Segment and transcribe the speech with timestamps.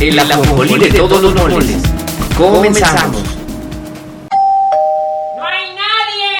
[0.00, 1.76] el ajonjolí de todos los moles.
[2.36, 3.22] Comenzamos.
[5.36, 6.38] ¡No hay nadie!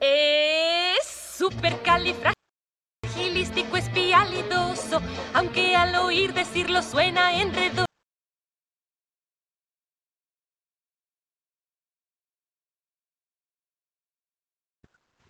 [0.00, 5.02] Es supercalifragilístico espialidoso,
[5.34, 7.89] aunque al oír decirlo suena enredoso.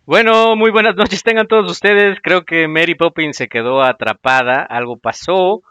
[0.05, 2.17] Bueno, muy buenas noches tengan todos ustedes.
[2.23, 5.61] Creo que Mary Poppins se quedó atrapada, algo pasó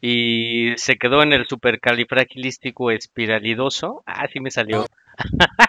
[0.00, 4.02] y se quedó en el supercalifragilístico espiralidoso.
[4.04, 4.84] Ah, sí me salió.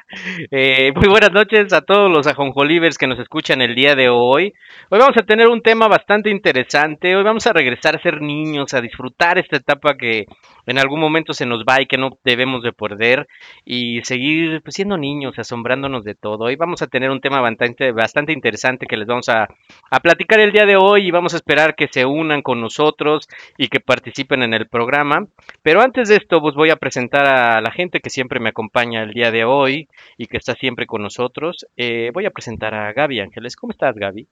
[0.51, 4.53] Eh, muy buenas noches a todos los ajonjolivers que nos escuchan el día de hoy.
[4.89, 7.15] Hoy vamos a tener un tema bastante interesante.
[7.15, 10.25] Hoy vamos a regresar a ser niños, a disfrutar esta etapa que
[10.65, 13.27] en algún momento se nos va y que no debemos de perder
[13.63, 16.45] y seguir pues, siendo niños, asombrándonos de todo.
[16.45, 19.47] Hoy vamos a tener un tema bastante, bastante interesante que les vamos a,
[19.91, 23.27] a platicar el día de hoy y vamos a esperar que se unan con nosotros
[23.57, 25.27] y que participen en el programa.
[25.61, 29.03] Pero antes de esto, pues voy a presentar a la gente que siempre me acompaña
[29.03, 29.87] el día de hoy
[30.17, 31.65] y que está siempre con nosotros.
[31.77, 33.55] Eh, voy a presentar a Gaby Ángeles.
[33.55, 34.27] ¿Cómo estás, Gaby?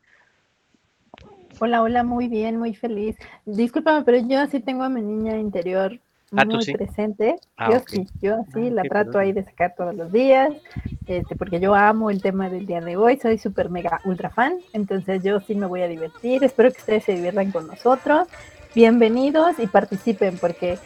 [1.59, 3.16] Hola, hola, muy bien, muy feliz.
[3.45, 6.00] Discúlpame, pero yo sí tengo a mi niña interior
[6.35, 6.73] Ah, ¿tú muy sí?
[6.73, 7.38] presente.
[7.58, 7.89] Ah, yo ok.
[7.89, 9.28] sí, yo sí Ah, la trato padre.
[9.28, 10.53] ahí de sacar todos los días,
[11.08, 14.59] este, porque yo amo el tema del día de hoy, soy súper mega ultra fan,
[14.73, 18.28] entonces yo sí me voy a divertir, espero que ustedes se diviertan con nosotros.
[18.75, 20.78] Bienvenidos y participen, porque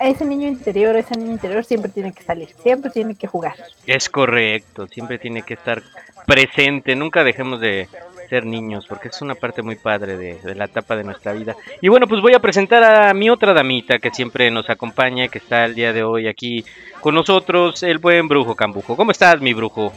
[0.00, 3.54] ese niño interior, esa niña interior siempre tiene que salir, siempre tiene que jugar.
[3.86, 5.82] Es correcto, siempre tiene que estar
[6.26, 7.88] presente, nunca dejemos de
[8.28, 11.54] ser niños, porque es una parte muy padre de, de la etapa de nuestra vida.
[11.80, 15.38] Y bueno, pues voy a presentar a mi otra damita que siempre nos acompaña, que
[15.38, 16.64] está el día de hoy aquí
[17.00, 18.96] con nosotros, el buen brujo Cambujo.
[18.96, 19.92] ¿Cómo estás, mi brujo?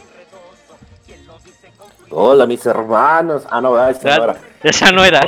[2.10, 3.44] Hola, mis hermanos.
[3.50, 3.88] Ah, no.
[3.90, 4.36] Esta no era.
[4.64, 5.20] Esa no era.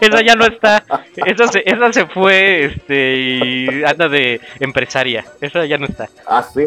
[0.00, 0.82] esa ya no está.
[1.16, 5.24] Esa se, esa se fue este, y anda de empresaria.
[5.40, 6.08] Esa ya no está.
[6.26, 6.64] Ah, sí.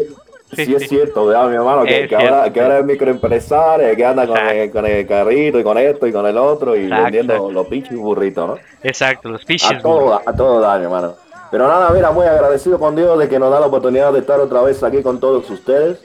[0.54, 0.74] Sí, Sí, sí.
[0.76, 1.82] es cierto, ¿verdad, mi hermano?
[1.84, 4.72] Que, Es que ahora, que ahora es microempresario, que anda con el, Exacto.
[4.72, 7.02] con el carrito y con esto y con el otro y Exacto.
[7.04, 8.58] vendiendo los pinches burritos, ¿no?
[8.82, 9.82] Exacto, los A fishes.
[9.82, 11.14] todo, a todo da, mi hermano.
[11.50, 14.38] Pero nada, mira, muy agradecido con Dios de que nos da la oportunidad de estar
[14.38, 15.98] otra vez aquí con todos ustedes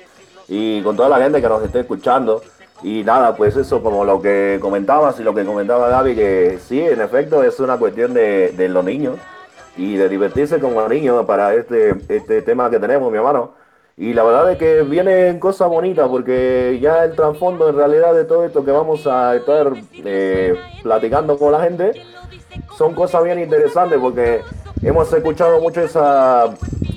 [0.47, 2.41] y con toda la gente que nos esté escuchando.
[2.81, 6.79] Y nada, pues eso como lo que comentabas y lo que comentaba Gaby, que sí,
[6.79, 9.17] en efecto es una cuestión de, de los niños
[9.75, 13.53] y de divertirse como niños para este, este tema que tenemos, mi hermano.
[13.97, 18.23] Y la verdad es que vienen cosas bonitas porque ya el trasfondo en realidad de
[18.23, 19.73] todo esto que vamos a estar
[20.05, 22.01] eh, platicando con la gente
[22.77, 24.41] son cosas bien interesantes porque
[24.81, 26.45] hemos escuchado mucho esa,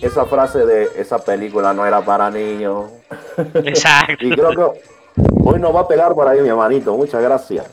[0.00, 2.90] esa frase de esa película no era para niños.
[3.54, 4.24] Exacto.
[4.24, 4.80] Y creo que
[5.44, 6.96] hoy nos va a pegar por ahí mi hermanito.
[6.96, 7.66] Muchas gracias.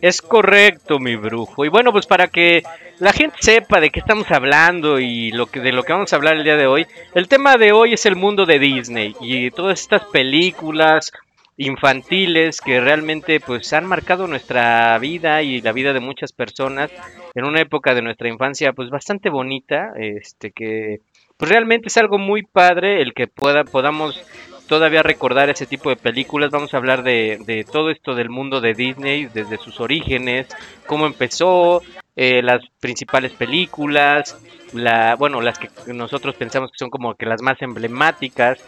[0.00, 1.64] Es correcto, mi brujo.
[1.64, 2.62] Y bueno, pues para que
[2.98, 6.16] la gente sepa de qué estamos hablando y lo que de lo que vamos a
[6.16, 9.50] hablar el día de hoy, el tema de hoy es el mundo de Disney y
[9.50, 11.12] todas estas películas
[11.56, 16.90] infantiles que realmente pues han marcado nuestra vida y la vida de muchas personas
[17.34, 21.00] en una época de nuestra infancia pues bastante bonita, este que
[21.38, 24.22] pues realmente es algo muy padre el que pueda podamos
[24.66, 26.50] todavía recordar ese tipo de películas.
[26.50, 30.46] Vamos a hablar de, de todo esto del mundo de Disney, desde sus orígenes,
[30.86, 31.82] cómo empezó,
[32.16, 34.38] eh, las principales películas,
[34.72, 38.58] la, bueno, las que nosotros pensamos que son como que las más emblemáticas,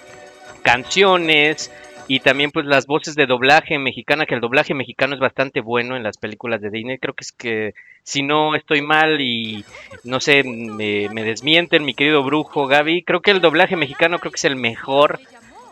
[0.62, 1.72] canciones
[2.08, 5.96] y también pues las voces de doblaje mexicana, que el doblaje mexicano es bastante bueno
[5.96, 6.99] en las películas de Disney.
[6.99, 9.64] Creo que es que si no estoy mal y
[10.05, 14.32] no sé, me, me desmienten mi querido brujo Gaby, creo que el doblaje mexicano creo
[14.32, 15.20] que es el mejor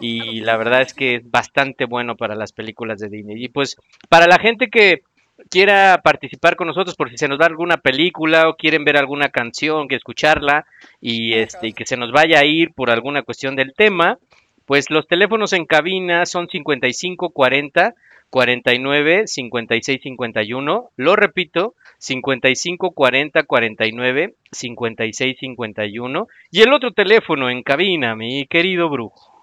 [0.01, 3.43] y la verdad es que es bastante bueno para las películas de Disney.
[3.45, 3.77] Y pues
[4.09, 5.03] para la gente que
[5.51, 9.29] quiera participar con nosotros por si se nos va alguna película o quieren ver alguna
[9.29, 10.67] canción, que escucharla
[11.01, 14.19] y este y que se nos vaya a ir por alguna cuestión del tema,
[14.65, 17.95] pues los teléfonos en cabina son 55 40
[18.31, 20.91] 49 56 51.
[20.97, 26.29] Lo repito, 55 40 49 56 51.
[26.51, 29.36] Y el otro teléfono en cabina, mi querido brujo.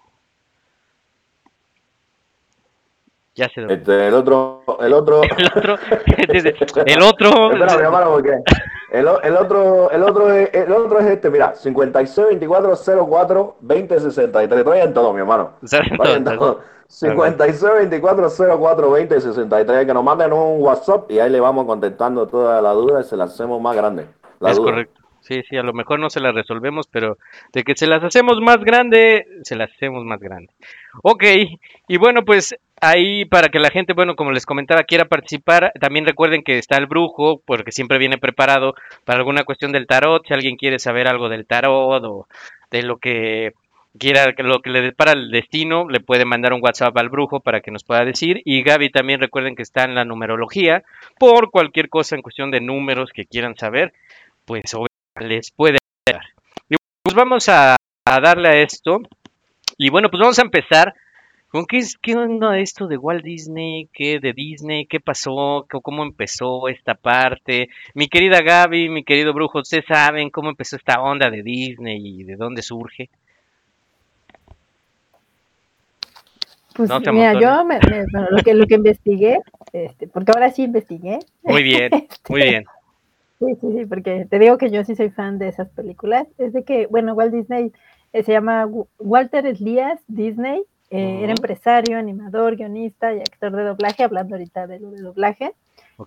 [3.36, 3.78] Ya se durmió.
[3.78, 5.22] Este, el otro, el otro.
[5.32, 5.78] El otro,
[6.86, 8.40] el otro, Espera, porque
[8.92, 12.76] el, otro, el otro es, el otro es este, mira, 56 24
[13.08, 14.60] 04 20 63.
[14.60, 15.54] Estoy en todo, mi hermano.
[15.64, 16.62] o sea, Estoy en no, todo.
[16.88, 19.86] 56 24 04 20 63.
[19.88, 23.18] Que nos manden un WhatsApp y ahí le vamos contestando todas las dudas y se
[23.18, 24.06] las hacemos más grandes.
[24.40, 24.72] La es duda.
[24.72, 25.02] correcto.
[25.22, 27.18] Sí, sí, a lo mejor no se las resolvemos, pero
[27.54, 30.52] de que se las hacemos más grande, se las hacemos más grande.
[31.02, 31.24] Ok,
[31.88, 32.54] y bueno, pues
[32.84, 36.78] ahí para que la gente, bueno, como les comentaba, quiera participar, también recuerden que está
[36.78, 38.76] el brujo, porque siempre viene preparado
[39.06, 42.28] para alguna cuestión del tarot, si alguien quiere saber algo del tarot o
[42.70, 43.54] de lo que
[43.98, 47.62] quiera, lo que le depara el destino, le puede mandar un WhatsApp al brujo para
[47.62, 48.42] que nos pueda decir.
[48.44, 50.84] Y Gaby también recuerden que está en la numerología,
[51.18, 53.94] por cualquier cosa en cuestión de números que quieran saber,
[54.46, 54.64] pues
[55.20, 55.78] les puede
[56.08, 56.26] ayudar.
[56.70, 57.76] Y pues vamos a,
[58.06, 59.00] a darle a esto.
[59.78, 60.94] Y bueno, pues vamos a empezar.
[61.54, 63.88] ¿Con qué, es- qué onda esto de Walt Disney?
[63.94, 64.88] ¿Qué de Disney?
[64.88, 65.68] ¿Qué pasó?
[65.70, 67.70] ¿Cómo- ¿Cómo empezó esta parte?
[67.94, 72.24] Mi querida Gaby, mi querido Brujo, ¿ustedes saben cómo empezó esta onda de Disney y
[72.24, 73.12] de dónde surge?
[76.76, 79.38] Pues No mira, yo me- me- bueno, lo, que, lo que investigué,
[79.74, 81.20] este, porque ahora sí investigué.
[81.44, 81.92] Muy bien,
[82.30, 82.66] muy bien.
[83.38, 86.26] Sí, sí, sí, porque te digo que yo sí soy fan de esas películas.
[86.40, 87.72] Es de que, bueno, Walt Disney
[88.12, 90.64] eh, se llama Wa- Walter Elias Disney.
[90.94, 95.54] Eh, Era empresario, animador, guionista y actor de doblaje, hablando ahorita de lo de doblaje,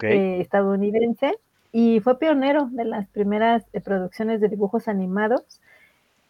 [0.02, 1.34] eh, estadounidense.
[1.72, 5.60] Y fue pionero de las primeras eh, producciones de dibujos animados.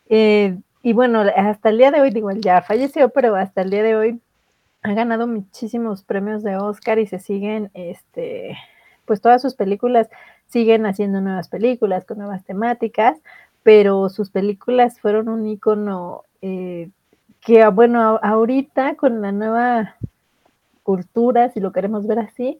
[0.09, 3.83] Y bueno, hasta el día de hoy, digo, él ya falleció, pero hasta el día
[3.83, 4.21] de hoy
[4.83, 8.57] ha ganado muchísimos premios de Oscar y se siguen, este,
[9.05, 10.09] pues todas sus películas
[10.47, 13.19] siguen haciendo nuevas películas con nuevas temáticas,
[13.65, 16.89] pero sus películas fueron un icono eh,
[17.47, 19.95] que, ah, bueno, ahorita con la nueva
[20.83, 22.59] cultura, si lo queremos ver así,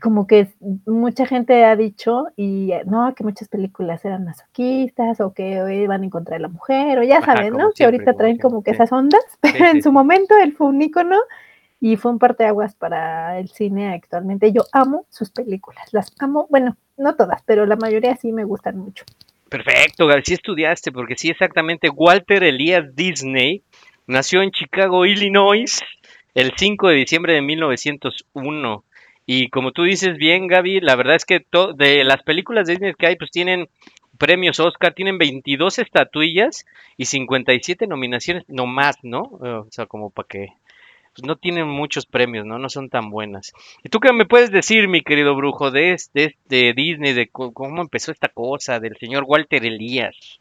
[0.00, 0.48] como que
[0.86, 6.02] mucha gente ha dicho y eh, no, que muchas películas eran masoquistas o que iban
[6.02, 7.68] en contra de la mujer o ya saben, ¿no?
[7.70, 9.92] Que siempre, ahorita como traen como que esas ondas, pero Sí, en sí, su sí.
[9.92, 11.18] momento él fue un ícono
[11.78, 14.50] y fue un parteaguas para el cine actualmente.
[14.50, 18.78] Yo amo sus películas, las amo, bueno, no todas, pero la mayoría sí me gustan
[18.78, 19.04] mucho.
[19.50, 23.62] Perfecto, Gaby, sí estudiaste, porque sí, exactamente, Walter Elias Disney
[24.06, 25.80] nació en Chicago, Illinois,
[26.34, 28.84] el 5 de diciembre de 1901.
[29.26, 31.44] Y como tú dices bien, Gaby, la verdad es que
[31.76, 33.68] de las películas de Disney que hay, pues tienen
[34.18, 36.66] premios Oscar, tienen 22 estatuillas
[36.96, 39.22] y 57 nominaciones, no más, ¿no?
[39.22, 40.48] O sea, como para que
[41.14, 42.58] pues, no tienen muchos premios, ¿no?
[42.58, 43.52] No son tan buenas.
[43.82, 46.34] ¿Y tú qué me puedes decir, mi querido brujo, de, es- de,
[46.74, 50.39] Disney, de cómo empezó esta cosa, del señor Walter Elías?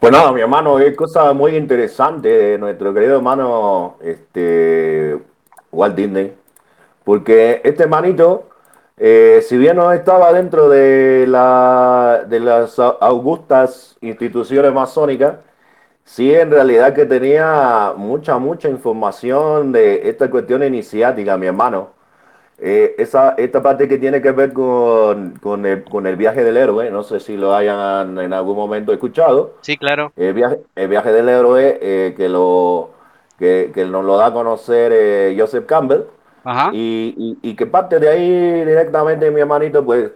[0.00, 5.18] Pues nada, mi hermano, es cosa muy interesante de nuestro querido hermano este,
[5.72, 6.34] Walt Disney,
[7.04, 8.48] porque este hermanito,
[8.98, 11.26] eh, si bien no estaba dentro de, de
[12.40, 15.36] las au- augustas instituciones masónicas,
[16.04, 21.93] sí en realidad que tenía mucha, mucha información de esta cuestión iniciática, mi hermano.
[22.58, 26.56] Eh, esa, esta parte que tiene que ver con, con el, con el viaje del
[26.56, 29.54] héroe, no sé si lo hayan en algún momento escuchado.
[29.62, 30.12] Sí, claro.
[30.16, 32.90] El viaje, el viaje del héroe eh, que, lo,
[33.38, 36.02] que, que nos lo da a conocer eh, Joseph Campbell
[36.44, 36.70] Ajá.
[36.72, 40.12] y, y- y que parte de ahí directamente, mi hermanito, pues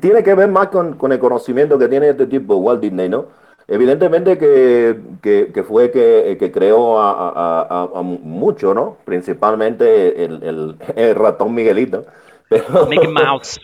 [0.00, 3.26] tiene que ver más con, con el conocimiento que tiene este tipo, Walt Disney, ¿no?
[3.70, 8.96] Evidentemente que, que, que fue que, que creó a, a- a- a mucho, ¿no?
[9.04, 12.04] Principalmente el, el- el ratón Miguelito.
[12.48, 13.58] Pero, Mickey Mouse.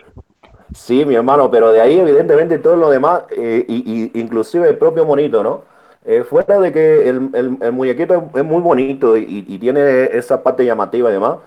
[0.75, 4.77] Sí, mi hermano, pero de ahí evidentemente todo lo demás, eh, y, y inclusive el
[4.79, 5.63] propio monito, ¿no?
[6.05, 10.43] Eh, fuera de que el, el- el muñequito es, muy bonito y, y tiene esa
[10.43, 11.39] parte llamativa y demás,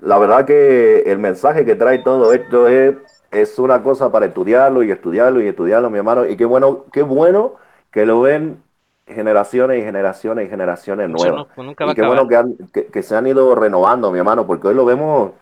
[0.00, 2.94] la verdad que el mensaje que trae todo esto es,
[3.30, 7.02] es una cosa para estudiarlo y estudiarlo y estudiarlo, mi hermano, y qué bueno, qué
[7.02, 7.54] bueno
[7.90, 8.62] que lo ven
[9.06, 11.46] generaciones y generaciones y generaciones nuevas.
[11.56, 14.10] no- nunca va a Y qué bueno que, han- que- que se han ido renovando,
[14.12, 15.32] mi hermano, porque hoy lo vemos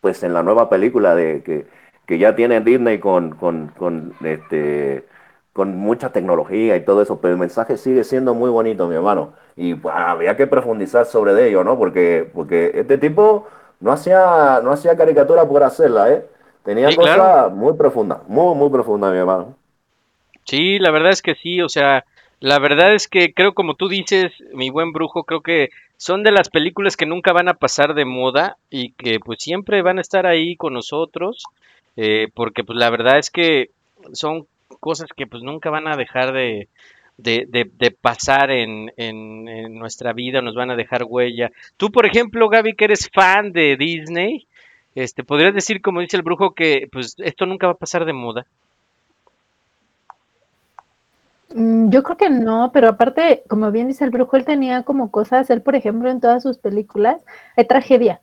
[0.00, 1.66] pues en la nueva película de que,
[2.06, 5.06] que ya tiene Disney con, con, con, este,
[5.52, 9.32] con mucha tecnología y todo eso, pero el mensaje sigue siendo muy bonito, mi hermano.
[9.56, 11.78] Y pues, había que profundizar sobre ello, ¿no?
[11.78, 13.46] Porque, porque este tipo
[13.80, 16.26] no hacía, no hacía caricatura por hacerla, ¿eh?
[16.62, 17.52] Tenía Sí, cosas claro.
[17.52, 19.56] muy profundas, muy, muy profundas, mi hermano.
[20.46, 22.04] Sí, la verdad es que sí, o sea,
[22.40, 26.30] la verdad es que creo como tú dices, mi buen brujo, creo que son de
[26.30, 30.02] las películas que nunca van a pasar de moda y que pues siempre van a
[30.02, 31.42] estar ahí con nosotros,
[31.96, 33.70] eh, porque pues la verdad es que
[34.12, 34.46] son
[34.80, 36.68] cosas que pues nunca van a dejar de,
[37.16, 41.50] de, de, pasar en, en, en nuestra vida, nos van a dejar huella.
[41.76, 44.46] Tú, por ejemplo, Gaby, que eres fan de Disney,
[44.94, 48.12] este, podrías decir, como dice el brujo, que pues esto nunca va a pasar de
[48.12, 48.46] moda.
[51.56, 55.10] Mm, Yo creo que no, pero aparte, como bien dice el brujo, él tenía como
[55.10, 57.22] cosas, él por ejemplo en todas sus películas
[57.56, 58.20] hay tragedia.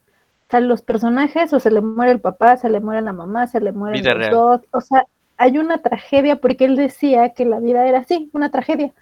[0.48, 3.48] O sea, los personajes o se le muere el papá, se le muere la mamá,
[3.48, 4.32] se le mueren Vida los real.
[4.32, 4.62] dos.
[4.72, 8.94] O sea, hay una tragedia porque él decía que la vida era así, una tragedia.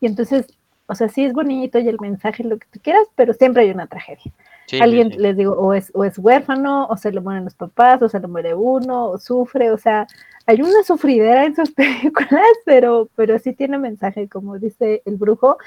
[0.00, 0.46] Y entonces,
[0.86, 3.70] o sea, sí es bonito y el mensaje, lo que tú quieras, pero siempre hay
[3.70, 4.32] una tragedia.
[4.66, 5.18] Sí, sí, Alguien, sí.
[5.18, 8.20] les digo, o es, o es huérfano, o se le mueren los papás, o se
[8.20, 10.06] le muere uno, o sufre, o sea,
[10.48, 15.58] hay una sufridera en sus películas, pero, pero sí tiene mensaje, como dice el brujo.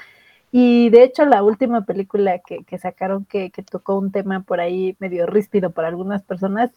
[0.50, 4.60] Y de hecho, la última película que, que sacaron que, que tocó un tema por
[4.60, 6.70] ahí medio ríspido para algunas personas,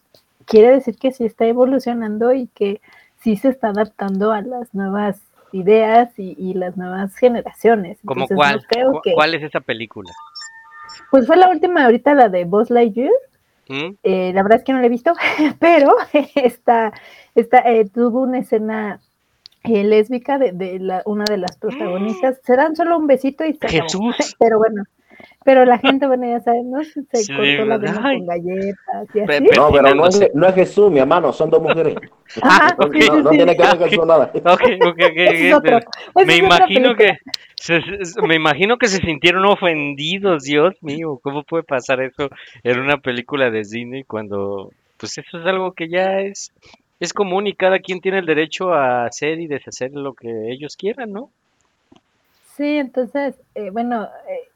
[0.46, 2.80] quiere decir que sí está evolucionando y que
[3.22, 5.20] sí se está adaptando a las nuevas
[5.52, 7.98] ideas y, y las nuevas generaciones.
[8.06, 8.56] ¿Como Entonces, cuál?
[8.56, 10.12] no creo ¿Cu- que- ¿Cuál es esa película?
[11.12, 13.12] Pues fue la última ahorita, la de Buzz Lightyear.
[13.68, 13.96] ¿Mm?
[14.04, 15.14] Eh, la verdad es que no la he visto,
[15.60, 15.96] pero
[16.36, 16.94] esta,
[17.34, 19.02] esta eh, tuvo una escena
[19.64, 22.40] eh, lésbica de, de la, una de las protagonistas.
[22.44, 23.84] Se dan solo un besito y se acabó.
[23.84, 24.36] Jesús.
[24.40, 24.84] Pero bueno,
[25.44, 26.84] pero la gente, bueno, ya saben, ¿no?
[26.84, 29.46] Se Sí, cortó la vena con galletas y así.
[29.56, 31.96] No, pero no es, no es Jesús, mi hermano, son dos mujeres.
[32.42, 33.38] Ajá, No, sí, sí, no- no sí.
[33.38, 34.32] tiene que ver Ah, con nada.
[34.36, 35.80] Ok, ok, ok, Ese es otro.
[36.26, 37.18] Me imagino que
[37.56, 42.30] se, se- me imagino que se sintieron ofendidos, Dios mío, ¿cómo puede pasar eso
[42.64, 46.52] en una película de Disney cuando pues eso es algo que ya es
[47.00, 50.76] es común y cada quien tiene el derecho a hacer y deshacer lo que ellos
[50.78, 51.30] quieran, ¿no?
[52.56, 54.55] Sí, entonces, eh, bueno, eh, bueno,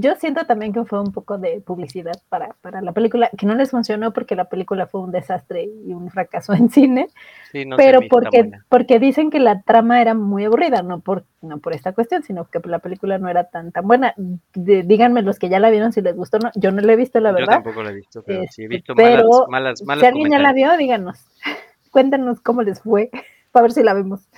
[0.00, 3.54] yo siento también que fue un poco de publicidad para, para la película, que no
[3.54, 7.08] les funcionó porque la película fue un desastre y un fracaso en cine,
[7.52, 11.24] Sí, no se pero porque, porque dicen que la trama era muy aburrida, no por,
[11.42, 14.14] no por esta cuestión, sino que la película no era tan tan buena.
[14.54, 16.50] De- díganme los que ya la vieron si les gustó o no.
[16.56, 17.54] Yo no la he visto, la Yo verdad.
[17.54, 20.30] tampoco la he visto, pero sí he Este, visto pero malas malas malas si alguien
[20.30, 21.18] ya la vio, díganos.
[21.90, 23.10] Cuéntanos cómo les fue,
[23.52, 24.28] para ver si la vemos.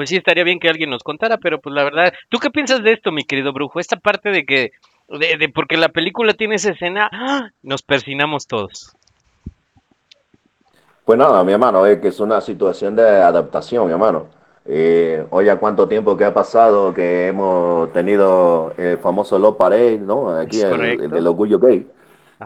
[0.00, 2.82] Pues sí, estaría bien que alguien nos contara, pero pues la verdad, ¿tú qué piensas
[2.82, 3.80] de esto, mi querido brujo?
[3.80, 4.70] Esta parte de que,
[5.10, 7.50] de, de- porque la película tiene esa escena, ¡ah!
[7.62, 8.96] nos persinamos todos.
[11.04, 14.28] Pues nada, mi hermano, es que es una situación de adaptación, mi hermano.
[14.64, 20.30] Eh, oye, cuánto tiempo que ha pasado que hemos tenido el famoso Love Parade, ¿no?
[20.30, 21.86] Aquí el, el del orgullo gay.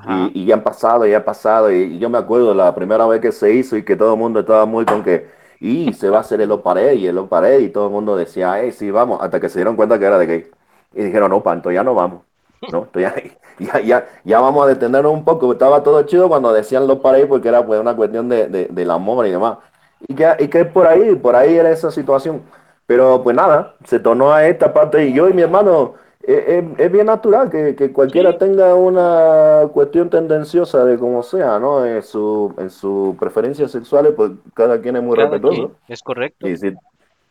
[0.09, 1.71] Y, y ya han pasado, ya ha pasado.
[1.71, 4.19] Y, y yo me acuerdo la primera vez que se hizo y que todo el
[4.19, 7.15] mundo estaba muy con que, y se va a hacer el Love Parade y el
[7.17, 7.61] Love Parade.
[7.63, 10.19] Y todo el mundo decía, hey, sí, vamos, hasta que se dieron cuenta que era
[10.19, 10.47] de gay.
[10.95, 12.23] Y dijeron, no, panto, ya no vamos.
[12.69, 13.15] No, ya,
[13.59, 15.53] ya, ya, ya vamos a detenernos un poco.
[15.53, 18.91] Estaba todo chido cuando decían Love Parade porque era pues una cuestión de, de- del
[18.91, 19.59] amor y demás.
[20.09, 22.43] Y que, y que por ahí, por ahí era esa situación.
[22.87, 25.95] Pero pues nada, se tornó a esta parte y yo y mi hermano,
[26.27, 31.85] es bien natural que, que cualquiera tenga una cuestión tendenciosa de como sea, ¿no?
[31.85, 35.73] En su, en sus preferencias sexuales, pues cada quien es muy Cada respetuoso.
[35.73, 36.47] quien, es correcto.
[36.47, 36.73] Y si,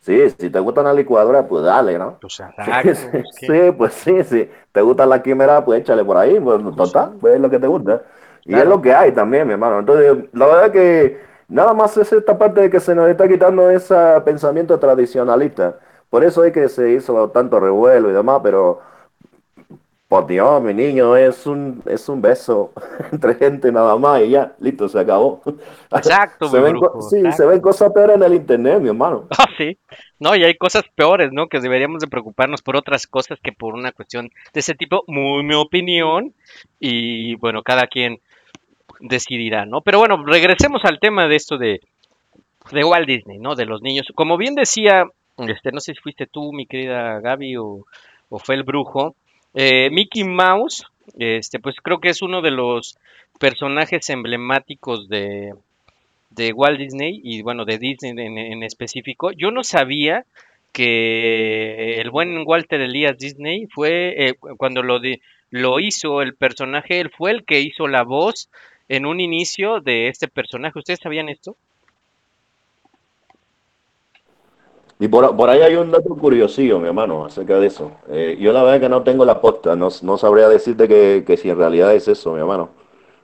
[0.00, 2.20] sí, si te gusta una licuadora, pues dale, ¿no?
[2.20, 2.40] Pues
[2.82, 4.50] Sí, sí, sí, pues sí, sí.
[4.72, 5.64] ¿Te gusta la quimera?
[5.64, 8.02] Pues échale por ahí, pues total, pues es lo que te gusta.
[8.46, 8.58] Y Claro.
[8.58, 9.80] es lo que hay también, mi hermano.
[9.80, 13.70] Entonces, la verdad que nada más es esta parte de que se nos está quitando
[13.70, 15.78] ese pensamiento tradicionalista.
[16.14, 18.80] Por eso es que se hizo tanto revuelo y demás, pero
[20.06, 22.70] por Dios, mi niño, es un, es un beso
[23.10, 25.42] entre gente nada más y ya, listo, se acabó.
[25.90, 29.26] Exacto, se ven, brujo, sí, se ven cosas peores en el internet, mi hermano.
[29.36, 29.76] Ah, sí.
[30.20, 31.48] No, y hay cosas peores, ¿no?
[31.48, 35.42] Que deberíamos de preocuparnos por otras cosas que por una cuestión de ese tipo, muy
[35.42, 36.32] mi opinión.
[36.78, 38.20] Y bueno, cada quien
[39.00, 39.80] decidirá, ¿no?
[39.80, 41.80] Pero bueno, regresemos al tema de esto de,
[42.70, 43.56] de Walt Disney, ¿no?
[43.56, 44.06] De los niños.
[44.14, 47.86] Como bien decía, este, no sé si fuiste tú, mi querida Gaby, o,
[48.28, 49.14] o fue el brujo,
[49.54, 50.84] eh, Mickey Mouse,
[51.18, 52.98] este, pues creo que es uno de los
[53.38, 55.54] personajes emblemáticos de,
[56.30, 59.32] de Walt Disney y bueno, de Disney en, específico.
[59.32, 60.24] Yo no sabía
[60.72, 65.00] que el buen Walter Elias Disney fue eh, cuando lo,
[65.50, 68.48] lo hizo el personaje, él fue el que hizo la voz
[68.88, 70.78] en un inicio de este personaje.
[70.78, 71.56] ¿Ustedes sabían esto?
[74.98, 77.90] Y por, por ahí hay un dato curiosillo, mi hermano, acerca de eso.
[78.08, 81.36] Eh, yo la verdad que no tengo la posta, no, no sabría decirte que, que
[81.36, 82.70] si en realidad es eso, mi hermano.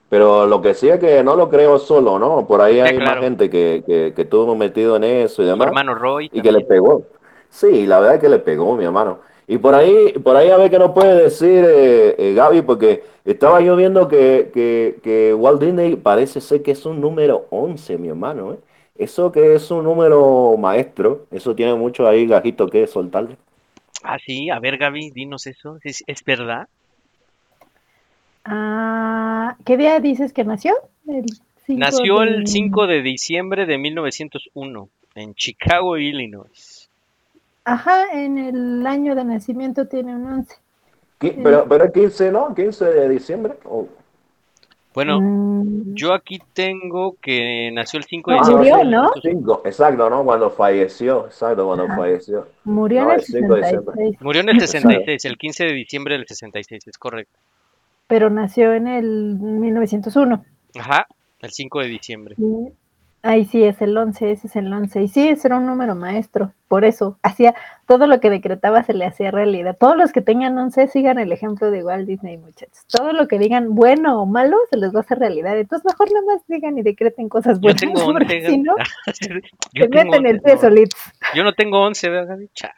[0.09, 2.45] Pero lo que sí es que no lo creo solo, ¿no?
[2.45, 3.11] Por ahí Sí, hay claro.
[3.15, 5.67] más gente que, que, que estuvo metido en eso y demás.
[5.67, 6.29] hermano Roy.
[6.33, 7.03] Y que le pegó.
[7.49, 9.19] Sí, la verdad es que le pegó, mi hermano.
[9.47, 13.03] Y por ahí, por ahí a ver qué nos puede decir eh, eh, Gaby, porque
[13.25, 17.97] estaba yo viendo que, que, que Walt Disney parece ser que es un número 11,
[17.97, 18.57] mi hermano, ¿eh?
[19.03, 23.37] Eso que es un número maestro, eso tiene mucho ahí gajito que soltarle.
[24.03, 25.77] Ah, sí, a ver, Gaby, dinos eso.
[25.83, 26.67] ¿Es, es verdad?
[28.43, 30.73] Ah, ¿Qué día dices que nació?
[31.07, 31.25] El
[31.65, 36.89] 5 Nació el de- 5 de diciembre de 1901 en Chicago, Illinois.
[37.63, 40.55] Ajá, en el año de nacimiento tiene un 11.
[41.19, 42.55] Qui- Pero, pero es 15, ¿no?
[42.55, 43.53] 15 de diciembre.
[43.65, 43.87] o-
[44.93, 48.69] Bueno, Mm, yo aquí tengo que nació el 5 de No, diciembre.
[48.71, 49.01] murió, ¿no?
[49.13, 49.21] 1901.
[49.21, 50.23] Cinco, exacto, ¿no?
[50.23, 51.95] Cuando falleció, exacto, cuando Ajá.
[51.95, 52.47] falleció.
[52.65, 53.93] murió no, en el el 5 de diciembre.
[53.95, 57.37] 66, Murió en el 66, el 15 de diciembre del 66, es correcto.
[58.07, 60.43] pero nació en el 1901.
[60.77, 61.07] Ajá,
[61.39, 62.35] el 5 de diciembre.
[62.35, 62.43] Sí.
[63.23, 65.03] Ahí sí es el 11, ese es el 11.
[65.03, 66.53] Y sí, ese era un número maestro.
[66.67, 67.53] Por eso, hacía
[67.85, 69.77] todo lo que decretaba se le hacía realidad.
[69.79, 72.83] Todos los que tengan 11 sigan el ejemplo de Walt Disney, muchachos.
[72.87, 75.57] Todo lo que digan bueno o malo se les va a hacer realidad.
[75.59, 77.81] Entonces, mejor nada más digan y decreten cosas Yo buenas.
[77.81, 78.49] tengo porque 11.
[78.49, 78.75] si no,
[79.73, 80.61] yo, se tengo meten el 11, pie no.
[80.61, 80.99] solitos.
[81.35, 82.37] Yo no tengo 11, ¿verdad?
[82.53, 82.73] Chale.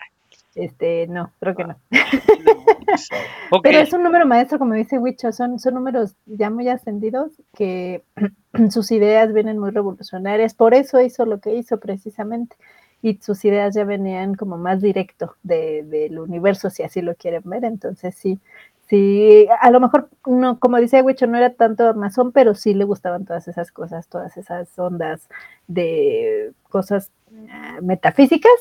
[0.55, 1.75] Este, no, creo que no.
[3.51, 7.31] Ok, Pero es un número maestro, como dice Wicho, son, son números ya muy ascendidos
[7.55, 8.03] que
[8.69, 10.53] sus ideas vienen muy revolucionarias.
[10.53, 12.55] Por eso hizo lo que hizo precisamente.
[13.01, 17.41] Y sus ideas ya venían como más directo de- del universo, si así lo quieren
[17.45, 17.65] ver.
[17.65, 18.39] Entonces sí,
[18.87, 22.85] sí, a lo mejor no, como dice Wicho, no era tanto masón, pero sí le
[22.85, 25.27] gustaban todas esas cosas, todas esas ondas
[25.67, 27.11] de cosas
[27.51, 28.51] ah, metafísicas,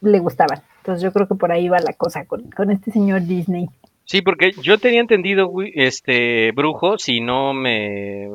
[0.00, 0.62] le gustaban.
[0.86, 3.68] Entonces yo creo que por ahí va la cosa con, con este señor Disney.
[4.04, 8.28] Sí, porque yo tenía entendido, este, brujo, si no me,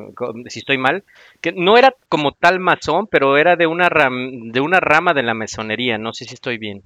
[0.48, 1.02] si estoy mal,
[1.40, 5.22] que no era como tal masón, pero era de una ram- de una rama de
[5.22, 6.82] la masonería, no sé si estoy bien.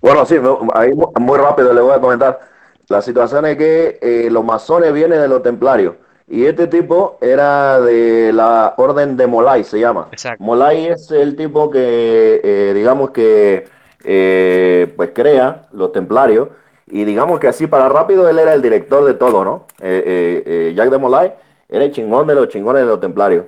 [0.00, 0.34] Bueno, sí,
[0.74, 2.40] ahí mu- muy rápido le voy a comentar.
[2.88, 5.94] La situación es que eh, los masones vienen de los templarios
[6.30, 10.08] y este tipo era de la orden de Molay, se llama.
[10.12, 10.42] Exacto.
[10.44, 13.66] Molay es el tipo que, eh, digamos que,
[14.04, 16.48] eh, pues crea los templarios
[16.86, 19.66] y digamos que así para rápido él era el director de todo, ¿no?
[19.80, 21.32] Eh, eh, Jack de Molay
[21.68, 23.46] era el chingón de los chingones de los templarios.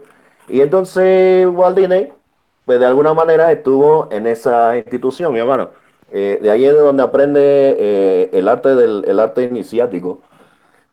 [0.48, 2.12] Y entonces Walt Disney,
[2.64, 5.70] pues de alguna manera estuvo en esa institución, mi hermano.
[6.10, 10.20] De ahí es de donde aprende el arte del el arte iniciático,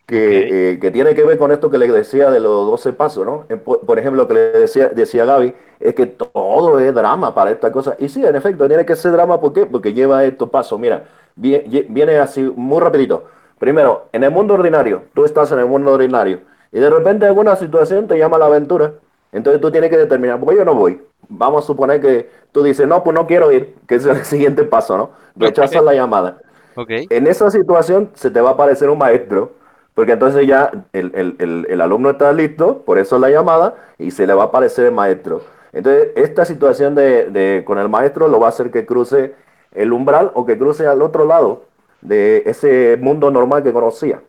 [0.08, 3.26] que, eh, que tiene que ver con esto que le decía de los 12 pasos,
[3.26, 3.46] ¿no?
[3.64, 7.72] Por, ejemplo, lo que le decía, decía Gaby, es que todo es drama para esta
[7.72, 7.96] cosa.
[8.00, 9.66] Y sí, en efecto, tiene que ser drama, ¿por qué?
[9.66, 10.80] Porque lleva estos pasos.
[10.80, 11.06] Mira,
[11.40, 13.26] vie- vie- viene así muy rapidito.
[13.60, 16.42] Primero, en el mundo ordinario, tú estás en el mundo ordinario,
[16.72, 18.94] y de repente alguna situación te llama a la aventura.
[19.32, 21.02] Entonces tú tienes que determinar, ¿voy o no voy?
[21.28, 24.64] Vamos a suponer que tú dices, no, pues no quiero ir, que es el siguiente
[24.64, 25.10] paso, ¿no?
[25.36, 26.38] Rechazas la llamada.
[26.76, 26.92] Ok.
[27.10, 29.52] En esa situación se te va a aparecer un maestro,
[29.98, 34.12] porque entonces ya el, el- el- el alumno está listo, por eso la llamada, y
[34.12, 35.42] se le va a aparecer el maestro.
[35.74, 39.34] Entonces, esta situación de, de- con el maestro lo va a hacer que cruce
[39.72, 41.64] el umbral o que cruce al otro lado
[42.02, 44.22] de ese mundo normal que conocía.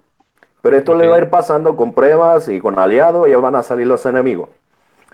[0.63, 3.55] Pero esto le va a ir pasando con pruebas y con aliados y ya van
[3.55, 4.49] a salir los enemigos.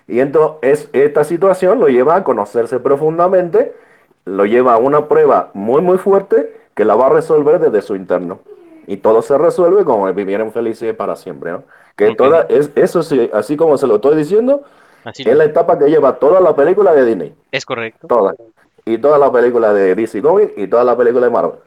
[0.07, 3.75] Y entonces esta situación lo lleva a conocerse profundamente,
[4.25, 7.97] lo lleva a una prueba muy muy fuerte que la va a resolver desde su
[7.97, 8.39] interno.
[8.87, 11.65] Y todo se resuelve como vivieron felices para siempre, ¿no?
[11.97, 14.65] Que toda, es, eso sí, así como se lo estoy diciendo,
[15.05, 17.35] Así es la etapa que lleva toda la película de Disney.
[17.53, 18.07] es correcto.
[18.07, 18.35] Toda.
[18.87, 21.59] Y toda la película de DC Comics y toda la película de Marvel.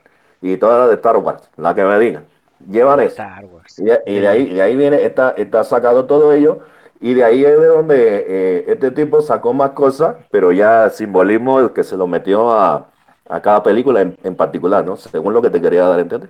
[0.41, 2.25] Y toda la de Star Wars, la que me digan.
[2.69, 3.09] Llevan eso.
[3.09, 3.79] Star Wars.
[3.79, 6.59] Y de, y de ahí, de ahí viene, está, está sacado todo ello,
[6.99, 11.59] y de ahí es de donde eh, este tipo sacó más cosas, pero ya simbolismo
[11.59, 12.87] el que se lo metió a,
[13.29, 14.95] a cada película en, en particular, ¿no?
[14.97, 16.29] Según lo que te quería dar a entender.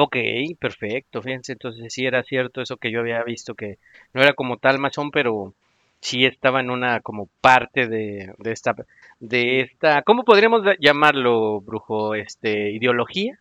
[0.00, 0.16] Ok,
[0.60, 1.22] perfecto.
[1.22, 3.78] Fíjense, entonces sí era cierto eso que yo había visto, que
[4.14, 5.54] no era como tal masón, pero
[6.00, 8.76] sí estaba en una como parte de, de esta,
[9.18, 12.14] de esta, ¿cómo podríamos llamarlo, brujo?
[12.14, 13.40] Este, ideología.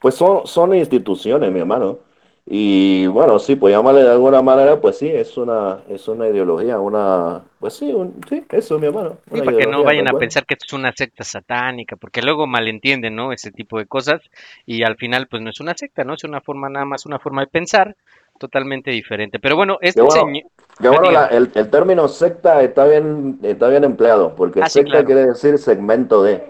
[0.00, 1.98] Pues son, son instituciones, mi hermano.
[2.46, 6.78] Y bueno, sí, pues llamarle de alguna manera, pues sí, es una, es una ideología,
[6.78, 9.16] una, pues sí, un- sí, eso, mi hermano.
[9.32, 12.46] Sí, para que no vayan a pensar que esto es una secta satánica, porque luego
[12.46, 13.32] malentienden, ¿no?
[13.32, 14.20] Ese tipo de cosas
[14.66, 16.14] y al final pues no es una secta, ¿no?
[16.14, 17.96] Es una forma nada más, una forma de pensar
[18.38, 19.38] totalmente diferente.
[19.38, 20.44] Pero bueno, este bueno, señor...
[20.80, 24.90] Bueno, la- el, el término secta está bien, está bien empleado, porque Ah, sí, secta
[24.90, 25.06] claro.
[25.06, 26.42] quiere decir segmento de.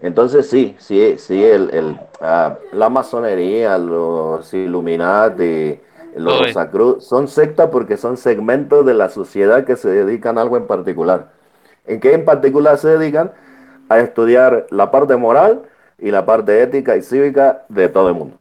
[0.00, 5.80] Entonces sí, sí, sí, el, el, ah, la masonería, los Illuminati,
[6.16, 10.56] los Rosacruz, son sectas porque son segmentos de la sociedad que se dedican a algo
[10.56, 11.30] en particular.
[11.86, 13.32] ¿En qué en particular se dedican?
[13.88, 15.62] A estudiar la parte moral
[15.98, 18.36] y la parte ética y cívica de todo el mundo.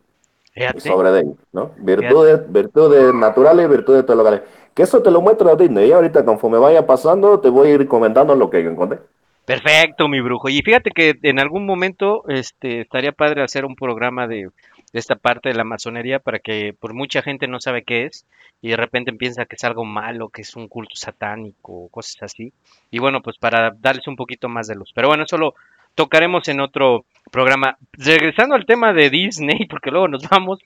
[0.54, 0.80] Fíjate.
[0.82, 1.72] sobre de ellos, ¿no?
[1.78, 4.42] Virtudes, virtudes naturales y virtudes teologales.
[4.74, 7.88] Que eso te lo muestra Disney y ahorita conforme vaya pasando te voy a ir
[7.88, 9.00] comentando lo que yo encontré.
[9.48, 10.50] Perfecto, mi brujo.
[10.50, 14.50] Y fíjate que en algún momento este, estaría padre hacer un programa de,
[14.92, 18.26] esta parte de la masonería para que por mucha gente no sabe qué es
[18.62, 22.52] y de repente piensa que es algo malo, que es un culto satánico, cosas así.
[22.92, 24.92] Y bueno, pues para darles un poquito más de luz.
[24.94, 25.56] Pero bueno, eso lo
[25.96, 27.78] tocaremos en otro programa.
[27.94, 30.60] Regresando al tema de Disney, porque luego nos vamos.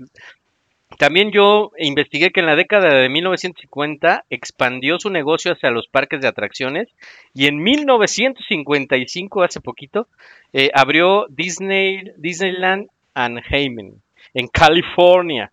[1.02, 6.22] También yo investigué que en la década de 1950 expandió su negocio hacia los parques
[6.22, 6.90] de atracciones
[7.34, 10.08] y en 1955, hace poquito,
[10.54, 13.96] eh, abrió Disney, Disneyland Anaheim
[14.36, 15.52] en California.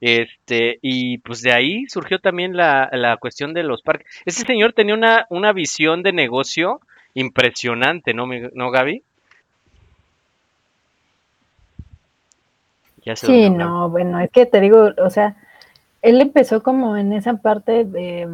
[0.00, 4.06] Este, y pues de ahí surgió también la, la cuestión de los parques.
[4.24, 6.80] Este señor tenía una, una visión de negocio
[7.12, 9.02] impresionante, ¿no, ¿no Gaby?
[13.06, 15.36] Ya se Sí, no, bueno, es que te digo, o sea,
[16.02, 18.28] él empezó como en esa parte de,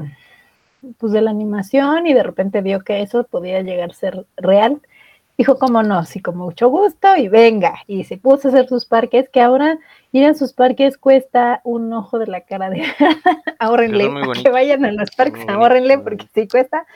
[0.98, 4.80] pues, de la animación y de repente vio que eso podía llegar a ser real.
[5.36, 7.74] Dijo, como no, sí, con mucho gusto y venga.
[7.86, 9.78] Y se puso a hacer sus parques, que ahora
[10.10, 12.82] ir a sus parques cuesta un ojo de la cara de
[13.58, 14.42] ahorrenle, muy a bonitos.
[14.42, 16.86] que vayan a los parques, muy porque sí cuesta.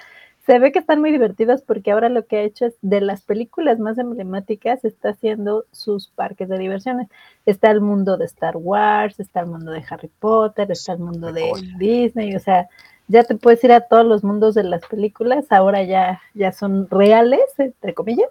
[0.46, 3.22] Se ve que están muy divertidos porque ahora lo que ha hecho es de las
[3.22, 7.08] películas más emblemáticas está haciendo sus parques de diversiones.
[7.46, 11.32] Está el mundo de Star Wars, está el mundo de Harry Potter, está el mundo
[11.32, 12.68] de Disney, o sea,
[13.08, 16.88] ya te puedes ir a todos los mundos de las películas, ahora ya, ya son
[16.90, 18.30] reales, entre comillas.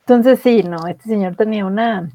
[0.00, 2.10] Entonces sí, no, este señor tenía una,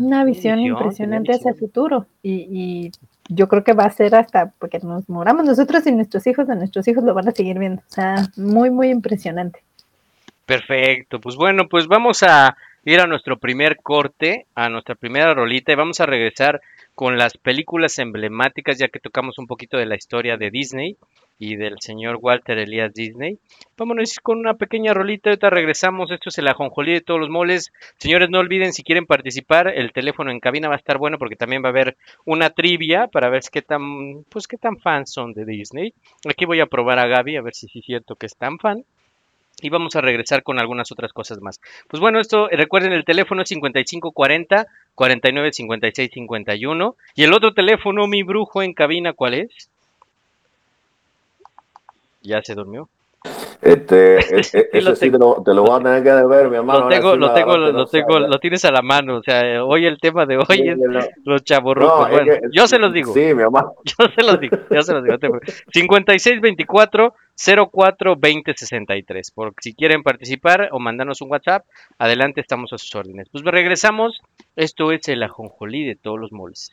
[0.00, 2.92] una visión visión, impresionante hacia el futuro y, y
[3.28, 6.56] yo creo que va a ser hasta porque nos moramos nosotros y nuestros hijos, de
[6.56, 7.82] nuestros hijos lo van a seguir viendo.
[7.88, 9.62] O sea, muy, muy impresionante.
[10.46, 15.72] Perfecto, pues bueno, pues vamos a ir a nuestro primer corte, a nuestra primera rolita
[15.72, 16.62] y vamos a regresar
[16.94, 20.96] con las películas emblemáticas, ya que tocamos un poquito de la historia de Disney
[21.38, 23.38] y del señor Walter Elias Disney.
[23.76, 27.72] Vámonos con una pequeña rolita, ahorita regresamos, esto es el ajonjolí de todos los moles.
[27.98, 31.36] Señores, no olviden si quieren participar, el teléfono en cabina va a estar bueno porque
[31.36, 35.32] también va a haber una trivia para ver qué tan, pues qué tan fans son
[35.32, 35.94] de Disney.
[36.28, 38.84] Aquí voy a probar a Gaby a ver si es cierto que es tan fan
[39.60, 41.60] y vamos a regresar con algunas otras cosas más.
[41.88, 47.54] Pues bueno, esto, eh, recuerden, el teléfono es 5540 49 56 51 y el otro
[47.54, 49.70] teléfono, mi brujo en cabina, ¿cuál es?
[52.22, 52.88] Ya se durmió.
[53.60, 56.48] Este, e- e- Sí, ese sí te lo, te lo voy a tener que deber,
[56.48, 56.80] mi hermano.
[56.84, 58.28] Lo tengo, lo tengo, lo no tengo, sabes.
[58.30, 59.16] lo tienes a la mano.
[59.16, 61.00] O sea, hoy el tema de hoy Sí, es no.
[61.24, 61.98] los chavorrucos.
[61.98, 63.12] No, es Bueno, que- yo se los digo.
[63.12, 63.72] Sí, mi hermano.
[63.84, 65.14] Yo se los digo, yo se los digo.
[65.14, 65.64] no te preocupes.
[65.72, 67.14] 5624
[67.72, 69.30] 04 20 63.
[69.32, 71.64] Por si quieren participar o mandarnos un WhatsApp,
[71.98, 73.28] adelante estamos a sus órdenes.
[73.30, 74.20] Pues regresamos.
[74.56, 76.72] Esto es el ajonjolí de todos los moles.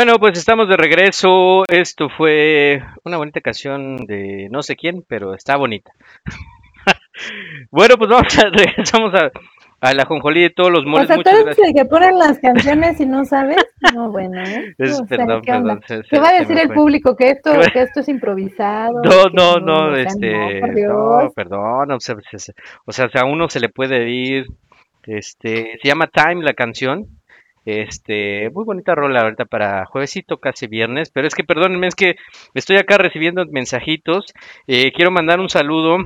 [0.00, 1.64] Bueno, pues estamos de regreso.
[1.68, 5.92] Esto fue una bonita canción de no sé quién, pero está bonita.
[7.70, 9.30] bueno, pues vamos a regresamos a,
[9.82, 11.06] a la jonjolí de todos los O moles.
[11.06, 11.68] sea, tú Muchas eres gracias.
[11.68, 13.58] el que ponen las canciones y no sabes.
[13.94, 14.74] No, bueno, ¿eh?
[14.78, 16.76] Es- O sea, perdón, ¿qué perdón, se- ¿Qué se- va a decir el fue.
[16.76, 17.14] público?
[17.14, 19.02] ¿Que esto, ¿Qué va- que esto es improvisado?
[19.04, 22.54] No, no, no, o sea, este, no, no, perdón, o sea, se- se-
[22.86, 24.46] o sea, a uno se le puede ir,
[25.06, 27.04] este, se llama Time la canción,
[27.64, 32.16] este, muy bonita rola ahorita para juevesito, casi viernes, pero es que perdónenme, es que
[32.54, 34.26] estoy acá recibiendo mensajitos,
[34.66, 35.98] eh, quiero mandar un saludo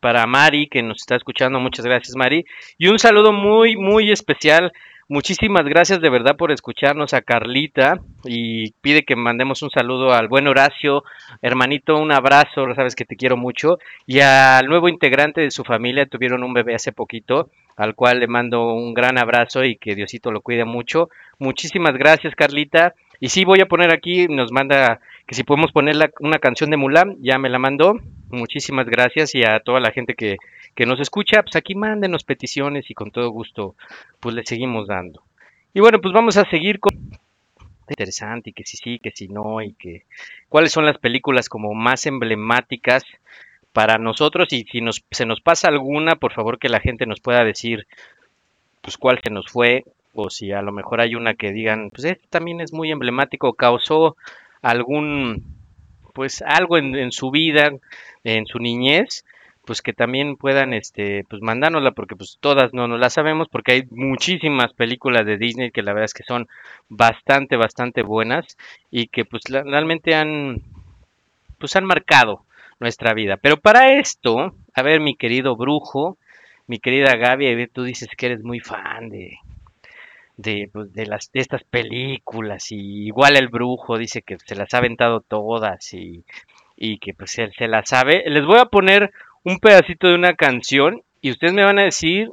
[0.00, 2.44] para Mari, que nos está escuchando, muchas gracias Mari,
[2.78, 4.72] y un saludo muy, muy especial,
[5.10, 10.28] muchísimas gracias de verdad por escucharnos a Carlita, y pide que mandemos un saludo al
[10.28, 11.04] buen Horacio,
[11.42, 16.06] hermanito, un abrazo, sabes que te quiero mucho, y al nuevo integrante de su familia,
[16.06, 20.30] tuvieron un bebé hace poquito, al cual le mando un gran abrazo y que Diosito
[20.30, 21.08] lo cuide mucho.
[21.38, 22.94] Muchísimas gracias, Carlita.
[23.20, 26.70] Y sí, voy a poner aquí, nos manda que si podemos poner la- una canción
[26.70, 27.98] de Mulan, ya me la mandó.
[28.30, 30.36] Muchísimas gracias y a toda la gente que,
[30.74, 33.74] que nos escucha, pues aquí mándenos peticiones y con todo gusto,
[34.20, 35.22] pues le seguimos dando.
[35.74, 36.92] Y bueno, pues vamos a seguir con
[37.90, 40.04] interesante y que si sí, que si no y que
[40.48, 43.02] cuáles son las películas como más emblemáticas
[43.72, 47.20] para nosotros y si nos, se nos pasa alguna, por favor que la gente nos
[47.20, 47.86] pueda decir
[48.80, 52.04] pues cuál se nos fue o si a lo mejor hay una que digan, pues
[52.04, 54.16] este también es muy emblemático, causó
[54.62, 55.59] algún
[56.10, 57.70] pues algo en, su vida,
[58.24, 59.24] en su niñez,
[59.64, 63.72] pues que también puedan este pues mandárnosla porque pues todas no nos la sabemos porque
[63.72, 66.48] hay muchísimas películas de Disney que la verdad es que son
[66.88, 68.56] bastante bastante buenas
[68.90, 70.62] y que pues realmente han
[71.58, 72.44] pues han marcado
[72.80, 73.36] nuestra vida.
[73.36, 76.16] Pero para esto, a ver, mi querido brujo,
[76.66, 79.38] mi querida Gaby, tú dices que eres muy fan de,
[80.42, 84.72] de, pues, de las, de estas películas, y igual el brujo dice que se las
[84.74, 86.24] ha aventado todas y,
[86.76, 88.24] y que pues él se las sabe.
[88.26, 89.12] Les voy a poner
[89.44, 92.32] un pedacito de una canción y ustedes me van a decir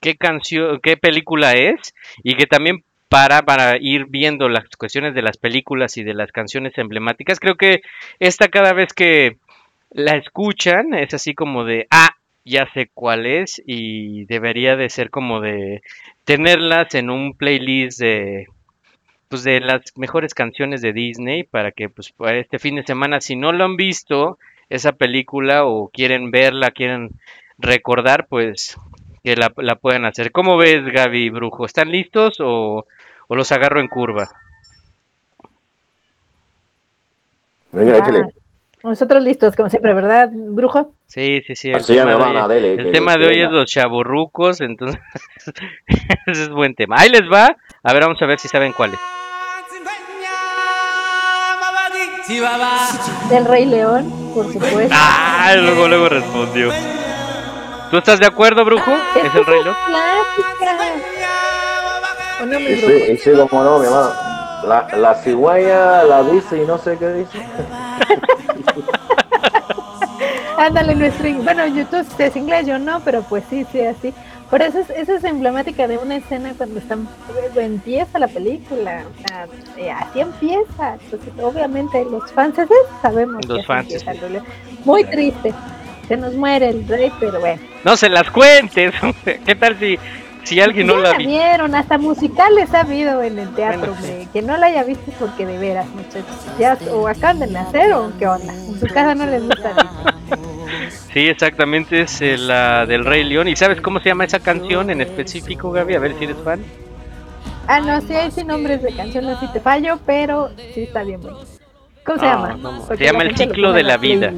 [0.00, 5.22] qué canción, qué película es y que también para, para ir viendo las cuestiones de
[5.22, 7.40] las películas y de las canciones emblemáticas.
[7.40, 7.80] Creo que
[8.18, 9.38] esta cada vez que
[9.90, 12.17] la escuchan es así como de, ah,
[12.48, 15.82] ya sé cuál es y debería de ser como de
[16.24, 18.46] tenerlas en un playlist de
[19.28, 23.20] pues de las mejores canciones de Disney para que pues para este fin de semana
[23.20, 24.38] si no lo han visto
[24.70, 27.10] esa película o quieren verla, quieren
[27.58, 28.76] recordar, pues
[29.24, 30.30] que la, la puedan hacer.
[30.32, 31.64] ¿Cómo ves, Gaby Brujo?
[31.66, 32.86] ¿Están listos o,
[33.28, 34.28] o los agarro en curva?
[37.72, 38.22] Venga, Ah, échale.
[38.82, 40.92] Nosotros listos, como siempre, ¿verdad, brujo?
[41.06, 41.70] Sí, sí, sí.
[41.70, 42.74] El Así ya tema me de van a dele.
[42.74, 45.00] el tema de hoy es los chaburrucos, entonces
[46.26, 46.96] ese es buen tema.
[46.98, 47.56] Ahí les va.
[47.82, 49.00] A ver, vamos a ver si saben cuál es.
[53.30, 54.94] El Rey León, por supuesto.
[54.94, 56.70] Ah, luego, luego respondió.
[57.90, 58.90] ¿Tú estás de acuerdo, brujo?
[59.16, 59.76] ¿Es el Rey León?
[59.86, 60.98] clásica.
[62.42, 62.58] ¿O no?
[62.58, 64.10] Ese, ese como no, mi hermano.
[64.66, 67.38] La, la cigüeña la dice y no sé qué dice.
[70.58, 71.32] Ándale, nuestro.
[71.42, 74.12] Bueno, YouTube es inglés, yo no, pero pues sí, sí, así.
[74.50, 77.06] Por eso es, eso es emblemática de una escena cuando están,
[77.54, 79.04] empieza la película.
[79.06, 80.94] O sea, eh, así empieza.
[80.94, 84.44] Entonces, obviamente, los franceses sabemos Los que empieza León.
[84.84, 85.52] Muy triste.
[86.08, 87.60] Se nos muere el rey, pero bueno.
[87.84, 88.94] No se las cuentes.
[89.44, 89.98] ¿Qué tal si,
[90.44, 91.28] si alguien no ya la la vio?
[91.28, 94.08] vieron, hasta musicales ha habido en el teatro, Bueno, sí.
[94.10, 94.28] hombre.
[94.32, 96.24] Que no la haya visto porque de veras, muchachos.
[96.58, 98.52] Ya, o acaban de nacer o qué onda.
[98.54, 99.72] En su casa no les gusta.
[101.12, 103.48] Sí, exactamente, es eh, la del Rey León.
[103.48, 105.94] ¿Y sabes cómo se llama esa canción en específico, Gaby?
[105.94, 106.62] A ver si eres fan.
[107.66, 111.20] Ah, no, sí hay sin nombres de canciones, sí te fallo, pero sí está bien
[111.20, 111.38] bueno.
[112.04, 112.56] ¿Cómo se No, llama?
[112.56, 114.32] no, se llama la El ciclo de la vida.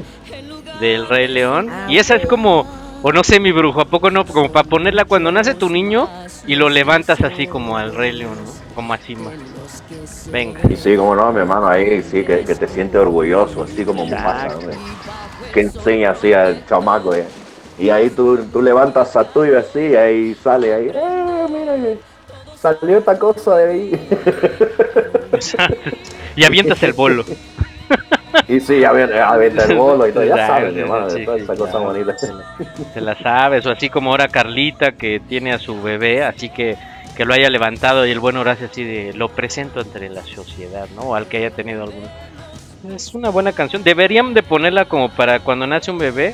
[0.79, 1.69] Del Rey León.
[1.71, 2.65] Ah, Y esa es como,
[3.03, 4.25] o no sé, mi brujo, ¿a poco no?
[4.25, 6.09] Como para ponerla cuando nace tu niño
[6.45, 8.51] y lo levantas así como al Rey León, ¿no?
[8.75, 9.33] Como así más.
[10.31, 10.59] Venga.
[10.69, 14.05] Y sí, como no, mi hermano, ahí sí, que, que te sientes orgulloso, así como
[14.05, 14.75] Mufasa, hombre.
[15.53, 17.25] Que enseña así al chamaco, eh.
[17.79, 21.99] Y ahí tú, tú levantas a tuyo así, y ahí sale ahí, eh, mira, que
[22.55, 24.09] salió esta cosa de ahí.
[26.35, 27.25] y avientas el bolo.
[28.47, 31.37] y sí, ya viene, ya viene el bolo y todo, ya sabes, hermano, sí, toda
[31.37, 32.15] esa cosa bonita.
[32.93, 36.77] Te la sabes, o así como ahora Carlita que tiene a su bebé, así que
[37.15, 40.87] que lo haya levantado y el buen Horacio así de lo presento entre la sociedad,
[40.95, 41.01] ¿no?
[41.01, 42.03] O al que haya tenido algún
[42.89, 43.83] es una buena canción.
[43.83, 46.33] Deberían de ponerla como para cuando nace un bebé,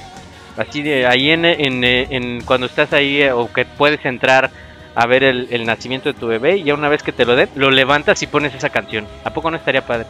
[0.56, 4.50] así de ahí en, en, en cuando estás ahí eh, o que puedes entrar
[4.96, 7.36] a ver el, el nacimiento de tu bebé y ya una vez que te lo
[7.36, 9.06] den, lo levantas y pones esa canción.
[9.24, 10.08] ¿A poco no estaría padre?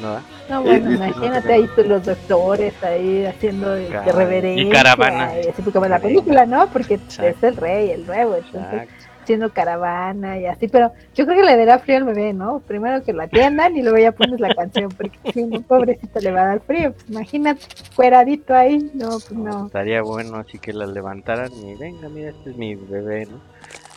[0.00, 0.20] ¿No?
[0.48, 4.12] No, bueno, imagínate ahí los doctores ahí haciendo Caray.
[4.12, 4.62] reverencia.
[4.64, 5.32] Y caravana.
[5.50, 6.68] así como en la película, ¿no?
[6.68, 7.26] Porque Exacto.
[7.26, 8.94] es el rey, el nuevo, entonces Exacto.
[9.22, 12.60] haciendo caravana y así, pero yo creo que le dará frío al bebé, ¿no?
[12.60, 16.30] Primero que lo atiendan y luego ya pones la canción, porque si un pobrecito le
[16.30, 19.66] va a dar frío, pues imagínate, cueradito ahí, no, pues no.
[19.66, 23.38] Estaría bueno así que la levantaran y venga, mira, este es mi bebé, ¿no?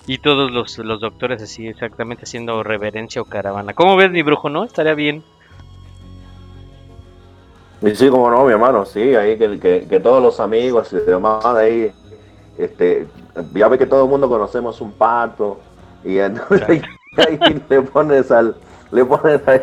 [0.07, 3.73] Y todos los, los doctores así exactamente haciendo reverencia o caravana.
[3.73, 4.63] ¿Cómo ves mi brujo, no?
[4.63, 5.23] Estaría bien.
[7.81, 10.97] Y sí, como no, mi hermano, sí, ahí que, que, que todos los amigos y
[10.97, 11.91] demás ahí,
[12.57, 13.07] este,
[13.53, 15.57] ya ve que todo el mundo conocemos un pato,
[16.03, 16.81] y entonces ahí,
[17.17, 18.55] ahí le pones al,
[18.91, 19.61] le pones ahí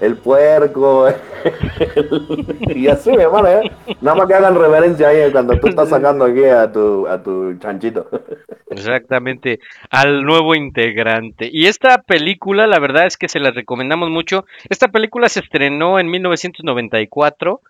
[0.00, 1.08] el puerco,
[2.74, 3.70] y así, mi hermano, ¿eh?
[4.00, 7.58] nada más que hagan reverencia ahí cuando tú estás sacando aquí a tu, a tu
[7.58, 8.08] chanchito.
[8.70, 9.60] Exactamente,
[9.90, 11.48] al nuevo integrante.
[11.50, 14.44] Y esta película, la verdad es que se la recomendamos mucho.
[14.68, 17.60] Esta película se estrenó en 1994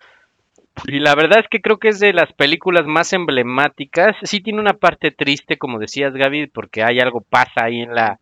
[0.87, 4.17] y la verdad es que creo que es de las películas más emblemáticas.
[4.23, 8.19] Sí tiene una parte triste, como decías Gaby, porque hay algo pasa ahí en la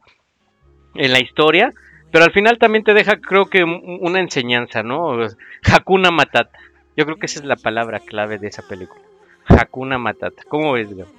[0.95, 1.73] en la historia,
[2.15, 5.17] pero al final también te deja creo que un- una enseñanza, ¿no?
[5.65, 6.57] Hakuna Matata.
[6.97, 9.03] Yo creo que esa es la palabra clave de esa película.
[9.49, 10.45] Hakuna Matata.
[10.47, 11.11] ¿Cómo ves, Gaby?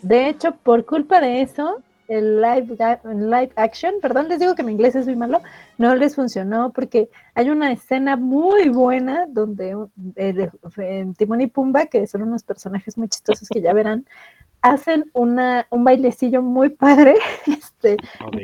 [0.00, 4.72] De hecho, por culpa de eso, el live, live action, perdón, les digo que mi
[4.72, 5.42] inglés es muy malo,
[5.76, 9.76] no les funcionó porque hay una escena muy buena donde
[10.14, 14.06] eh, de- Timón y Pumba, que son unos personajes muy chistosos que ya verán,
[14.70, 17.96] hacen una, un bailecillo muy padre este,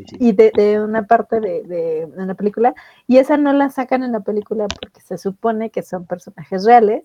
[0.09, 0.17] sí.
[0.19, 2.75] y de, de una parte de, de, de la película,
[3.07, 7.05] y esa no la sacan en la película porque se supone que son personajes reales,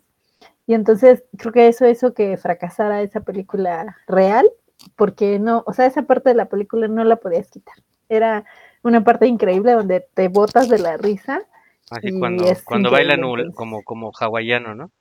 [0.67, 4.49] y entonces creo que eso hizo que fracasara esa película real,
[4.95, 7.75] porque no, o sea, esa parte de la película no la podías quitar.
[8.09, 8.43] Era
[8.83, 11.41] una parte increíble donde te botas de la risa.
[11.89, 14.91] Así cuando, cuando increíble, bailan como, como hawaiano, ¿no?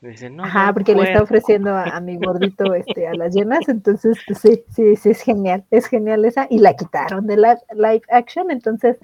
[0.00, 1.24] Dicen, no, Ajá, porque le está puedo".
[1.24, 5.20] ofreciendo a, a mi gordito este, a las llenas, entonces pues, sí, sí, sí, es
[5.20, 8.96] genial, es genial esa, y la quitaron de la live action, entonces,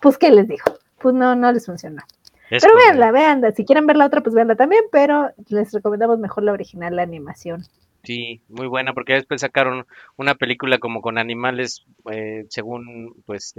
[0.00, 0.64] pues, ¿qué les digo?
[0.98, 2.02] Pues no, no les funcionó.
[2.50, 2.98] Es Pero correcto.
[2.98, 6.52] véanla, véanla, si quieren ver la otra, pues véanla también, pero les recomendamos mejor la
[6.52, 7.62] original, la animación.
[8.02, 9.86] Sí, muy buena, porque después sacaron
[10.16, 13.54] una película como con animales, eh, según, pues,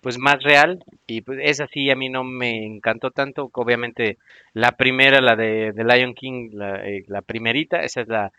[0.00, 4.18] pues más real, y pues esa sí a mí no me encantó tanto, obviamente
[4.54, 8.32] la primera, la de, de Lion King, la, eh, la primerita, esa es la,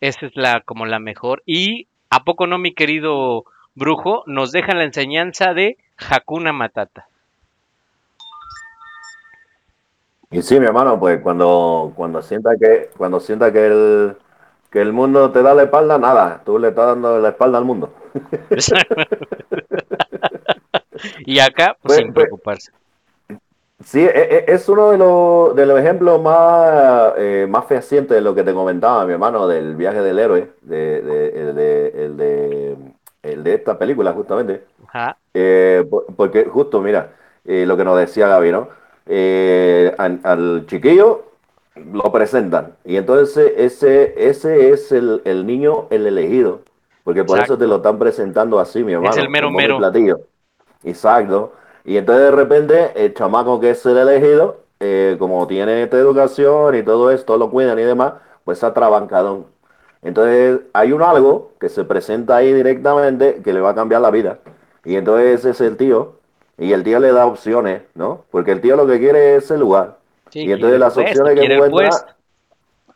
[0.00, 4.22] esa es la como la mejor, y ¿a poco no, mi querido brujo?
[4.26, 7.08] Nos dejan la enseñanza de Hakuna Matata.
[10.30, 14.16] Y sí, mi hermano, pues cuando, cuando sienta que, cuando sienta que el,
[14.70, 17.64] que el mundo te da la espalda, nada, tú le estás dando la espalda al
[17.64, 17.94] mundo.
[21.24, 22.72] y acá, pues, Pues, sin pues, preocuparse.
[23.84, 28.20] Sí, e- e- es uno de los, de los ejemplos más, eh, más fehacientes de
[28.20, 32.16] lo que te comentaba, mi hermano, del viaje del héroe, de, de- el, de, el,
[32.16, 32.76] de,
[33.22, 34.64] el de esta película, justamente.
[34.88, 35.16] Ajá.
[35.32, 37.12] Eh, po- porque justo, mira,
[37.44, 38.68] eh, lo que nos decía Gaby, ¿no?
[39.06, 41.24] Eh, al, al chiquillo
[41.92, 46.60] lo presentan y entonces ese, ese es el, el niño, el elegido,
[47.04, 47.54] porque por Exacto.
[47.54, 49.16] eso te lo están presentando así, mi hermano.
[49.16, 49.78] el mero mero.
[49.78, 50.20] platillo.
[50.84, 51.52] Exacto.
[51.84, 56.74] Y entonces de repente el chamaco que es el elegido, eh, como tiene esta educación
[56.76, 58.14] y todo esto, lo cuidan y demás,
[58.44, 59.46] pues está trabancadón.
[60.02, 64.10] Entonces hay un algo que se presenta ahí directamente que le va a cambiar la
[64.10, 64.38] vida.
[64.84, 66.16] Y entonces ese es el tío.
[66.56, 68.24] Y el tío le da opciones, ¿no?
[68.30, 69.98] Porque el tío lo que quiere es el lugar.
[70.30, 71.90] Sí, y entonces las puesto, opciones que encuentra,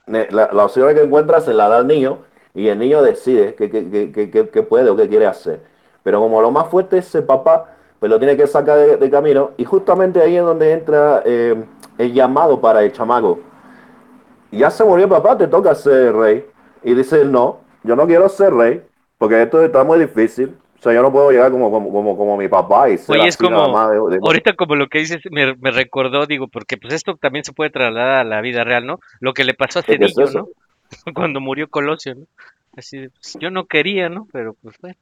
[0.07, 2.19] ne- la- las opciones que encuentra se las da al niño
[2.55, 5.61] y el niño decide qué, qué- qué- qué- qué- qué puede o qué quiere hacer.
[6.03, 9.11] Pero como lo más fuerte es ese papá, pues lo tiene que sacar de, de
[9.11, 11.65] camino y justamente ahí es donde entra eh,
[11.99, 13.39] el llamado para el chamaco.
[14.51, 16.45] Ya se murió el papá, te toca ser rey.
[16.83, 18.83] Y dice no, yo no quiero ser rey
[19.19, 20.57] porque esto está muy difícil.
[20.79, 23.29] O sea, yo no puedo llegar como, como, como, como mi papá y ser Oye,
[23.29, 26.77] es como, más de- de- ahorita como lo que dices me, me recordó, digo, porque
[26.77, 28.99] pues esto también se puede trasladar a la vida real, ¿no?
[29.21, 30.39] Lo que le pasó a ¿Qué es Cedillo, eso?
[30.41, 30.49] ¿no?
[31.15, 32.27] Cuando murió Colosio, ¿no?
[32.77, 34.27] Así pues, yo no quería, ¿no?
[34.33, 34.97] Pero pues bueno,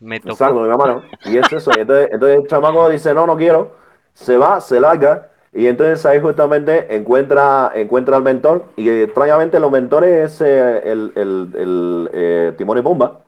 [0.00, 0.32] me tocó.
[0.32, 1.02] Exacto, mi hermano.
[1.24, 1.70] Y es eso.
[1.76, 3.72] Y entonces, entonces el chamaco dice, no, no quiero.
[4.14, 5.28] Se va, se larga.
[5.52, 8.64] Y entonces ahí justamente encuentra, encuentra al mentor.
[8.76, 13.20] Y extrañamente los mentores es eh, el, el, el, eh, Timón y Pumba.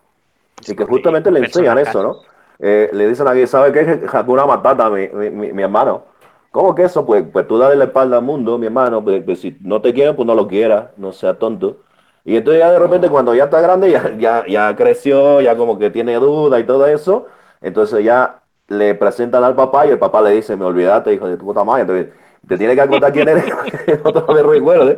[0.66, 2.16] Y que justamente le enseñan eso, ¿no?
[2.58, 4.06] Eh, le dicen aquí, ¿sabe qué?
[4.12, 6.04] Hakuna Matata, mi, mi, mi, mi hermano.
[6.50, 7.06] ¿Cómo que eso?
[7.06, 9.02] Pues, pues tú dale la espalda al mundo, mi hermano.
[9.02, 11.78] Pues, pues si no te quieren, pues no lo quieras, no seas tonto.
[12.24, 15.78] Y entonces ya de repente cuando ya está grande, ya, ya, ya creció, ya como
[15.78, 17.26] que tiene duda y todo eso,
[17.60, 21.36] entonces ya le presentan al papá y el papá le dice, me olvidaste, hijo de
[21.36, 21.82] tu puta madre.
[21.82, 22.08] Entonces,
[22.46, 23.44] te tiene que acordar quién eres,
[24.04, 24.96] otra vez recuerdo.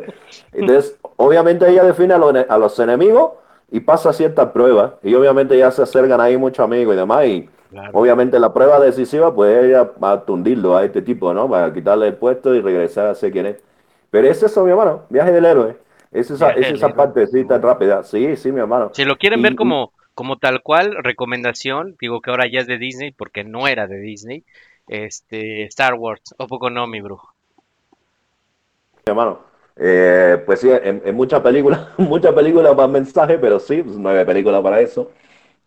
[0.53, 3.33] Entonces, obviamente ella define a los, a los enemigos
[3.71, 4.93] y pasa ciertas pruebas.
[5.01, 7.25] Y obviamente ya se acercan ahí muchos amigos y demás.
[7.25, 7.49] Y
[7.91, 11.49] obviamente la prueba decisiva, pues ella va a tundirlo a este tipo, ¿no?
[11.49, 13.63] Para quitarle el puesto y regresar a ser quien es.
[14.11, 15.77] Pero es eso, mi hermano, viaje del héroe.
[16.13, 18.03] Es esa, es esa partecita rápida.
[18.03, 18.91] Sí, sí, mi hermano.
[18.91, 22.67] Si lo quieren Y- ver como, como tal cual, recomendación, digo que ahora ya es
[22.67, 24.45] de Disney, porque no era de Disney,
[24.87, 27.33] este, Star Wars, ¿o poco no, mi brujo?
[29.05, 29.39] Mi hermano.
[29.75, 34.25] Eh, pues sí, en, en muchas películas, muchas películas más mensaje, pero sí, pues nueve
[34.25, 35.11] películas para eso.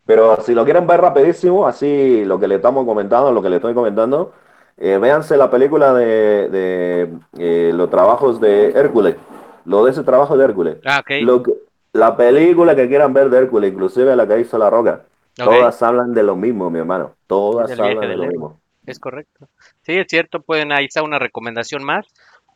[0.07, 3.57] Pero si lo quieren ver rapidísimo, así lo que le estamos comentando, lo que le
[3.57, 4.33] estoy comentando,
[4.79, 9.17] eh, véanse la película de, de, eh, los trabajos de Hércules,
[9.67, 10.79] lo de ese trabajo de Hércules.
[10.85, 11.03] Ah.
[11.21, 11.53] Lo que-
[11.93, 15.03] la película que quieran ver de Hércules, inclusive la que hizo La Roca,
[15.35, 17.15] todas hablan de lo mismo, mi hermano.
[17.27, 18.61] Todas hablan de lo mismo.
[18.87, 19.49] Es correcto.
[19.83, 22.07] Sí, es cierto, pueden, ahí está una recomendación más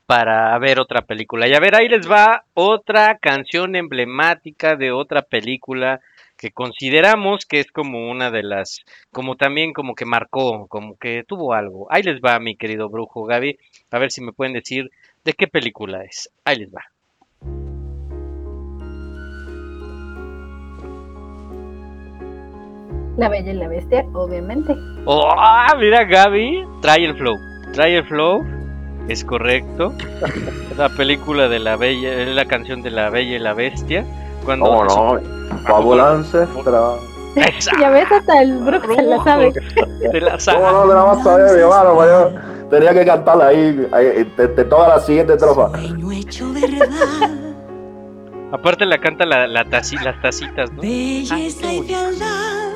[0.06, 1.46] para ver otra película.
[1.48, 6.00] Y a ver, ahí les va otra canción emblemática de otra película
[6.36, 8.80] que consideramos que es como una de las,
[9.12, 11.86] como también como que marcó, como que tuvo algo.
[11.90, 13.58] Ahí les va, mi querido brujo Gaby,
[13.90, 14.90] a ver si me pueden decir
[15.24, 16.30] de qué película es.
[16.44, 16.82] Ahí les va.
[23.16, 24.74] La Bella y la Bestia, obviamente.
[25.04, 25.28] ¡Oh!
[25.36, 27.36] ah, Mira, Gaby, trae el flow.
[27.72, 28.44] Trae el flow,
[29.08, 29.92] es correcto.
[30.76, 34.04] La película de la Bella, es la canción de la Bella y la Bestia.
[34.44, 34.84] Cuando ¿Cómo
[35.18, 35.58] no?
[35.66, 36.94] Fábula ancestral.
[37.80, 39.52] Ya ves, hasta el Brooke se la sabe.
[40.12, 40.72] de la ¿Cómo saga.
[40.72, 41.94] no te la vas a ver, mi hermano?
[41.94, 44.04] Pues tenía que cantarla ahí, ahí,
[44.36, 45.68] de, de toda la siguiente estrofa.
[45.78, 46.88] Sueño hecho verdad,
[48.52, 50.80] Aparte la canta la, la taci- las tacitas, ¿no?
[50.82, 52.70] belleza y fealdad.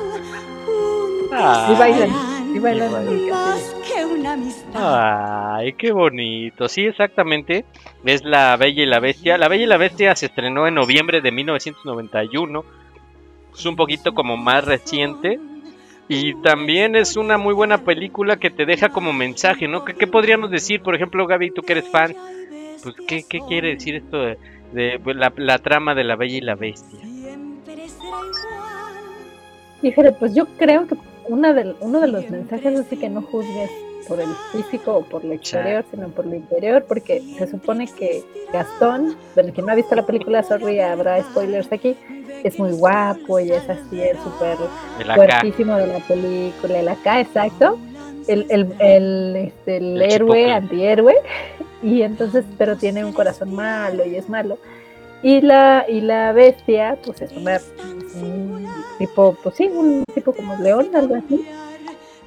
[1.37, 1.69] Ah.
[1.71, 5.55] Y bailan, y bailan el más que una amistad.
[5.55, 6.67] Ay, qué bonito.
[6.69, 7.65] Sí, exactamente.
[8.05, 9.37] Es La Bella y la Bestia.
[9.37, 12.63] La Bella y la Bestia se estrenó en noviembre de 1991.
[13.53, 15.39] Es un poquito como más reciente.
[16.07, 19.83] Y también es una muy buena película que te deja como mensaje, ¿no?
[19.83, 20.81] ¿Qué, qué podríamos decir?
[20.81, 22.13] Por ejemplo, Gaby, tú que eres fan,
[22.83, 24.37] pues, ¿qué, qué quiere decir esto de,
[24.71, 26.99] de, pues, la, la trama de La Bella y la Bestia?
[26.99, 28.75] Siempre será igual.
[29.81, 30.95] Fíjate, pues yo creo que
[31.27, 33.69] una del, uno de los mensajes es de que no juzgues
[34.07, 38.23] por el físico o por lo exterior, sino por lo interior, porque se supone que
[38.53, 41.95] Gastón, bueno, quien no ha visto la película, sorry, habrá spoilers aquí,
[42.43, 44.57] es muy guapo y es así, es súper
[45.15, 47.79] fuertísimo de la película, el acá, exacto.
[48.27, 50.51] El, el, el, este, el El héroe, chipotle.
[50.51, 51.15] antihéroe,
[51.83, 54.57] y entonces, pero tiene un corazón malo y es malo.
[55.21, 60.89] Y la, y la bestia, pues es un tipo, pues sí, un tipo como león,
[60.93, 61.47] algo así.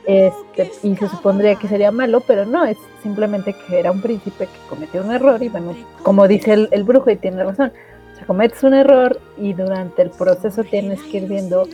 [0.07, 4.47] Este, y se supondría que sería malo, pero no, es simplemente que era un príncipe
[4.47, 7.73] que cometió un error y bueno, como dice el, el brujo y tiene razón,
[8.13, 11.69] o sea, cometes un error y durante el proceso tienes que ir viendo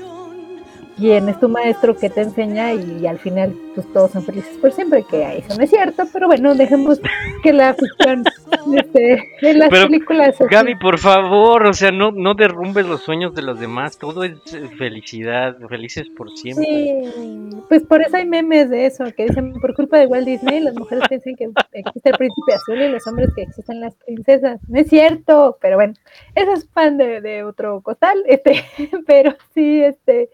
[0.96, 4.72] quién es tu maestro, qué te enseña y, al final pues todos son felices por
[4.72, 7.00] siempre, que eso no es cierto, pero bueno, dejemos
[7.42, 8.24] que la ficción
[8.76, 10.44] este, en las Pero, películas así.
[10.48, 13.98] Gaby, por favor, o sea, no, no derrumbes los sueños de los demás.
[13.98, 16.64] Todo es eh, felicidad, felices por siempre.
[16.64, 20.60] Sí, pues por eso hay memes de eso, que dicen, por culpa de Walt Disney,
[20.60, 24.60] las mujeres piensan que existe el príncipe azul y los hombres que existen las princesas.
[24.68, 25.94] No es cierto, pero bueno,
[26.34, 28.64] eso es fan de, de otro costal, este,
[29.06, 30.30] pero sí, este,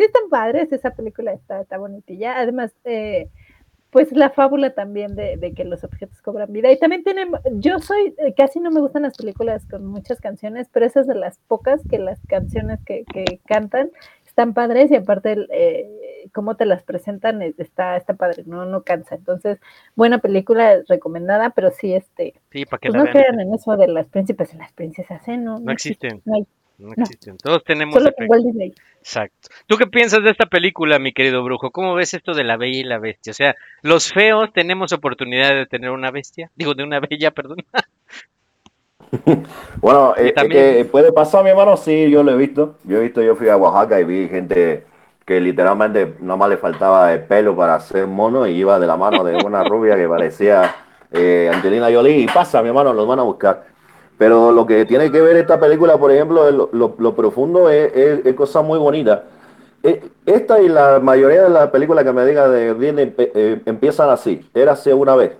[0.00, 2.38] sí están padres, esa película está, está bonitilla.
[2.38, 3.28] Además, eh,
[3.90, 6.70] pues la fábula también de, de que los objetos cobran vida.
[6.72, 10.68] Y también tienen, yo soy, eh, casi no me gustan las películas con muchas canciones,
[10.72, 13.90] pero esas de las pocas que las canciones que, que cantan
[14.24, 18.84] están padres y aparte eh, cómo te las presentan eh, está, está padre, no, no
[18.84, 19.16] cansa.
[19.16, 19.58] Entonces,
[19.96, 23.12] buena película, recomendada, pero sí, este, Sí, para que pues la no vean.
[23.12, 25.36] crean en eso de las príncipes y las princesas, ¿eh?
[25.36, 26.22] No, No existen.
[26.24, 26.46] No hay,
[26.80, 27.02] No no.
[27.02, 27.36] existen.
[27.36, 28.10] Todos tenemos solo.
[28.26, 28.46] Walt.
[28.98, 29.48] Exacto.
[29.66, 31.70] ¿Tú qué piensas de esta película, mi querido brujo?
[31.70, 33.30] ¿Cómo ves esto de la bella y la bestia?
[33.30, 36.50] O sea, los feos tenemos oportunidad de tener una bestia.
[36.56, 37.58] Digo, de una bella, perdón.
[39.80, 42.76] Bueno, eh, también- que puede pasar, mi hermano, sí, yo lo he visto.
[42.84, 44.84] Yo he visto, yo fui a Oaxaca y vi gente
[45.24, 49.24] que literalmente nomás le faltaba el pelo para ser mono y iba de la mano
[49.24, 50.74] de una rubia que parecía
[51.10, 52.18] eh, Angelina Jolie.
[52.18, 53.66] Y pasa, mi hermano, los van a buscar.
[54.20, 58.78] Pero lo que tiene que ver esta película, por ejemplo, lo, profundo es, cosa muy
[58.78, 59.24] bonita.
[59.82, 64.46] Eh, Esta y la mayoría de las películas que me digan de eh, empiezan así.
[64.52, 65.38] Érase una vez.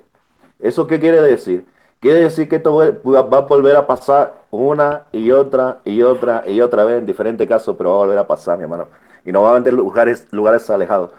[0.58, 1.66] ¿Eso qué quiere decir?
[2.00, 6.62] Quiere decir que esto va a volver a pasar una y otra y otra y
[6.62, 8.88] otra vez en diferentes casos, pero va a volver a pasar, mi hermano.
[9.26, 11.10] Y no va a haber lugares, lugares alejados.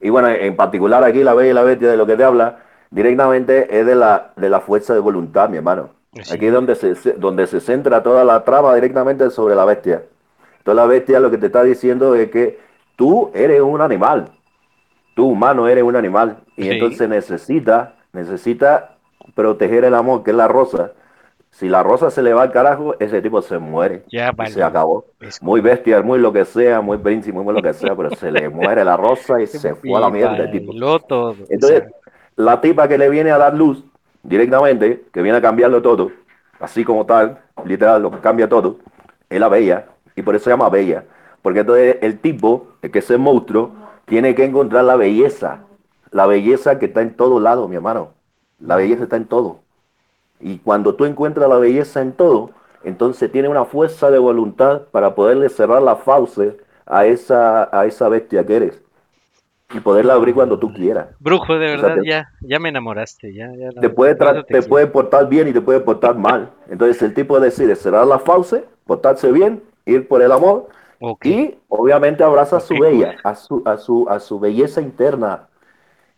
[0.00, 2.64] Y bueno, en particular aquí la Bella y la Bestia de lo que te habla
[2.90, 5.90] directamente es de la, de la fuerza de voluntad, mi hermano.
[6.22, 6.34] Sí.
[6.34, 10.02] Aquí es donde se, donde se centra toda la trama directamente sobre la bestia.
[10.64, 12.58] Toda la bestia lo que te está diciendo es que
[12.96, 14.30] tú eres un animal.
[15.14, 16.38] Tú, humano, eres un animal.
[16.56, 16.70] Y Sí.
[16.70, 18.96] entonces necesita, necesita
[19.34, 20.92] proteger el amor, que es la rosa.
[21.50, 24.02] Si la rosa se le va al carajo, ese tipo se muere.
[24.12, 25.06] Ya Y se acabó.
[25.40, 28.50] Muy bestia, muy lo que sea, muy príncipe, muy lo que sea, pero se le
[28.50, 30.72] muere la rosa y se fue a la mierda el tipo.
[31.48, 31.84] Entonces,
[32.36, 33.82] la tipa que le viene a dar luz
[34.26, 36.10] directamente, que viene a cambiarlo todo,
[36.60, 38.76] así como tal, literal, lo cambia todo,
[39.28, 39.86] es la bella.
[40.14, 41.04] Y por eso se llama bella.
[41.42, 43.72] Porque entonces el tipo, el que es el monstruo,
[44.06, 45.60] tiene que encontrar la belleza.
[46.10, 48.10] La belleza que está en todo lado, mi hermano.
[48.58, 49.60] La belleza está en todo.
[50.40, 52.50] Y cuando tú encuentras la belleza en todo,
[52.84, 56.56] entonces tiene una fuerza de voluntad para poderle cerrar la fauce
[56.86, 58.82] a esa, a esa bestia que eres.
[59.72, 61.08] Y poderla abrir cuando tú quieras.
[61.18, 63.34] brujo, de O sea, verdad, te- ya, ya me enamoraste.
[63.34, 66.50] Ya, ya te puede, te te puede portar bien y te puede portar mal.
[66.70, 70.68] Entonces el tipo decide cerrar la fauce, portarse bien, ir por el amor
[71.00, 71.26] Ok.
[71.26, 75.48] y obviamente abraza a su bella, a su, a su, a su belleza interna.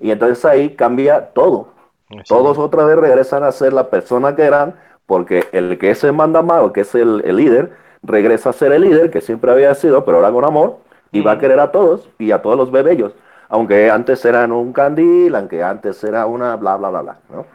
[0.01, 1.69] Y entonces ahí cambia todo.
[2.11, 4.77] Así Todos otra vez regresan a ser la persona que eran,
[5.07, 7.73] porque el que es el mandamado, que es el, el líder,
[8.03, 10.79] regresa a ser el líder que siempre había sido, pero ahora con amor,
[11.13, 13.15] y va a querer a todos y a todos los bebellos,
[13.49, 17.47] aunque antes eran un candil, aunque antes era una bla, bla, bla, bla, ¿no?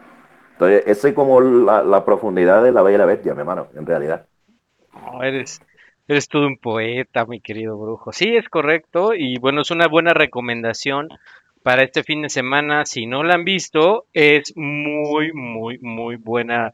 [0.53, 3.85] Entonces, esa es como la, profundidad de la Bella y la Bestia, mi hermano, en
[3.85, 4.25] realidad.
[4.93, 5.61] No, eres,
[6.07, 8.11] eres todo un poeta, mi querido brujo.
[8.11, 9.13] Sí, es correcto.
[9.15, 11.09] Y bueno, es una buena recomendación
[11.63, 12.85] para este fin de semana.
[12.85, 16.73] Si no la han visto, es muy, muy, muy buena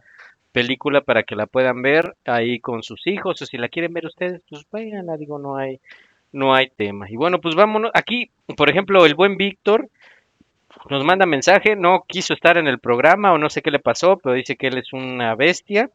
[0.51, 3.41] película para que la puedan ver ahí con sus hijos.
[3.41, 5.79] O si la quieren ver ustedes, pues váyanla, digo, no hay,
[6.31, 7.09] no hay tema.
[7.09, 7.91] Y bueno, pues vámonos.
[7.93, 9.89] Aquí, por ejemplo, el buen Víctor
[10.89, 14.17] nos manda mensaje, no quiso estar en el programa o no sé qué le pasó,
[14.17, 15.89] pero dice que él es una bestia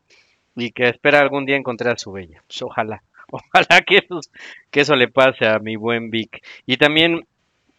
[0.56, 2.42] y que espera algún día encontrar a su bella.
[2.46, 4.20] Pues ojalá, ojalá que eso,
[4.70, 6.44] que eso le pase a mi buen Vic.
[6.66, 7.26] Y también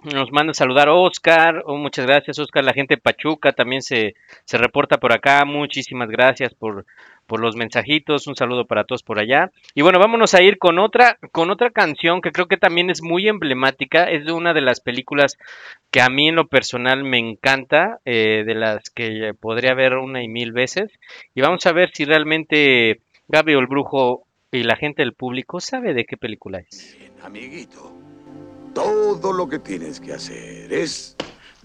[0.04, 4.14] nos manda a saludar Oscar, oh, muchas gracias Oscar, la gente de Pachuca también se,
[4.44, 6.86] se reporta por acá, muchísimas gracias por,
[7.26, 9.52] por los mensajitos, un saludo para todos por allá.
[9.74, 13.02] Y bueno, vámonos a ir con otra, con otra canción que creo que también es
[13.02, 15.38] muy emblemática, es de una de las películas
[15.92, 20.24] que a mí en lo personal me encanta, eh, de las que podría ver una
[20.24, 20.92] y mil veces.
[21.34, 25.94] Y vamos a ver si realmente Gaby el Brujo y la gente del público sabe
[25.94, 26.98] de qué película es.
[27.24, 27.92] Amiguito,
[28.74, 31.16] todo lo que tienes que hacer es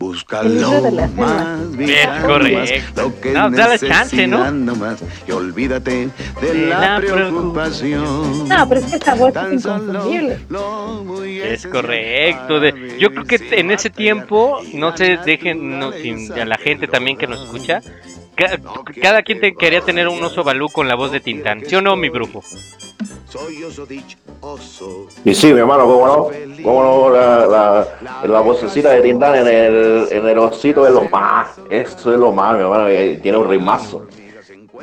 [0.04, 1.26] buscar El libro lo de la selva.
[1.26, 3.02] más vital, Es correcto.
[3.02, 4.96] lo que No, dale chance, ¿no?
[5.28, 6.08] y olvídate
[6.40, 8.48] de, De la, la preocupación.
[8.48, 10.38] No, pero es que esa voz es inconfundible.
[11.44, 12.60] Es correcto.
[12.60, 17.18] de- yo creo que en ese tiempo, no sé, dejen no, a la gente también
[17.18, 17.82] que nos escucha,
[18.34, 18.58] ca-
[19.02, 21.62] cada quien te quería tener un oso balú con la voz de Tintán.
[21.66, 22.42] ¿Sí o no, mi brujo?
[23.30, 25.06] Soy oso dich, oso.
[25.24, 29.46] Y sí, mi hermano, cómo no, cómo no, la, la, la vocecita de Tintán en
[29.46, 32.88] el, en el osito es lo más, eso es lo más, mi hermano,
[33.22, 34.08] tiene un rimazo.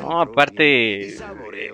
[0.00, 1.14] No, aparte,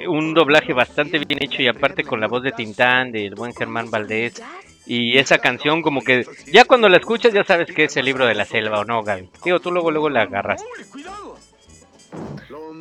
[0.09, 3.89] un doblaje bastante bien hecho y aparte con la voz de Tintán, del buen Germán
[3.89, 4.43] Valdés.
[4.85, 8.27] Y esa canción como que ya cuando la escuchas ya sabes que es el libro
[8.27, 9.31] de la selva o no, Gaby.
[9.45, 10.61] Digo, tú luego luego la agarras.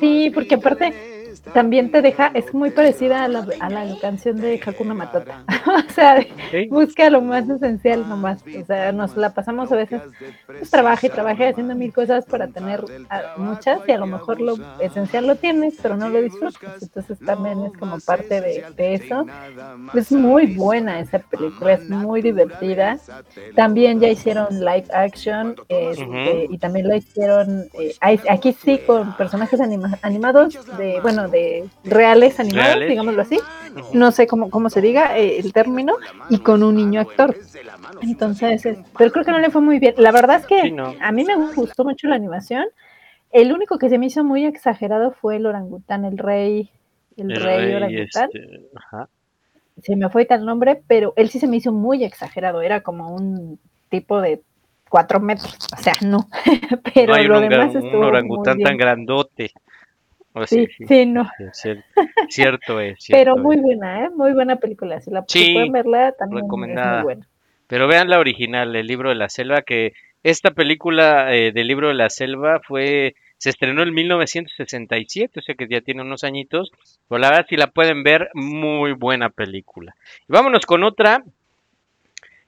[0.00, 1.13] Sí, porque aparte
[1.52, 5.44] también te deja, es muy parecida a la, a la canción de Hakuna Matata.
[5.88, 6.66] o sea, Sí.
[6.68, 8.42] busca lo más esencial nomás.
[8.60, 10.00] O sea, nos la pasamos a veces,
[10.46, 14.40] pues trabaja y trabaja haciendo mil cosas para tener ah, muchas y a lo mejor
[14.40, 16.82] lo esencial lo tienes, pero no lo disfrutas.
[16.82, 19.26] Entonces también es como parte de, de eso.
[19.94, 22.98] Es muy buena esa película, es muy divertida.
[23.56, 27.94] También ya hicieron live action este, y también la hicieron eh,
[28.28, 32.88] aquí sí con personajes anima- animados de bueno de reales animados Reales.
[32.88, 33.38] digámoslo así
[33.92, 35.94] no sé cómo, cómo se diga eh, el término
[36.30, 37.36] y con un niño actor
[38.00, 40.70] entonces es- pero creo que no le fue muy bien la verdad es que Sí,
[40.72, 40.94] no.
[41.00, 42.64] a mí me gustó mucho la animación
[43.32, 46.70] el único que se me hizo muy exagerado fue el orangután el rey
[47.16, 49.08] el, El rey, rey, orangután este, ajá.
[49.82, 53.14] se me fue tal nombre, pero él sí se me hizo muy exagerado, era como
[53.14, 53.58] un
[53.88, 54.40] tipo de
[54.88, 56.28] cuatro metros, o sea, no,
[56.94, 58.68] pero no hay lo un, demás un estuvo muy orangután bien.
[58.68, 59.50] tan grandote.
[60.46, 61.62] Sí, sí, no, es
[62.28, 62.98] cierto es.
[63.08, 63.62] pero cierto muy es.
[63.62, 64.10] buena, ¿eh?
[64.10, 67.28] muy buena película, si, la, Sí, pueden verla también es muy buena.
[67.68, 71.88] Pero vean la original, el libro de la selva, que esta película eh, del libro
[71.88, 76.72] de la selva fue Se estrenó en 1967, o sea que ya tiene unos añitos.
[77.08, 79.94] Pero la verdad, si la pueden ver, muy buena película.
[80.28, 81.22] Y vámonos con otra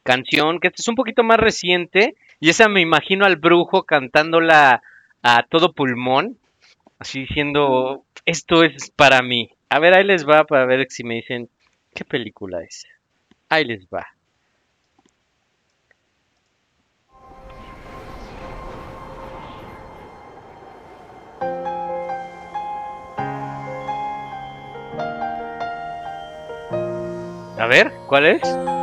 [0.03, 2.15] canción, que esta es un poquito más reciente.
[2.41, 4.83] Y esa me imagino al brujo cantándola
[5.23, 6.39] a todo pulmón.
[6.99, 9.51] Así diciendo, esto es para mí.
[9.69, 11.51] A ver, ahí les va para ver si me dicen
[11.95, 12.87] qué película es.
[13.49, 14.07] Ahí les va.
[27.59, 28.76] A ver, ¿cuál es?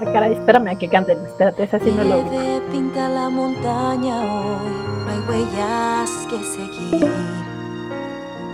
[0.00, 1.18] Ah, caray, espérame a que canten.
[1.26, 2.30] Espérate, esa sí no lo ubico.
[2.30, 4.70] Verde pinta la montaña hoy,
[5.04, 7.04] no hay huellas que seguir.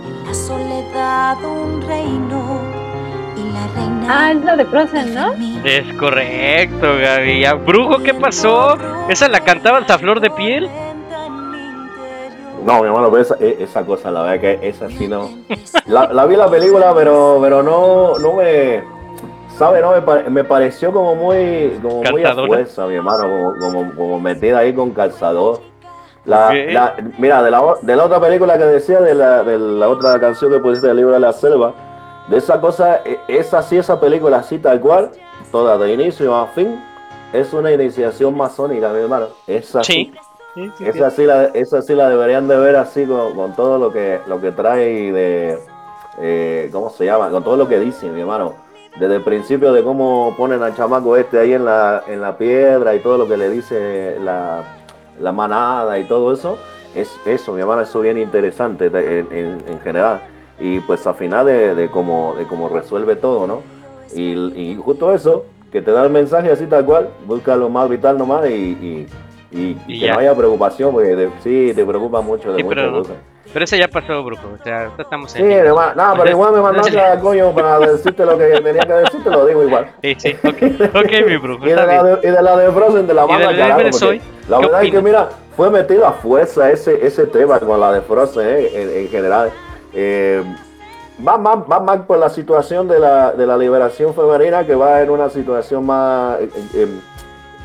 [0.07, 2.59] En la soledad un reino
[3.37, 4.05] y la reina.
[4.09, 5.33] Ah, es la de Frozen, ¿no?
[5.63, 7.45] Es correcto, Gaby.
[7.65, 8.75] Brujo, ¿qué pasó?
[9.09, 10.69] ¿Esa la cantabas a flor de piel?
[12.65, 15.29] No, mi hermano, pero esa, e- esa cosa, la verdad que esa sí no.
[15.85, 18.94] La, la vi la película, pero, pero no, no me.
[19.57, 19.81] ¿Sabe?
[19.81, 23.95] No, me, pare- me pareció como muy, como muy a fuerza, mi hermano, como, como,
[23.95, 25.61] como metida ahí con calzador.
[26.25, 29.87] La, la- mira, de la, de la otra película que decía, de la, de la
[29.87, 31.73] otra canción que pusiste del libro de la selva,
[32.27, 35.11] de esa cosa, e- esa sí, esa película así tal cual,
[35.51, 36.83] toda de inicio a fin,
[37.31, 39.27] es una iniciación masónica, mi hermano.
[39.47, 40.11] Es así.
[40.55, 40.71] Sí.
[40.85, 44.19] Esa sí, la, esa sí la deberían de ver así con, con todo lo que,
[44.25, 45.59] lo que trae de,
[46.19, 47.29] eh, ¿cómo se llama?
[47.29, 48.64] Con todo lo que dice, mi hermano.
[48.99, 52.95] Desde el principio de cómo ponen al chamaco este ahí en la, en la piedra
[52.95, 54.63] y todo lo que le dice la,
[55.19, 56.57] la manada y todo eso,
[56.95, 60.21] es eso, mi hermano, eso bien interesante en, en- en general.
[60.59, 63.61] Y pues al final de, de cómo, de cómo resuelve todo, ¿no?
[64.13, 65.43] Y, y justo eso,
[65.73, 69.07] que te da el mensaje así tal cual, busca lo más vital nomás y, y,
[69.51, 70.13] y- y Y que ya.
[70.13, 73.15] no haya preocupación, porque de- sí, te preocupa mucho de Sí, muchas pero, cosas.
[73.55, 74.49] Pero ese ya pasó, Brujo.
[74.59, 75.47] O sea, estamos Sí, en.
[75.47, 75.59] vivo.
[75.61, 79.23] hermano, no, pero igual me mandaste a coño para decirte lo que tenía que decir,
[79.23, 79.93] te lo digo igual.
[80.03, 81.65] Sí, sí, ok, ok, mi Brujo.
[81.65, 83.39] Y de, la de, y de la de Frozen, de la ¿Y de
[84.49, 88.01] la verdad es que, mira, fue metido a fuerza ese, ese tema con la de
[88.01, 89.49] Frozen eh, en, en general.
[89.93, 90.43] Eh,
[91.25, 95.01] va, más, va más por la situación de la, de la liberación femenina que va
[95.01, 96.41] en una situación más...
[96.41, 96.87] eh, eh,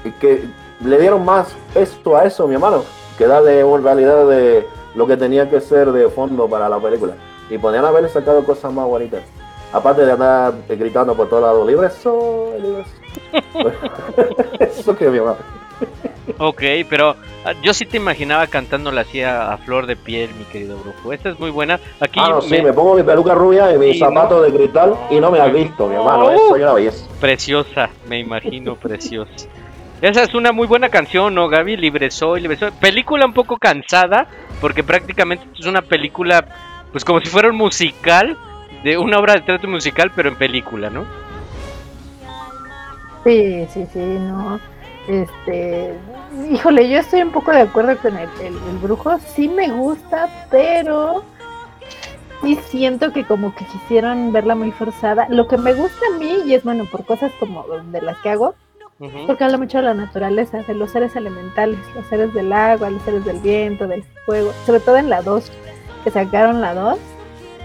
[0.05, 0.45] eh, que
[0.84, 2.84] le dieron más esto a eso, mi hermano,
[3.18, 7.14] que darle en realidad de lo que tenía que ser de fondo para la película.
[7.49, 9.22] Y podían haberle sacado cosas más bonitas.
[9.72, 13.64] Aparte de andar gritando por todos lados, libre soy, libre soy.
[14.61, 15.36] Eso que mi hermano.
[16.38, 20.45] Ok, pero ah, yo sí te imaginaba cantándola así a, a flor de piel, mi
[20.45, 21.12] querido Brujo.
[21.12, 21.80] Esta es muy buena.
[22.01, 24.95] Aquí Ah, no, sí, me- me pongo mi peluca rubia y mis zapatos de cristal
[25.11, 26.30] y no me has visto, mi hermano.
[26.30, 27.07] Eso es una belleza.
[27.20, 29.49] Preciosa, me imagino preciosa.
[30.03, 31.76] Esa es una muy buena canción, ¿no, Gaby?
[31.76, 32.70] Libre soy, libre soy.
[32.70, 34.26] Película un poco cansada,
[34.61, 36.46] porque prácticamente es una película,
[36.90, 38.38] pues como si fuera un musical,
[38.82, 41.05] de una obra de teatro musical, pero en película, ¿no?
[43.24, 44.59] Sí, sí, sí, no.
[45.07, 45.94] Este,
[46.51, 49.18] híjole, yo estoy un poco de acuerdo con el, el, el brujo.
[49.18, 51.22] Sí me gusta, pero
[52.40, 55.26] sí siento que como que quisieron verla muy forzada.
[55.28, 58.30] Lo que me gusta a mí, y es bueno por cosas como de las que
[58.30, 58.55] hago,
[59.26, 63.03] Porque habla mucho de la naturaleza, de los seres elementales, los seres del agua, los
[63.03, 65.51] seres del viento, del fuego, sobre todo en la 2,
[66.05, 66.98] que sacaron la 2,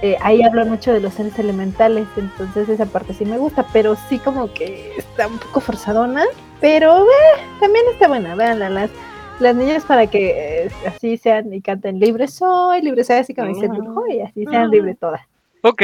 [0.02, 3.98] eh, ahí hablan mucho de los seres elementales, entonces esa parte sí me gusta, pero
[4.08, 6.24] sí como que está un poco forzadona,
[6.62, 8.92] pero eh, también está buena, véanla, las,
[9.40, 13.50] las niñas para que eh, así sean y canten libre soy, libre soy, así como
[13.50, 15.22] dice el brujo, y así sean libres todas.
[15.64, 15.82] Ok,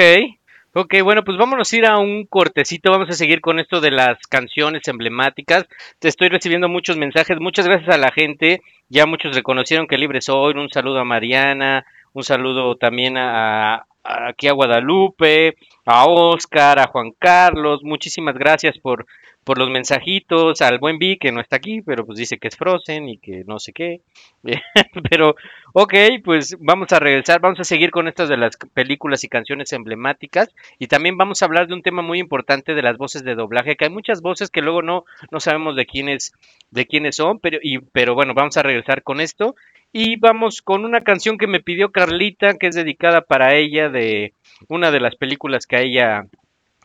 [0.74, 3.92] ok, bueno, pues vámonos a ir a un cortecito, vamos a seguir con esto de
[3.92, 5.66] las canciones emblemáticas.
[6.00, 10.22] Te estoy recibiendo muchos mensajes, muchas gracias a la gente, ya muchos reconocieron que libre
[10.22, 13.86] soy, un saludo a Mariana, un saludo también a, a-
[14.30, 15.56] aquí a Guadalupe,
[15.86, 19.06] a Oscar, a Juan Carlos, muchísimas gracias por,
[19.44, 22.56] por los mensajitos, al buen Vi que no está aquí, pero pues dice que es
[22.56, 24.02] Frozen y que no sé qué.
[25.10, 25.36] pero
[25.74, 25.94] Ok,
[26.26, 30.50] pues vamos a regresar, vamos a seguir con estas de las películas y canciones emblemáticas
[30.80, 33.78] y también vamos a hablar de un tema muy importante de las voces de doblaje,
[33.78, 36.34] que hay muchas voces que luego no, no sabemos de quiénes,
[36.72, 39.56] de quiénes son, pero, y, pero bueno, vamos a regresar con esto
[39.94, 44.34] y vamos con una canción que me pidió Carlita, que es dedicada para ella de
[44.68, 46.26] una de las películas que a ella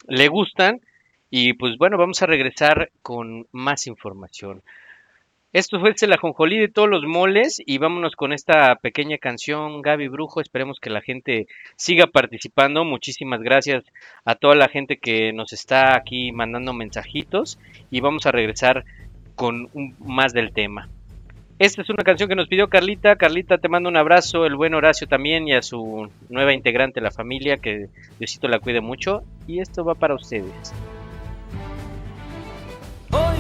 [0.07, 0.81] le gustan
[1.31, 4.63] y pues bueno, vamos a regresar con más información.
[5.53, 10.09] Esto fue el ajonjolí de todos los moles y vámonos con esta pequeña canción, Gaby
[10.09, 10.41] Brujo.
[10.43, 11.47] Esperemos que la gente
[11.77, 12.85] siga participando.
[12.85, 13.85] Muchísimas gracias
[14.27, 17.59] a toda la gente que nos está aquí mandando mensajitos
[17.91, 18.85] y vamos a regresar
[19.35, 20.91] con un- más del tema.
[21.59, 23.17] Esta es una canción que nos pidió Carlita.
[23.17, 24.45] Carlita, te mando un abrazo.
[24.45, 27.57] El buen Horacio también y a su nueva integrante la familia.
[27.57, 27.87] Que
[28.19, 29.23] Diosito la cuide mucho.
[29.47, 30.75] Y esto va para ustedes.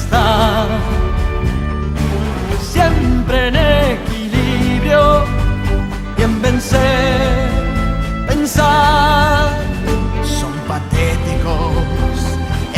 [2.73, 3.57] Siempre en
[3.97, 5.03] equilibrio
[6.17, 7.51] y en vencer,
[8.27, 9.51] pensar.
[10.41, 12.17] Son patéticos,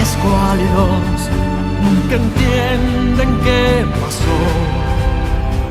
[0.07, 1.21] escuálidos,
[1.85, 3.62] nunca entienden qué
[4.01, 4.39] pasó.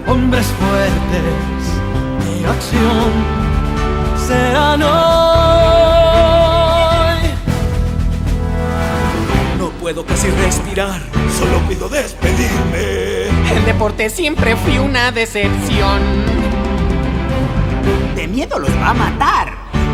[0.10, 1.64] Hombres fuertes
[2.24, 3.49] de acción
[4.30, 4.90] serán hoy.
[9.58, 11.02] No puedo casi respirar,
[11.38, 13.28] solo pido despedirme.
[13.56, 16.00] El deporte siempre fui una decepción.
[18.16, 19.48] De miedo los va a matar.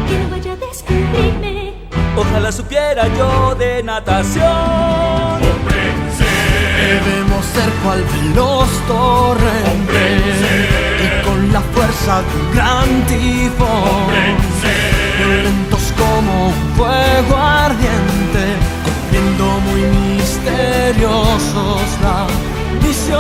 [0.08, 1.74] Que no vaya a descubrirme.
[2.18, 5.40] Ojalá supiera yo de natación.
[6.86, 10.85] Debemos ser cual veloz torrente y con
[11.56, 14.08] la fuerza de un gran tifón,
[15.18, 18.44] violentos como un fuego ardiente,
[18.84, 19.84] corriendo muy
[20.18, 22.20] misteriosos la
[22.84, 23.20] misión.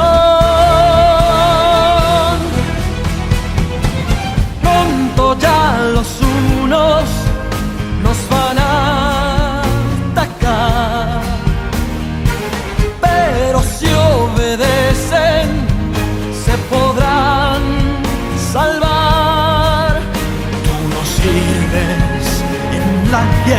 [4.62, 5.62] Pronto ya
[5.94, 6.10] los
[6.62, 7.06] unos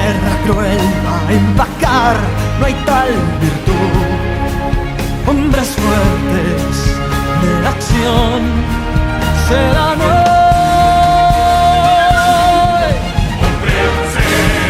[0.07, 0.79] la guerra cruel
[1.09, 2.17] a empacar,
[2.61, 3.09] no hay tal
[3.41, 4.05] virtud.
[5.27, 6.77] Hombres fuertes
[7.43, 8.41] de acción
[9.49, 10.17] serán hoy.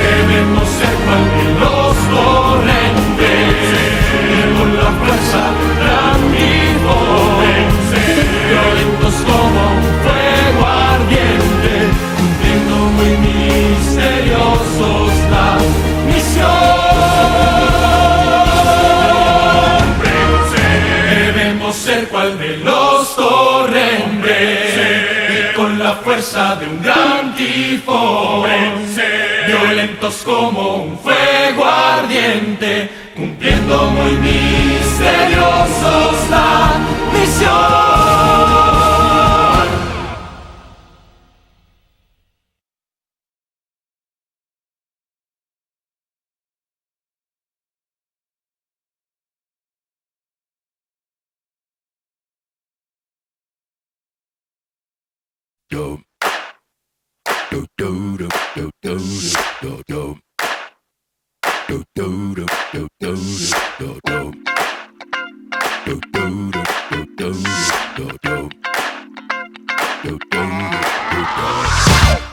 [0.06, 0.96] Debemos ser
[1.60, 3.64] los torrentes
[4.58, 7.68] con la fuerza de un gran tifón,
[8.48, 11.72] violentos como un fuego ardiente,
[12.16, 14.15] cumpliendo muy misteriosos
[25.86, 28.50] la fuerza de un gran tifón,
[29.46, 35.48] violentos como un fuego ardiente, cumpliendo muy misteriosos
[36.28, 36.72] la
[37.12, 38.75] misión.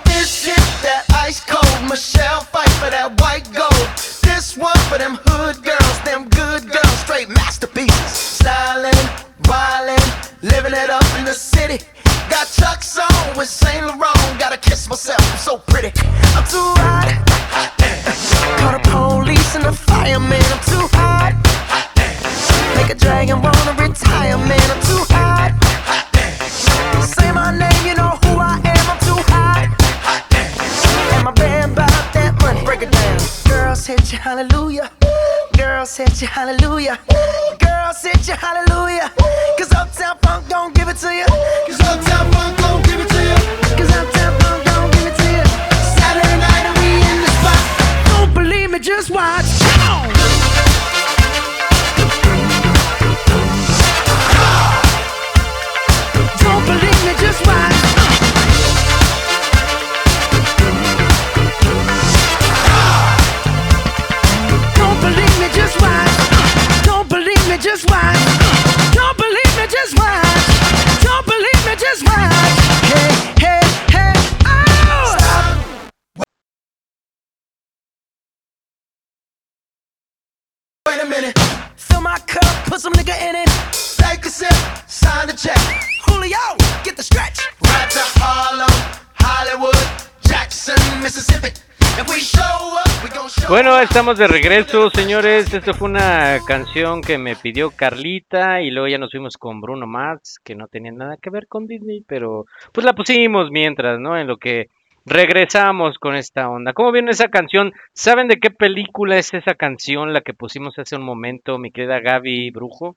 [0.05, 3.89] This hit that ice cold Michelle fight for that white gold.
[4.23, 8.11] This one for them hood girls, them good girls, straight masterpieces.
[8.39, 8.93] Styling,
[9.43, 11.79] wildin', living it up in the city.
[12.33, 14.39] Got Chuck's on with Saint Laurent.
[14.39, 15.91] Gotta kiss myself, I'm so pretty.
[16.33, 17.13] I'm too hot.
[18.57, 20.41] Call the police and the fireman.
[20.41, 21.37] I'm too hot.
[22.75, 24.65] Make a dragon wanna retire, man.
[24.73, 25.53] I'm too hot.
[27.05, 28.85] Say my name, you know who I am.
[28.89, 29.69] I'm too hot.
[31.13, 32.65] And my band bought that money.
[32.65, 33.19] Break it down.
[33.47, 34.89] Girls hit you, hallelujah.
[35.55, 36.97] Girls hit you, hallelujah.
[37.59, 39.11] Girls hit you, hallelujah.
[39.59, 41.32] Cause Uptown Funk don't give it to you.
[93.53, 95.53] Bueno, estamos de regreso, señores.
[95.53, 99.85] Esta fue una canción que me pidió Carlita y luego ya nos fuimos con Bruno
[99.85, 104.17] Mars, que no tenía nada que ver con Disney, pero pues la pusimos mientras, ¿no?
[104.17, 104.69] En lo que
[105.05, 106.73] regresamos con esta onda.
[106.73, 107.73] ¿Cómo viene esa canción?
[107.93, 111.99] ¿Saben de qué película es esa canción, la que pusimos hace un momento, mi querida
[111.99, 112.95] Gaby Brujo?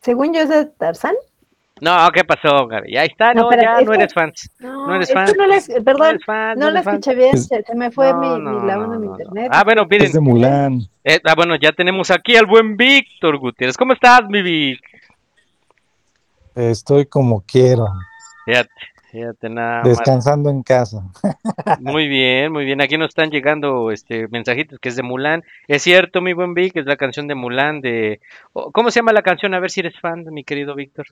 [0.00, 1.14] Según yo es de Tarzán.
[1.80, 2.96] No, ¿qué pasó, Gaby?
[2.96, 4.32] Ahí está, No, ya no eres fan.
[4.58, 5.26] No, No eres fan.
[5.36, 8.28] no la, perdón, fan, no no la escuché bien, Es- se, me fue No, mi,
[8.28, 9.18] no, mi- la no, onda de mi no, no.
[9.18, 9.48] internet.
[9.52, 10.06] Ah, bueno, miren.
[10.06, 10.80] Es de Mulan.
[11.04, 13.76] Eh, ah, bueno, ya tenemos aquí al buen Víctor Gutiérrez.
[13.76, 14.80] ¿Cómo estás, mi Vic?
[16.54, 17.86] Estoy como quiero,
[18.44, 18.70] Fíjate,
[19.12, 19.88] fíjate nada más.
[19.88, 21.02] descansando en casa.
[21.78, 22.80] Muy bien, muy bien.
[22.80, 25.44] Aquí nos están llegando este mensajitos que es de Mulan.
[25.68, 28.20] Es cierto, mi buen Vic, es la canción de Mulan de...
[28.52, 29.54] oh, ¿Cómo se llama la canción?
[29.54, 31.06] A ver si eres fan, mi querido Víctor.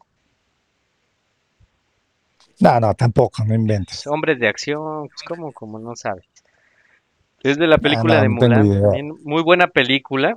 [2.61, 4.07] No, no, tampoco, no inventes.
[4.07, 6.27] Hombres de acción, pues, ¿cómo, cómo no sabes?
[7.43, 10.37] Es de la película no, de no Mulan, también muy buena película.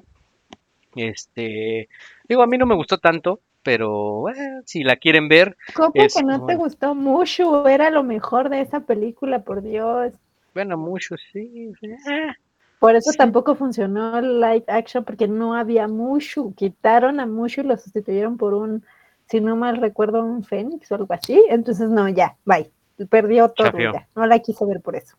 [0.95, 1.89] Este,
[2.27, 6.13] digo, a mí no me gustó tanto, pero eh, si la quieren ver, ¿Cómo es
[6.13, 7.67] que no te gustó mucho?
[7.67, 10.13] Era lo mejor de esa película, por Dios.
[10.53, 11.71] Bueno, mucho, sí.
[12.07, 12.35] ah.
[12.79, 16.55] Por eso tampoco funcionó el live action, porque no había Mushu.
[16.55, 18.83] Quitaron a Mushu y lo sustituyeron por un,
[19.31, 21.41] si no mal recuerdo, un Fénix o algo así.
[21.49, 22.69] Entonces, no, ya, bye.
[23.09, 24.07] Perdió todo, ya.
[24.13, 25.15] No la quise ver por eso.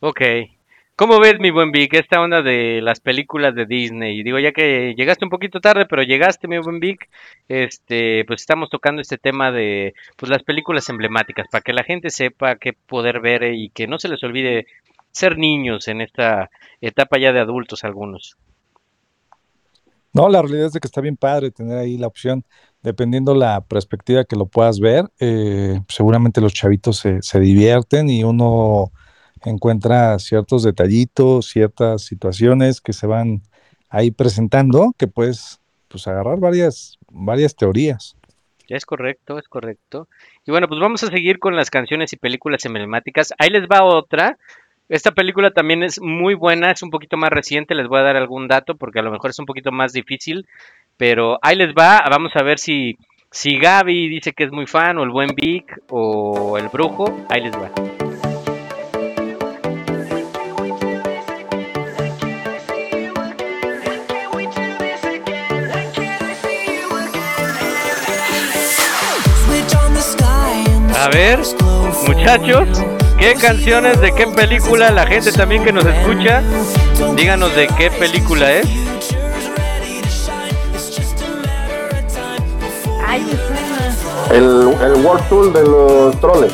[0.00, 0.20] Ok.
[0.94, 4.22] ¿Cómo ves, mi buen Vic, esta onda de las películas de Disney?
[4.22, 7.10] Digo, ya que llegaste un poquito tarde, pero llegaste, mi buen Vic,
[7.48, 12.08] este, pues estamos tocando este tema de pues las películas emblemáticas, para que la gente
[12.08, 14.66] sepa qué poder ver y que no se les olvide
[15.10, 16.50] ser niños en esta
[16.80, 18.38] etapa ya de adultos algunos.
[20.14, 22.42] No, la realidad es de que está bien padre tener ahí la opción,
[22.86, 28.22] dependiendo la perspectiva que lo puedas ver, eh, seguramente los chavitos se, se divierten y
[28.22, 28.92] uno
[29.44, 33.42] encuentra ciertos detallitos, ciertas situaciones que se van
[33.88, 35.58] ahí presentando, que puedes
[35.88, 38.14] pues agarrar varias, varias teorías.
[38.68, 40.06] Es correcto, es correcto.
[40.46, 43.34] Y bueno, pues vamos a seguir con las canciones y películas emblemáticas.
[43.38, 44.38] Ahí les va otra.
[44.88, 48.14] Esta película también es muy buena, es un poquito más reciente, les voy a dar
[48.14, 50.46] algún dato porque a lo mejor es un poquito más difícil,
[50.96, 52.96] pero ahí les va, vamos a ver si,
[53.30, 57.42] si Gaby dice que es muy fan o el buen Vic o el brujo, ahí
[57.42, 57.70] les va.
[70.98, 71.38] A ver,
[72.08, 72.82] muchachos,
[73.18, 74.90] ¿qué canciones de qué película?
[74.90, 76.42] La gente también que nos escucha,
[77.14, 78.95] díganos de qué película es.
[83.16, 84.26] Ay, me suena.
[84.30, 86.52] El, el World Tour de los troles.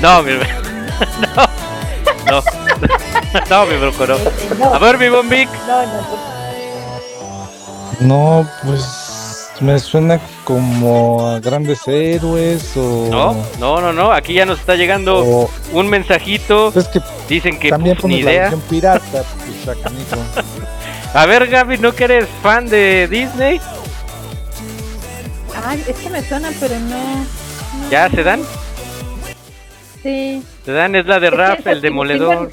[0.00, 0.32] No, mi
[1.36, 1.48] no,
[2.30, 2.42] no,
[3.50, 4.16] no, mi brujo, no.
[4.74, 5.48] A ver, mi Vic.
[5.66, 5.82] No,
[8.00, 13.06] no, No, pues me suena como a grandes héroes o...
[13.10, 16.72] No, no, no, no, aquí ya nos está llegando O- un mensajito.
[16.74, 18.52] Es que Dicen que también pues, ni la idea.
[18.68, 19.02] pirata,
[19.64, 20.16] pues, canijo.
[21.14, 23.60] A ver, Gaby, ¿no que eres fan de Disney?
[25.64, 27.26] Ay, es que me suena, pero no.
[27.90, 28.42] ¿Ya se dan?
[30.02, 30.42] Sí.
[30.64, 32.52] Se dan, es la de Rap, el demoledor.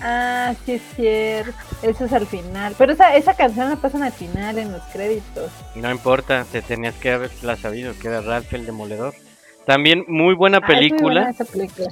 [0.00, 1.52] Ah, sí es cierto.
[1.82, 2.74] Eso es al final.
[2.76, 5.50] Pero esa, esa canción la pasan al final en los créditos.
[5.74, 9.14] No importa, te tenías que haberla sabido, que era Ralph el Demoledor.
[9.66, 11.88] También muy buena Ah, es muy película buena esa película.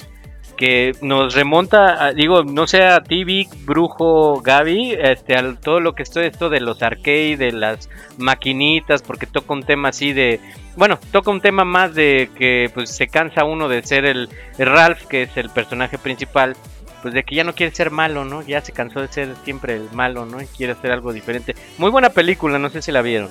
[0.60, 5.80] Que nos remonta, a- digo, no sé a ti, Vic, Brujo, Gaby, este, a todo
[5.80, 7.88] lo que esto, esto de los arcade, de las
[8.18, 10.38] maquinitas, porque toca un tema así de,
[10.76, 14.66] bueno, toca un tema más de que pues se cansa uno de ser el, el
[14.66, 16.54] Ralph, que es el personaje principal,
[17.00, 18.42] pues de que ya no quiere ser malo, ¿no?
[18.42, 20.42] Ya se cansó de ser siempre el malo, ¿no?
[20.42, 21.54] Y quiere hacer algo diferente.
[21.78, 23.30] Muy buena película, no sé si la vieron.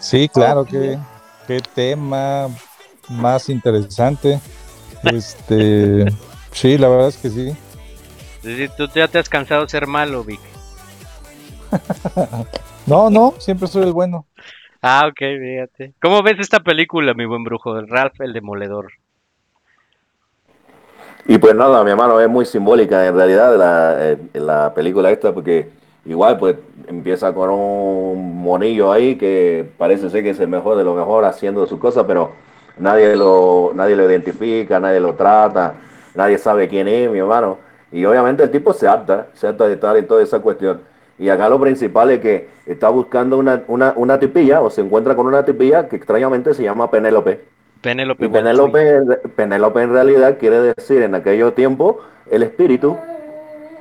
[0.00, 0.98] Sí, claro, qué,
[1.46, 2.48] qué tema
[3.08, 4.40] más interesante.
[5.02, 6.06] Este,
[6.52, 7.56] sí, la verdad es que sí.
[8.76, 10.40] Tú ya te has cansado de ser malo, Vic.
[12.86, 14.26] No, no, siempre soy el bueno.
[14.82, 15.94] Ah, ok, fíjate.
[16.02, 17.78] ¿Cómo ves esta película, mi buen brujo?
[17.78, 18.92] El Ralph el Demoledor.
[21.26, 25.32] Y pues nada, mi hermano, es muy simbólica en realidad la, eh, la película esta,
[25.32, 25.70] porque
[26.04, 30.84] igual pues empieza con un monillo ahí que parece ser que es el mejor de
[30.84, 32.32] lo mejor haciendo sus cosas, pero
[32.78, 35.74] nadie lo, nadie lo identifica, nadie lo trata,
[36.14, 37.58] nadie sabe quién es, mi hermano.
[37.92, 40.80] Y obviamente el tipo se harta, se harta de estar en toda esa cuestión.
[41.18, 45.14] Y acá lo principal es que está buscando una, una, una tipilla o se encuentra
[45.14, 47.40] con una tipilla que extrañamente se llama Penélope.
[47.80, 48.28] Penélope.
[48.28, 52.00] Penélope, Penélope en realidad quiere decir en aquello tiempo
[52.30, 52.96] el espíritu.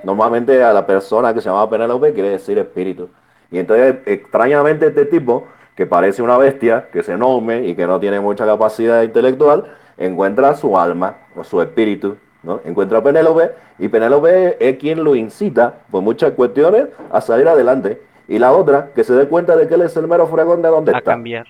[0.04, 3.10] Normalmente a la persona que se llama Penélope quiere decir espíritu.
[3.50, 8.00] Y entonces extrañamente este tipo, que parece una bestia, que es enorme y que no
[8.00, 9.66] tiene mucha capacidad intelectual,
[9.98, 12.18] encuentra su alma o su espíritu.
[12.44, 12.60] ¿no?
[12.66, 18.02] Encuentra a Penélope y Penélope es quien lo incita por muchas cuestiones a salir adelante.
[18.28, 20.70] Y la otra, que se dé cuenta de que él es el mero fregón de
[20.70, 21.12] donde A está.
[21.12, 21.48] cambiar.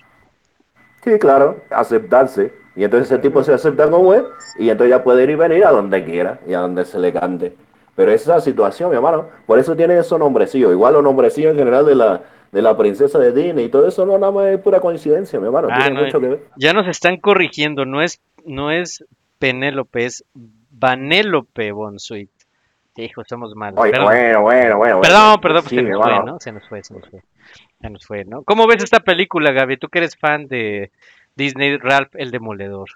[1.02, 2.52] Sí, claro, aceptarse.
[2.76, 4.24] Y entonces ese tipo se acepta como es
[4.58, 7.12] y entonces ya puede ir y venir a donde quiera y a donde se le
[7.12, 7.54] cante.
[7.94, 10.72] Pero esa situación, mi hermano, por eso tiene esos nombrecillos.
[10.72, 12.20] Igual los nombrecillos en general de la,
[12.54, 15.46] de la princesa de Disney y todo eso no nada más es pura coincidencia, mi
[15.46, 15.68] hermano.
[15.70, 16.40] Ah, tiene no, mucho que ver.
[16.56, 19.04] ya nos están corrigiendo, no es, no es
[19.40, 20.24] Penélope, es
[20.70, 22.30] Vanélope Bonsuit.
[22.96, 23.74] Hijo, estamos mal.
[23.76, 24.06] Oye, Perdón.
[24.06, 25.00] bueno, bueno, bueno.
[25.00, 25.40] Perdón, bueno.
[25.40, 26.24] perdón, pues Sí, se nos fue.
[26.24, 26.40] ¿no?
[26.40, 27.20] Se nos fue, se nos fue.
[27.80, 28.44] Se nos fue, ¿no?
[28.44, 29.76] ¿Cómo ves esta película, Gaby?
[29.78, 30.92] Tú que eres fan de
[31.34, 32.88] Disney, Ralph el Demoledor.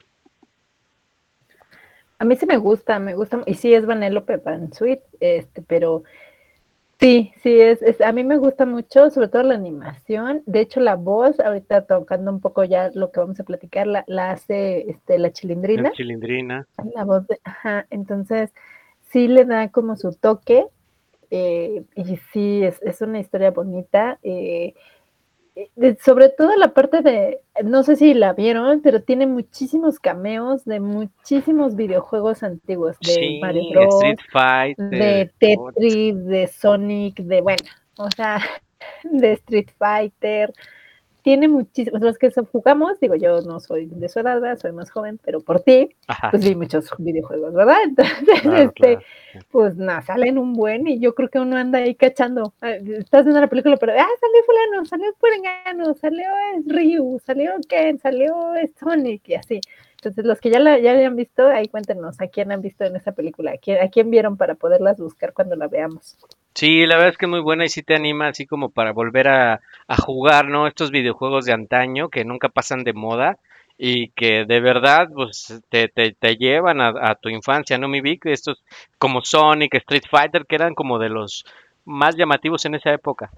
[2.20, 6.04] A mí sí me gusta, me gusta, y sí es Vanellope Van Sweet, este, pero
[6.99, 10.42] sí, sí es, es, a mí me gusta mucho, sobre todo la animación.
[10.46, 14.05] De hecho, la voz, ahorita tocando un poco ya lo que vamos a platicar, la,
[14.07, 15.82] la hace este, la chilindrina.
[15.84, 16.66] La Chilindrina.
[16.94, 18.53] La voz de, ajá, entonces
[19.11, 20.66] sí le da como su toque,
[21.30, 24.18] eh, y sí, es, es una historia bonita.
[24.22, 24.74] eh,
[26.00, 30.80] sobre todo la parte de, no sé si la vieron, pero tiene muchísimos cameos de
[30.80, 34.90] muchísimos videojuegos antiguos, de Sí, Mario Bros, Street Fighter.
[34.90, 37.64] de Tetris, de Sonic, de, bueno,
[37.96, 38.40] o sea,
[39.04, 40.52] de Street Fighter.
[41.29, 44.59] Tiene muchísimos, los que jugamos, digo, yo no soy de su edad, ¿verdad?
[44.59, 46.31] soy más joven, pero por ti, Ajá.
[46.31, 47.76] pues vi muchos videojuegos, ¿verdad?
[47.85, 48.99] Entonces, Claro, este,
[49.51, 52.55] pues nada, salen un buen y yo creo que uno anda ahí cachando.
[52.62, 56.26] Ah, Estás viendo la película, pero, ah, salió fulano, salió Purengano, salió
[56.57, 58.35] es Ryu, salió Ken, salió
[58.81, 59.61] Sonic y así.
[59.99, 62.84] Entonces, los que ya la, ya la hayan visto, ahí cuéntenos a quién han visto
[62.84, 66.16] en esa película, a quién, a quién vieron para poderlas buscar cuando la veamos.
[66.55, 68.92] Sí, la verdad es que es muy buena y sí te anima así como para
[68.92, 70.68] volver a, a jugar, ¿no?
[70.68, 73.38] Estos videojuegos de antaño que nunca pasan de moda
[73.76, 78.01] y que de verdad pues te, te, te llevan a, a tu infancia, ¿no, mi
[78.01, 78.26] Vic?
[78.26, 78.62] Estos
[78.99, 81.44] como Sonic, Street Fighter, que eran como de los
[81.84, 83.30] más llamativos en esa época.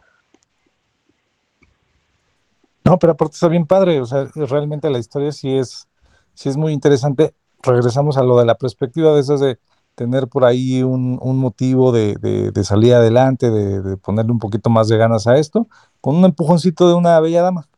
[2.85, 5.87] No, pero aparte está bien padre, o sea, realmente la historia sí es,
[6.35, 7.35] sí es muy interesante.
[7.63, 9.59] Regresamos a lo de la perspectiva de esas de
[9.95, 14.39] tener por ahí un, un motivo de, de- de salir adelante, de, de ponerle un
[14.39, 15.67] poquito más de ganas a esto,
[16.01, 17.69] con un empujoncito de una bella dama.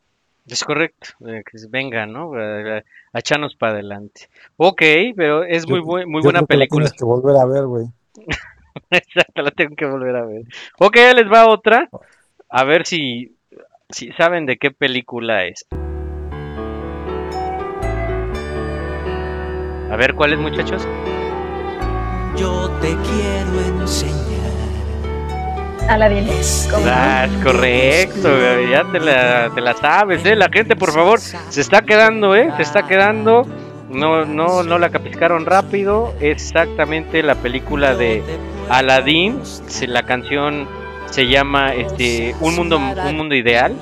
[0.47, 2.33] Es correcto, eh, que venga, ¿no?
[2.35, 2.83] A,
[3.19, 4.29] echarnos para adelante.
[4.57, 4.83] Ok,
[5.17, 6.85] pero es muy, Yo- muy yo buena creo que la película.
[6.87, 7.87] tienes que volver a ver, güey.
[8.91, 10.43] Exacto, la tengo que volver a ver.
[10.79, 11.89] Ok, les va otra.
[12.49, 13.37] A ver si,
[13.91, 15.67] si saben de qué película es.
[19.93, 20.88] A ver, ¿cuál es, muchachos?
[22.34, 24.16] Yo te quiero enseñar.
[25.86, 26.30] Aladdin.
[26.86, 28.30] Ah, es correcto,
[28.70, 30.34] ya te la, te la sabes, ¿eh?
[30.34, 32.51] La gente, por favor, se está quedando, ¿eh?
[32.57, 33.47] Se está quedando.
[33.90, 36.14] No, no, no la capiscaron rápido.
[36.20, 38.22] Exactamente la película de
[38.70, 39.43] Aladdin.
[39.88, 40.66] La canción
[41.13, 43.75] se llama este Un mundo, un mundo ideal.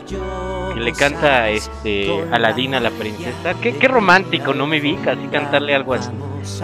[0.75, 3.55] Que le canta este Aladdin a la princesa.
[3.61, 4.97] Qué, qué romántico, ¿no me vi?
[5.07, 6.11] Así cantarle algo así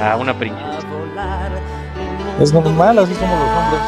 [0.01, 0.79] a una princesa.
[2.41, 3.81] Es normal, así somos los hombres.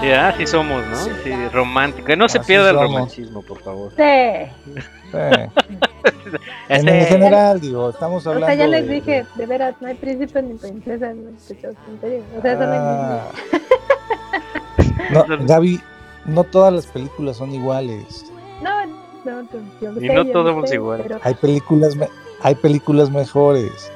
[0.00, 0.96] Sí, así somos, ¿no?
[0.96, 2.06] Sí, romántico.
[2.06, 2.90] Que no se Así pierda el somos.
[2.92, 3.92] romanticismo, por favor.
[3.96, 4.82] Sí.
[5.12, 5.18] Sí.
[6.68, 9.88] En, en general, digo, estamos O hablando sea, ya les de- dije, de veras, no
[9.88, 11.28] hay príncipes ni princesas, no.
[11.28, 13.22] O sea, eso no Ah.
[15.12, 15.80] No, Gaby,
[16.24, 18.26] no todas las películas son iguales.
[18.62, 18.86] No,
[19.24, 19.42] no,
[19.80, 21.06] yo lo Y sé, no yo todos lo somos sé, iguales.
[21.08, 22.08] pero- Hay películas, me-
[22.42, 23.90] hay películas mejores.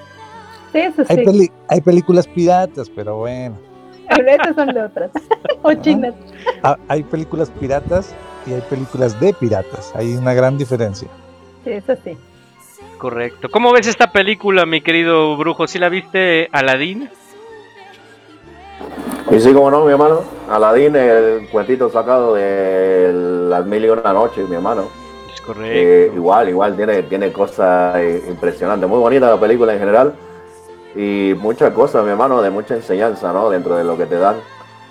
[0.72, 1.24] Sí, eso Hay, sí.
[1.24, 3.56] peli- hay películas piratas, pero bueno.
[4.14, 5.10] Pero esas son de otras.
[5.62, 6.14] o chinas.
[6.62, 8.14] Ah, Hay películas piratas
[8.46, 9.92] y hay películas de piratas.
[9.96, 11.08] Hay una gran diferencia.
[11.64, 12.16] Sí, eso sí.
[12.98, 13.48] Correcto.
[13.50, 15.66] ¿Cómo ves esta película, mi querido brujo?
[15.66, 17.10] ¿Sí la viste, Aladdin?
[19.30, 20.20] Y sí, como no, mi hermano.
[20.48, 23.12] Aladín, el cuentito sacado de
[23.48, 24.84] las mil y una noches, mi hermano.
[25.34, 25.68] Es correcto.
[25.68, 27.96] Eh, igual, igual, tiene, tiene cosas
[28.28, 28.88] impresionantes.
[28.88, 30.14] Muy bonita la película en general.
[30.94, 33.50] Y muchas cosas, mi hermano, de mucha enseñanza, ¿no?
[33.50, 34.36] Dentro de lo que te dan.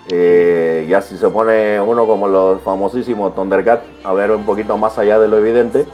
[0.10, 5.00] Eh, ya si se pone uno como los famosísimos Thundercats a ver un poquito más
[5.00, 5.88] allá de lo evidente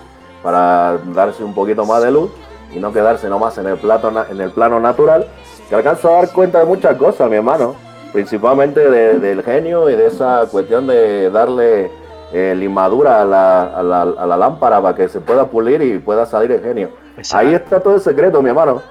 [0.44, 2.30] para darse un poquito más de luz
[2.76, 5.28] y no quedarse nomás en el, plato, en el plano natural,
[5.70, 7.76] que alcanza a dar cuenta de muchas cosas, mi hermano.
[8.14, 11.92] Principalmente de- del genio y de esa cuestión de darle
[12.34, 15.98] eh, limadura a la, a, la, a la lámpara para que se pueda pulir y
[16.00, 16.90] pueda salir el genio.
[17.34, 18.82] Ahí está todo el secreto, mi hermano.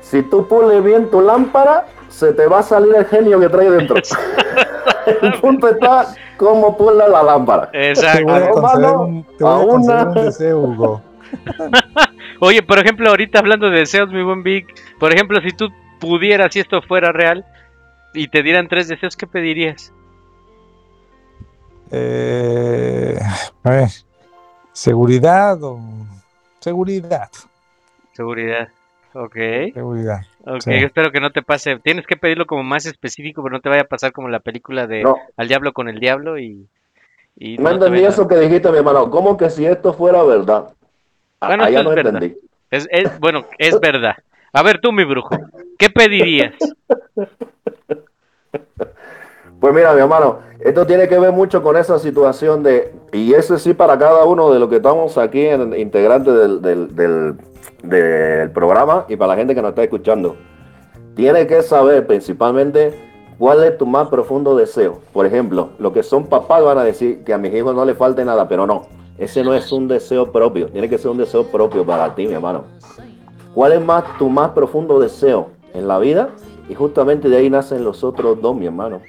[0.00, 3.70] Si tú pules bien tu lámpara, se te va a salir el genio que trae
[3.70, 3.96] dentro.
[5.22, 6.06] el punto está
[6.36, 7.70] cómo pule la lámpara.
[7.70, 8.24] Te Exacto.
[8.24, 11.02] voy a conceder Hermano, un, te voy a a conceder una- un deseo, Hugo.
[12.40, 14.66] Oye, por ejemplo, ahorita hablando de deseos, mi buen Vic,
[14.98, 15.68] por ejemplo, si tú
[15.98, 17.44] pudieras, si esto fuera real,
[18.16, 19.92] y te dieran tres deseos, ¿qué pedirías?
[21.92, 23.18] Eh,
[23.62, 23.88] a ver,
[24.72, 25.78] seguridad o
[26.60, 27.30] seguridad,
[28.12, 28.68] Seguridad.
[29.12, 29.36] Ok.
[29.74, 30.20] seguridad.
[30.46, 30.80] Ok, Sí.
[30.80, 31.78] yo espero que no te pase.
[31.78, 34.86] Tienes que pedirlo como más específico, pero no te vaya a pasar como la película
[34.86, 35.16] de No.
[35.36, 36.66] Al Diablo con el Diablo y...
[37.36, 39.10] y No te entendí eso que dijiste, mi hermano.
[39.10, 40.68] ¿Cómo que si esto fuera verdad?
[41.40, 42.22] Ah, Bueno, allá no es verdad.
[42.22, 42.38] entendí.
[42.70, 44.16] Es, es- bueno, es verdad.
[44.52, 45.36] A ver tú, mi brujo,
[45.78, 46.54] ¿qué pedirías?
[49.60, 53.58] Pues mira, mi hermano, esto tiene que ver mucho con esa situación de, y eso
[53.58, 59.04] sí para cada uno de los que estamos aquí en integrantes del, del, del- programa
[59.08, 60.36] y para la gente que nos está escuchando.
[61.14, 62.94] Tiene que saber principalmente
[63.38, 65.00] cuál es tu más profundo deseo.
[65.12, 67.96] Por ejemplo, los que son papás van a decir que a mis hijos no les
[67.96, 68.82] falte nada, pero no,
[69.18, 72.34] ese no es un deseo propio, tiene que ser un deseo propio para ti, mi
[72.34, 72.64] hermano.
[73.54, 76.30] ¿Cuál es más tu más profundo deseo en la vida?
[76.68, 79.00] Y justamente de ahí nacen los otros dos, mi hermano.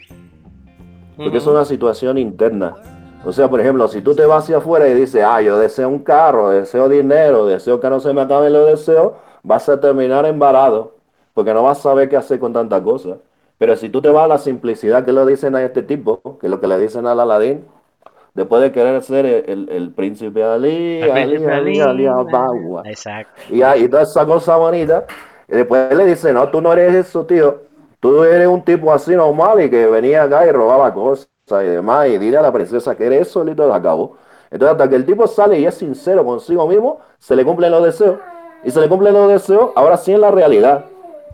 [1.17, 2.75] Porque es una situación interna.
[3.25, 5.89] O sea, por ejemplo, si tú te vas hacia afuera y dices, ah, yo deseo
[5.89, 9.13] un carro, deseo dinero, deseo que no se me acaben los deseos,
[9.43, 10.93] vas a terminar embarado,
[11.33, 13.17] porque no vas a saber qué hacer con tanta cosa.
[13.57, 16.47] Pero si tú te vas a la simplicidad que le dicen a este tipo, que
[16.47, 17.65] es lo que le dicen al Aladín,
[18.33, 22.07] después de querer ser el, el- el príncipe Ali, El Ali, príncipe Ali, Ali, Ali,
[22.07, 22.83] Abagua.
[22.85, 23.41] Exacto.
[23.53, 25.05] Y, ahí toda esa cosa bonita.
[25.49, 27.66] Y después le dice, no, tú no eres eso, tío.
[27.99, 32.07] Tú eres un tipo así normal y que venía acá y robaba cosas y demás.
[32.09, 34.17] Y dile a la princesa que eres solito y lo acabó.
[34.51, 37.83] Entonces, hasta que el tipo sale y es sincero consigo mismo, se le cumplen los
[37.83, 38.17] deseos.
[38.63, 40.85] Y se le cumplen los deseos, ahora sí en la realidad.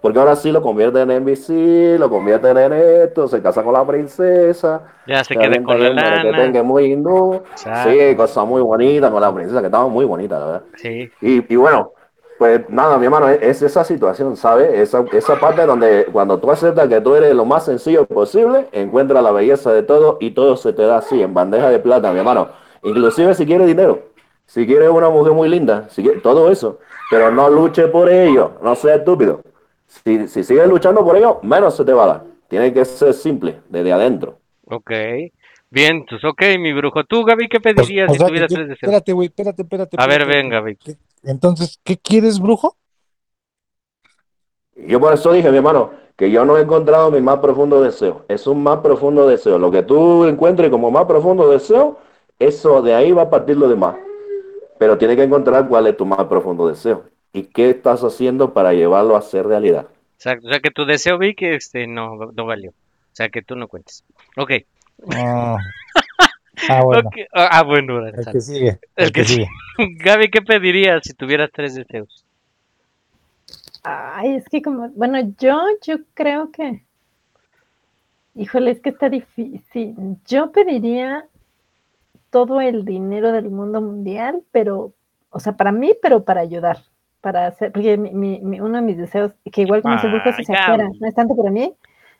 [0.01, 3.88] Porque ahora sí lo convierten en NBC, lo convierten en esto, se casa con la
[3.88, 4.82] princesa.
[5.07, 6.24] Ya se queda con la lana.
[6.24, 7.41] merequetengue muy hindú.
[7.56, 10.64] Sí, cosas muy bonitas con la princesa, que estaba muy bonita, la verdad.
[10.76, 11.10] Sí.
[11.22, 11.94] Y, y bueno,
[12.44, 14.74] pues nada, mi hermano, es, es esa situación, ¿sabes?
[14.74, 19.24] Esa, esa parte donde cuando tú aceptas que tú eres lo más sencillo posible, encuentras
[19.24, 22.20] la belleza de todo y todo se te da así, en bandeja de plata, mi
[22.20, 22.49] hermano.
[22.84, 24.10] Inclusive si quieres dinero,
[24.45, 26.80] si quieres una mujer muy linda, si quieres, todo eso.
[27.10, 29.41] Pero no luche por ello, no seas estúpido.
[29.88, 32.24] Si, si sigues luchando por ello, menos se te va a dar.
[32.49, 34.40] Tiene que ser simple, desde adentro.
[34.65, 34.91] Ok.
[35.70, 37.06] Bien, pues ok, mi brujo.
[37.06, 38.98] ¿Tú, Gaby, qué pedirías O si sea, tuvieras tres deseos?
[38.98, 39.98] espérate, güey, espérate, espérate.
[39.98, 40.38] A ver, espérate.
[40.38, 40.78] venga, Gaby.
[41.24, 42.78] Entonces, ¿qué quieres, brujo?
[44.76, 48.26] Yo por eso dije, mi hermano, que yo no he encontrado mi más profundo deseo.
[48.28, 49.58] Es un más profundo deseo.
[49.58, 52.00] Lo que tú encuentres como más profundo deseo,
[52.40, 53.95] eso de ahí va a partir lo demás.
[54.78, 58.74] Pero tienes que encontrar cuál es tu más profundo deseo y qué estás haciendo para
[58.74, 59.88] llevarlo a ser realidad.
[60.16, 60.48] Exacto.
[60.48, 62.72] O sea, que tu deseo, Vic, este, no, no valió.
[62.72, 64.04] O sea, que tú no cuentes.
[64.38, 64.52] Ok.
[65.12, 65.58] Ah,
[66.70, 67.10] Ah, bueno.
[67.34, 68.06] Ah, ah, bueno.
[68.08, 68.80] El que sigue.
[68.96, 69.48] El que sigue.
[70.04, 72.26] Gaby, ¿qué pedirías si tuvieras tres deseos?
[73.84, 76.84] Ay, es que como, bueno, yo, yo creo que,
[78.36, 79.96] híjole, es que está difícil.
[80.26, 81.26] Yo pediría
[82.30, 84.94] todo el dinero del mundo mundial, pero,
[85.30, 86.78] o sea, para mí, pero para ayudar,
[87.22, 90.32] para hacer, porque mi, mi- mi- uno de mis deseos, que igual como se busca
[90.34, 91.00] si se Ay, afuera, Gaby.
[91.00, 91.74] no es tanto para mí,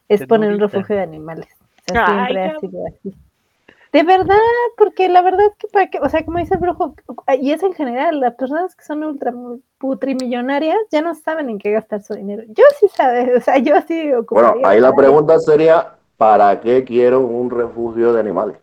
[0.10, 1.48] es Qué poner un refugio de animales.
[1.88, 3.16] O sea, Ay, siempre ha sido así.
[3.94, 4.36] De verdad,
[4.76, 6.96] porque la verdad es que para qué, o sea, como dice el brujo,
[7.40, 9.32] y es en general, las personas que son ultra
[9.78, 12.44] putrimillonarias ya no saben en qué gastar su dinero.
[12.48, 17.20] Yo sí sabe, o sea, yo sí Bueno, ahí la pregunta sería, ¿para qué quiero
[17.22, 18.58] un refugio de animales?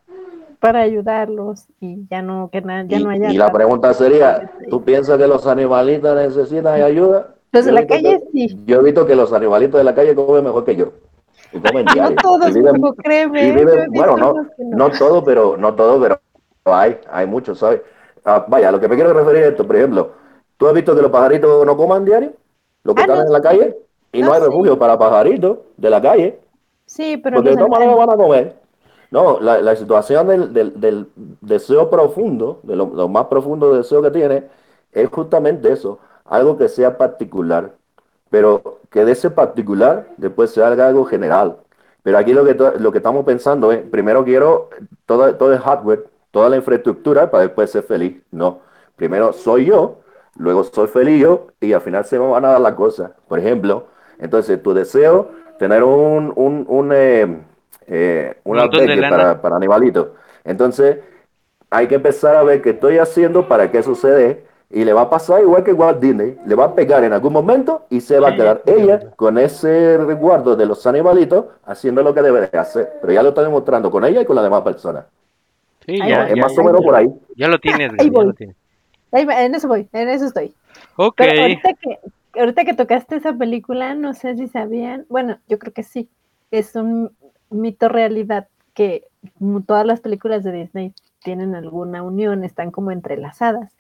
[0.59, 4.51] para ayudarlos y ya no que na- ya y, no haya y la pregunta sería,
[4.69, 7.35] ¿tú piensas que los animalitos necesitan ayuda?
[7.52, 8.59] Los de la visto calle que- sí.
[8.66, 10.93] Yo he visto que los animalitos de la calle comen mejor que yo.
[11.74, 12.16] No diario.
[12.22, 13.44] todos, Y viven- brujo, créeme.
[13.44, 14.77] y yo viven- he visto bueno, no, unos que no.
[14.77, 16.20] no todo, pero no todo, pero
[16.64, 17.82] hay, hay muchos, ¿sabes?
[18.24, 20.10] Ah, vaya, lo que me quiero referir es esto, por ejemplo,
[20.56, 22.32] ¿tú has visto que los pajaritos no coman diario?
[22.85, 23.77] Los que Ah, están no, en la calle
[24.12, 24.47] y no, No, hay sí.
[24.47, 26.39] refugio para pajaritos de la calle,
[26.86, 28.56] Sí, pero porque de todas maneras van a comer.
[29.10, 31.06] No, la, la situación del, del- del
[31.40, 34.44] deseo profundo, de lo, lo más profundo deseo que tiene,
[34.93, 37.72] es justamente eso, algo que sea particular,
[38.31, 41.57] pero que de ese particular después se haga algo general.
[42.02, 44.70] Pero aquí lo que, lo que estamos pensando es, primero quiero
[45.05, 48.23] todo, todo el hardware, toda la infraestructura para después ser feliz.
[48.31, 48.61] No,
[48.97, 50.01] primero soy yo,
[50.36, 53.11] luego soy feliz yo y al final se me van a dar las cosas.
[53.28, 53.89] Por ejemplo,
[54.19, 57.43] entonces tu deseo, tener un, un, un, eh,
[57.86, 58.57] eh, un
[59.11, 60.09] para, para animalitos.
[60.44, 60.98] Entonces,
[61.69, 65.11] hay que empezar a ver qué estoy haciendo para que sucede y le va a
[65.11, 68.29] pasar igual que Walt Disney, le va a pegar en algún momento y se va
[68.29, 72.89] a quedar ella con ese resguardo de los animalitos haciendo lo que debe de hacer,
[73.01, 75.07] pero ya lo está demostrando con ella y con las demás personas.
[75.85, 76.87] Sí, ya, es ya, más ya, o menos ya.
[76.87, 77.13] por ahí.
[77.37, 78.27] Ya lo tienes, Ahí voy.
[78.27, 78.57] lo tienes.
[79.11, 80.55] Ahí en eso voy, en eso estoy.
[80.95, 81.15] Ok.
[81.17, 81.99] Pero ahorita que,
[82.39, 86.09] ahorita que tocaste esa película, no sé si sabían, bueno, yo creo que sí,
[86.53, 87.11] es un
[87.51, 89.09] mito realidad que
[89.67, 90.93] todas las películas de Disney
[91.25, 93.73] tienen alguna unión, están como entrelazadas.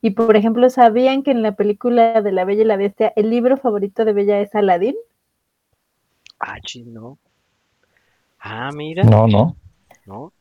[0.00, 3.28] Y por ejemplo, ¿sabían que en la película de La Bella y la Bestia el
[3.28, 4.96] libro favorito de Bella es Aladdin?
[6.40, 7.18] Ah, chino.
[8.38, 9.04] Ah, mira.
[9.10, 9.56] No, no.
[10.06, 10.32] No.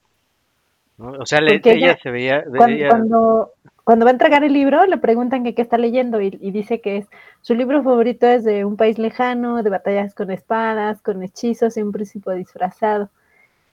[0.97, 2.43] No, O sea, le- ella, ella- se veía.
[2.55, 3.51] Cuando, ella- cuando,
[3.83, 6.81] cuando va a entregar el libro, le preguntan que qué está leyendo y, y dice
[6.81, 7.07] que es
[7.41, 11.81] su libro favorito es de un país lejano, de batallas con espadas, con hechizos y
[11.83, 13.09] un príncipe disfrazado.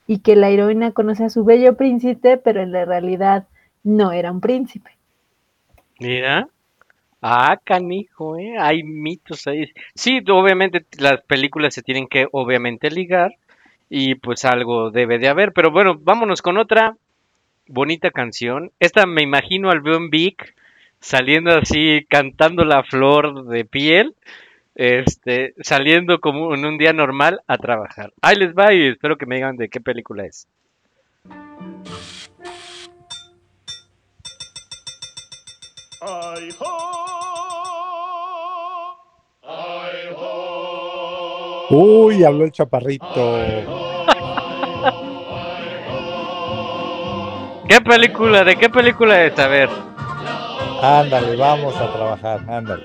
[0.07, 3.47] Y que la heroína conoce a su bello príncipe, pero en la realidad
[3.83, 4.91] no era un príncipe.
[5.99, 6.47] Mira.
[7.21, 8.57] Ah, canijo, ¿eh?
[8.59, 9.71] Hay mitos ahí.
[9.95, 13.35] Sí, obviamente las películas se tienen que, obviamente, ligar.
[13.89, 15.53] Y pues algo debe de haber.
[15.53, 16.97] Pero bueno, vámonos con otra
[17.67, 18.71] bonita canción.
[18.79, 20.55] Esta me imagino al buen Vic
[20.99, 24.15] saliendo así, cantando la flor de piel.
[24.75, 28.11] Este, saliendo como en un día normal a trabajar.
[28.21, 30.47] Ahí les va y espero que me digan de qué película es.
[36.05, 36.65] Ay, ho,
[39.43, 41.67] ay, ho.
[41.69, 43.37] Uy, habló el chaparrito.
[47.69, 48.43] ¿Qué película?
[48.43, 49.39] ¿De qué película es?
[49.39, 49.69] A ver.
[50.81, 52.83] Ándale, vamos a trabajar, ándale.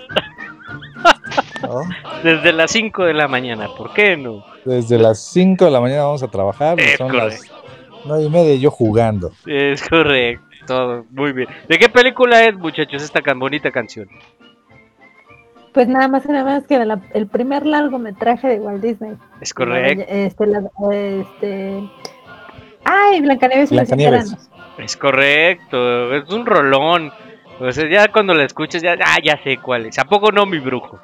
[1.63, 1.81] ¿No?
[2.23, 4.45] Desde las 5 de la mañana, ¿por qué no?
[4.65, 7.53] Desde las 5 de la mañana vamos a trabajar Es son correcto.
[7.53, 9.33] las 9 y media y yo jugando.
[9.45, 10.45] Es correcto,
[11.11, 11.49] muy bien.
[11.69, 14.09] ¿De qué película es, muchachos, esta tan bonita canción?
[15.73, 19.13] Pues nada más y nada más que la- el primer largometraje de Walt Disney.
[19.41, 20.63] Es correcto, Este, la-
[20.93, 21.83] este...
[22.85, 24.49] Ay, Blancanieves y los Blancanieves.
[24.79, 27.13] es correcto, es un rolón.
[27.61, 29.99] O sea, ya cuando la escuches, ya, ah, ya sé cuál es.
[29.99, 30.99] ¿A poco no, mi brujo?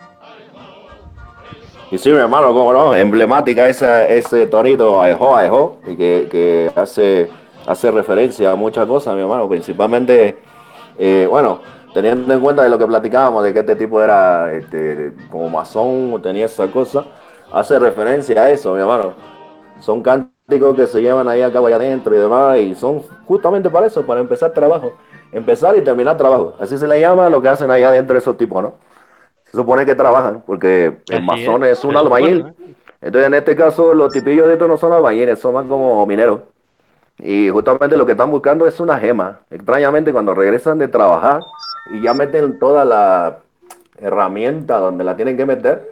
[1.90, 6.70] Y sí, mi hermano, cómo no, emblemática esa, ese tonito aejo, aejo, y que, que
[6.74, 7.28] hace,
[7.66, 10.38] hace referencia a muchas cosas, mi hermano, principalmente,
[10.98, 11.60] eh, bueno,
[11.92, 16.12] teniendo en cuenta de lo que platicábamos, de que este tipo era este, como masón,
[16.12, 17.06] o tenía esa cosa,
[17.52, 19.14] hace referencia a eso, mi hermano.
[19.80, 23.70] Son cánticos que se llevan ahí a cabo allá adentro y demás, y son justamente
[23.70, 24.92] para eso, para empezar trabajo,
[25.32, 26.54] empezar y terminar trabajo.
[26.58, 28.74] Así se le llama lo que hacen allá adentro esos tipos, ¿no?
[29.44, 32.38] Se supone que trabajan, porque el masón es, es, un albañil.
[32.38, 36.04] supone, Entonces, en este caso, los tipillos de estos no son albañiles, son más como
[36.06, 36.40] mineros.
[37.24, 39.40] Y justamente lo que están buscando es una gema.
[39.50, 41.40] Extrañamente, cuando regresan de trabajar
[41.90, 43.38] y ya meten toda la
[43.98, 45.88] herramienta donde la tienen que meter,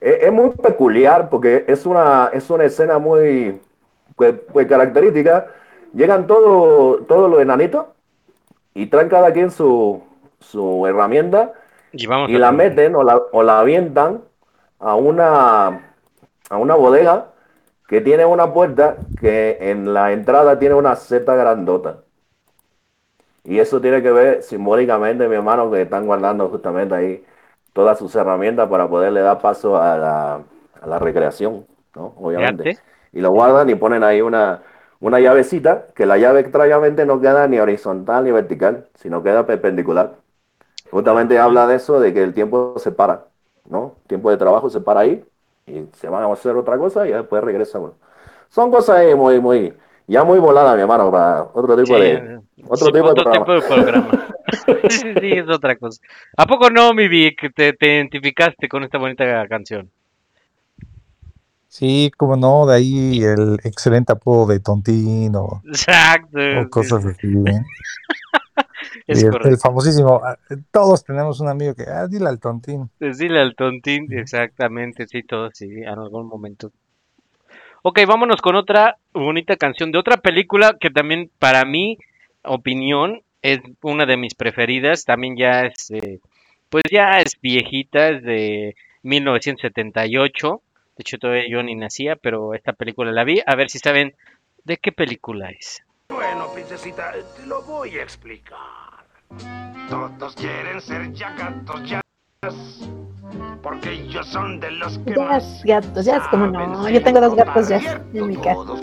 [0.00, 3.60] es, es muy peculiar porque es una, es una escena muy
[4.16, 5.46] pues, pues, característica.
[5.94, 7.86] Llegan todos todos los enanitos
[8.74, 10.02] y traen cada quien su,
[10.40, 11.52] su herramienta
[11.92, 14.22] Y vamos y la meten o la, o la avientan
[14.80, 15.92] a una,
[16.50, 17.28] a una bodega
[17.88, 22.04] que tiene una puerta que en la entrada tiene una seta grandota.
[23.44, 27.24] Y eso tiene que ver simbólicamente, mi hermano, que están guardando justamente ahí
[27.72, 30.34] todas sus herramientas para poderle dar paso a la,
[30.82, 31.66] a la recreación,
[31.96, 32.12] ¿no?
[32.18, 32.78] Obviamente.
[33.14, 34.62] Y lo guardan y ponen ahí una,
[35.00, 40.16] una llavecita, que la llave extrañamente no queda ni horizontal ni vertical, sino queda perpendicular.
[40.90, 43.28] Justamente habla de eso, de que el tiempo se para,
[43.64, 43.96] ¿no?
[44.06, 45.24] tiempo de trabajo se para ahí
[45.68, 47.94] y se van a hacer otra cosa y después regresa uno.
[48.48, 49.74] Son cosas ahí muy, muy,
[50.06, 53.24] ya muy voladas, mi hermano, para otro tipo Sí, de, otro sí, tipo de otro
[53.24, 53.44] programa.
[53.44, 54.08] tipo de programa.
[54.66, 56.00] sí, sí, sí, es otra cosa.
[56.36, 59.90] ¿A poco no, mi Vic, te, te identificaste con esta bonita canción?
[61.68, 66.38] Sí, como no, de ahí el excelente apodo de Tontín o, Exacto.
[66.62, 67.26] o cosas así.
[67.28, 67.62] ¿eh?
[69.08, 69.48] Es Y el, correcto.
[69.48, 70.36] el famosísimo, ah,
[70.70, 72.90] todos tenemos un amigo que, ah, dile al Tontín.
[73.00, 76.70] Decirle al tontín, exactamente, sí, todo, sí, en algún momento.
[77.82, 81.96] Ok, vámonos con otra bonita canción de otra película que también, para mi
[82.42, 85.04] opinión, es una de mis preferidas.
[85.04, 86.20] También ya es, eh,
[86.68, 90.60] pues ya es viejita, es de 1978.
[90.96, 93.40] De hecho, todavía yo ni nacía, pero esta película la vi.
[93.46, 94.14] A ver si saben
[94.64, 95.82] de qué película es.
[96.08, 98.87] Bueno, princesita, te lo voy a explicar.
[99.88, 102.00] Todos quieren ser ya gatos, ya.
[103.62, 106.88] Porque ellos son de los que Jazz, gatos, jazz, como no.
[106.88, 108.74] Yo tengo dos gatos jazz en mi casa.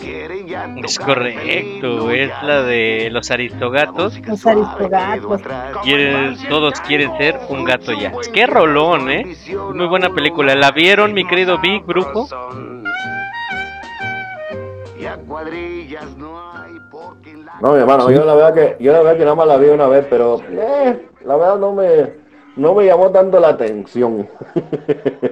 [0.84, 4.20] Es correcto, es la de los aristogatos.
[4.20, 5.42] Los aristogatos.
[5.82, 8.12] Quieren, todos quieren ser un gato ya.
[8.32, 9.36] Qué rolón, ¿eh?
[9.74, 10.54] Muy buena película.
[10.54, 11.84] ¿La vieron, mi querido Big
[15.16, 17.16] Brujo?
[17.62, 19.68] No, mi hermano, yo la verdad que, yo la verdad que nada más la vi
[19.68, 22.10] una vez, pero eh, la verdad no me,
[22.56, 24.28] no me llamó tanto la atención.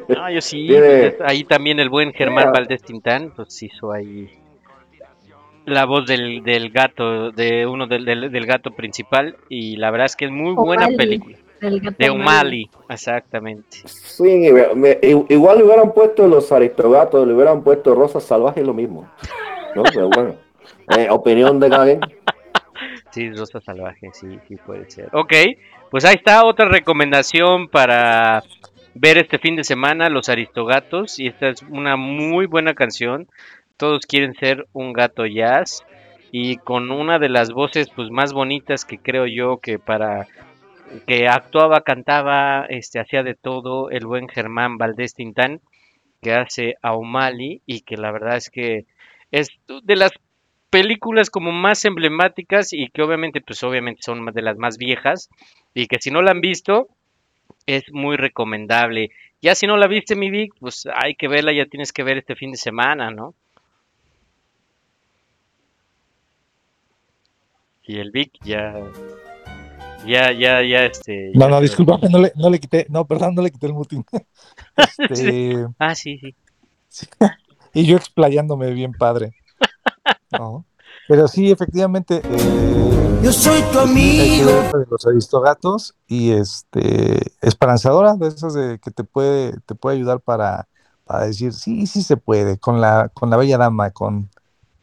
[0.09, 0.67] No, yo sí.
[0.69, 2.53] Tiene- pues, ahí también el buen Germán Yeah.
[2.53, 4.31] Valdés Tintán, pues hizo ahí
[5.67, 10.07] la voz del, del gato, de uno del, del, del gato principal, y la verdad
[10.07, 11.37] es que es muy buena O'Malley, película.
[11.63, 12.71] el gato De O'Malley.
[12.91, 13.79] Exactamente.
[13.87, 14.99] Sí, me- me-
[15.31, 19.09] igual le hubieran puesto los aristogatos, le hubieran puesto Rosa Salvaje lo mismo.
[19.75, 19.83] ¿No?
[19.83, 20.37] Pero bueno,
[20.97, 22.01] eh, opinión de cada quien.
[23.11, 25.09] Sí, Rosa Salvaje, sí, sí puede ser.
[25.13, 25.33] Ok,
[25.91, 28.43] pues ahí está otra recomendación para
[28.95, 33.29] ver este fin de semana, Los Aristogatos, y esta es una muy buena canción.
[33.77, 35.85] Todos quieren ser un gato jazz
[36.31, 40.27] y con una de las voces pues más bonitas que creo yo que para
[41.07, 45.61] que actuaba, cantaba, este hacía de todo el buen Germán Valdés Tintán
[46.23, 48.87] que hace a O'Malley y que la verdad es que
[49.35, 49.49] es
[49.83, 50.13] de las
[50.71, 55.29] películas como más emblemáticas y que obviamente pues obviamente son de las más viejas
[55.75, 56.89] y que si no la han visto
[57.67, 59.11] es muy recomendable.
[59.43, 62.19] Ya si no la viste mi Vic, pues hay que verla, ya tienes que ver
[62.19, 63.35] este fin de semana, ¿no?
[67.83, 68.73] Y el Vic ya
[70.07, 73.35] ya ya ya este No, ya no, disculpa, no le, no le quité, no, perdón,
[73.35, 74.05] no le quité el muting.
[74.77, 76.35] Este, Ah, sí, sí.
[76.89, 77.07] sí,
[77.75, 79.35] Y yo explayándome bien padre.
[80.33, 80.65] No,
[81.07, 82.21] Pero sí, efectivamente.
[82.25, 84.51] eh, Yo soy tu amigo.
[84.51, 90.21] de los aristogatos y este esperanzadora de esas de que te puede te puede ayudar
[90.21, 90.67] para,
[91.05, 94.29] para decir sí sí se puede con la con la bella dama con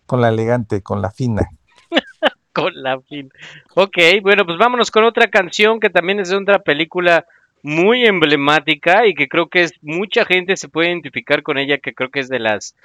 [0.05, 1.49] con la elegante con la fina
[2.53, 3.30] con la fin.
[3.76, 7.26] Ok, bueno, pues vámonos con otra canción que también es de otra película
[7.63, 11.93] muy emblemática y que creo que es mucha gente se puede identificar con ella, que
[11.93, 12.75] creo que es de las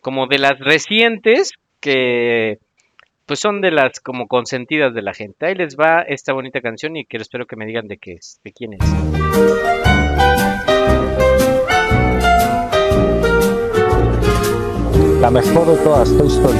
[0.00, 2.58] como de las recientes que
[3.26, 5.46] pues son de las como consentidas de la gente.
[5.46, 8.40] Ahí les va esta bonita canción y que espero que me digan de qué es,
[8.44, 8.80] de quién es.
[15.24, 16.58] la mejor de todas Toy Story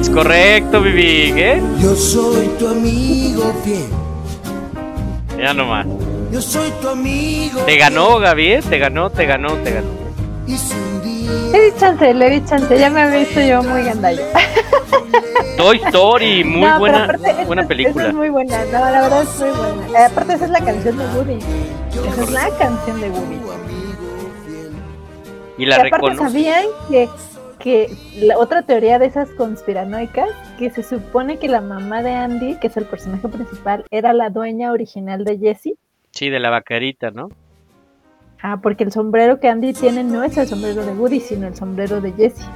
[0.00, 1.62] Es correcto, Vivi, ¿eh?
[1.80, 3.86] Yo soy tu amigo fiel.
[5.38, 5.86] Ya nomás.
[6.32, 7.60] Yo soy tu amigo.
[7.64, 8.60] Te ganó, Gaby, ¿eh?
[8.68, 9.88] Te ganó, te ganó, te ganó.
[11.52, 12.78] Le di chance, le di chance.
[12.78, 14.22] Ya me había visto yo muy gandalla.
[15.56, 18.08] Toy Story, muy No, buena, aparte, buena película.
[18.08, 20.00] es muy buena, no, la verdad es muy buena.
[20.00, 21.38] Eh, aparte, esa es la canción de Woody.
[22.08, 23.40] Esa es la canción de Woody.
[25.56, 26.18] Y la y aparte, reconoce.
[26.20, 27.08] ¿sabían que,
[27.60, 30.28] que la otra teoría de esas conspiranoicas?
[30.58, 34.30] Que se supone que la mamá de Andy, que es el personaje principal, era la
[34.30, 35.76] dueña original de Jessie.
[36.14, 37.28] Sí, de la vacarita, ¿no?
[38.42, 41.56] Ah, porque el sombrero que Andy tiene no es el sombrero de Woody, sino el
[41.56, 42.46] sombrero de Jessie.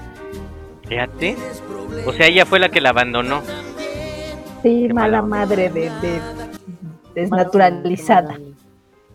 [0.87, 1.37] Fíjate.
[2.07, 3.43] O sea, ella fue la que la abandonó.
[4.63, 6.21] Sí, mala madre de, de
[7.15, 8.39] desnaturalizada.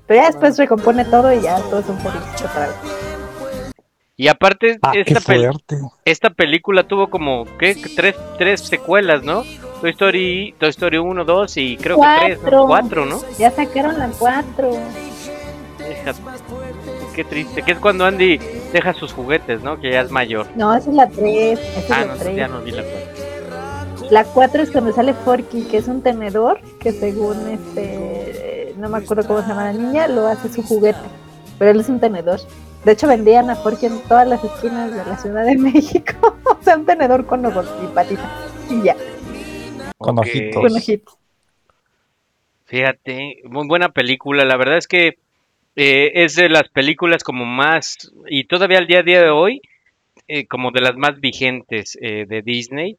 [0.08, 3.74] Pero ya después recompone todo y ya todos son felices otra vez.
[4.16, 5.60] Y aparte, Ah, esta, pel-
[6.06, 7.76] esta película tuvo como, ¿qué?
[7.96, 9.44] Tres, tres secuelas, ¿no?
[9.84, 12.42] Toy Story, Toy Story 1, 2 y creo que tres, ¿no?
[12.42, 12.68] Cuatro.
[12.68, 13.20] Cuatro, ¿no?
[13.38, 14.72] Ya sacaron la 4.
[15.78, 16.20] Fíjate.
[17.14, 17.64] Qué triste.
[17.64, 18.38] Que es cuando Andy
[18.72, 19.78] deja sus juguetes, ¿no?
[19.82, 20.48] Que ya es mayor.
[20.56, 21.60] No, esa es la 3.
[21.60, 22.36] Esa Ah, es no, 3.
[22.38, 24.10] ya no vi la cuatro.
[24.10, 29.00] La 4 es cuando sale Forky, que es un tenedor que según este, no me
[29.00, 31.00] acuerdo cómo se llama la niña, lo hace su juguete.
[31.60, 32.40] Pero él es un tenedor.
[32.86, 36.38] De hecho vendían a Forky en todas las esquinas de la Ciudad de México.
[36.46, 38.26] o sea, un tenedor con ojos y patitas.
[38.70, 38.96] Y ya,
[40.04, 41.18] con ojitos con ojitos.
[42.66, 44.46] Fíjate, muy buena película.
[44.46, 45.18] La verdad es que
[45.76, 49.62] eh, es de las películas como más, y todavía al día a día de hoy,
[50.28, 52.98] eh, como de las más vigentes eh, de Disney.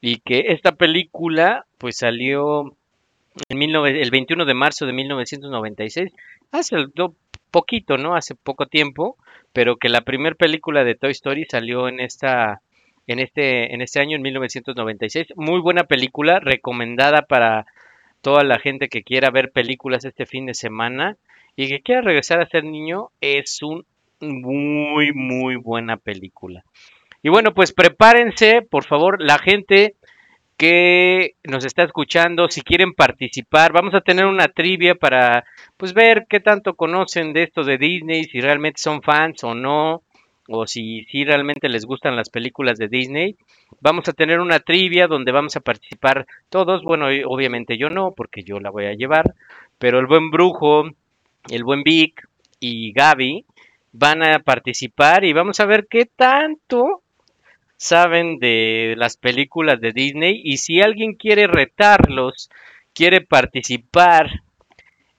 [0.00, 2.76] Y que esta película, pues salió
[3.48, 6.12] en 19 el 21 de marzo de 1996,
[6.52, 6.76] hace
[7.50, 8.14] poquito, ¿no?
[8.14, 9.16] Hace poco tiempo,
[9.52, 12.60] pero que la primera película de Toy Story salió en esta
[13.06, 15.28] en este en este año en 1996.
[15.36, 17.66] Muy buena película, recomendada para
[18.20, 21.16] toda la gente que quiera ver películas este fin de semana
[21.54, 23.86] y que quiera regresar a ser niño, es un
[24.20, 26.64] muy muy buena película.
[27.22, 29.94] Y bueno, pues prepárense, por favor, la gente
[30.56, 35.44] que nos está escuchando, si quieren participar, vamos a tener una trivia para
[35.76, 40.02] pues ver qué tanto conocen de esto de Disney, si realmente son fans o no,
[40.48, 43.36] o si, si realmente les gustan las películas de Disney.
[43.80, 48.42] Vamos a tener una trivia donde vamos a participar todos, bueno, obviamente yo no, porque
[48.42, 49.34] yo la voy a llevar,
[49.78, 50.84] pero el buen brujo,
[51.50, 52.28] el buen Vic
[52.60, 53.44] y Gaby
[53.92, 57.02] van a participar y vamos a ver qué tanto
[57.76, 62.50] saben de las películas de Disney y si alguien quiere retarlos,
[62.94, 64.42] quiere participar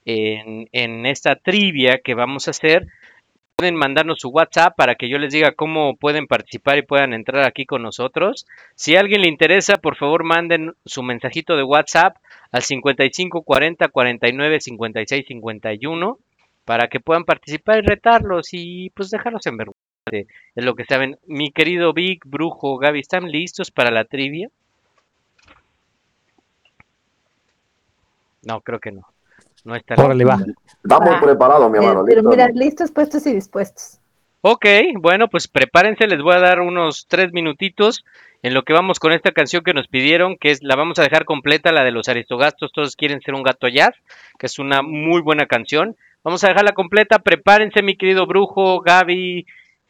[0.04, 2.88] en, en esta trivia que vamos a hacer,
[3.58, 7.44] pueden mandarnos su WhatsApp para que yo les diga cómo pueden participar y puedan entrar
[7.44, 8.46] aquí con nosotros.
[8.76, 12.18] Si a alguien le interesa, por favor manden su mensajito de WhatsApp
[12.52, 16.18] al 55 40 49 56 51
[16.64, 19.82] para que puedan participar y retarlos y pues dejarlos en vergüenza
[20.54, 21.18] de lo que saben.
[21.26, 24.50] Mi querido Vic, Brujo, Gaby, ¿están listos para la trivia?
[28.44, 29.02] No, creo que no.
[29.64, 30.00] No están.
[30.00, 30.38] Órale, va.
[30.82, 32.04] Estamos Ah, preparados, mi hermano.
[32.06, 33.98] pero mira, listos, puestos y dispuestos.
[34.40, 34.66] Ok,
[35.00, 38.04] bueno, pues prepárense, les voy a dar unos tres minutitos
[38.42, 41.02] en lo que vamos con esta canción que nos pidieron, que es la vamos a
[41.02, 43.94] dejar completa, la de los Aristogastos, todos quieren ser un gato jazz,
[44.38, 45.96] que es una muy buena canción.
[46.22, 49.44] Vamos a dejarla completa, prepárense mi querido brujo, Gaby,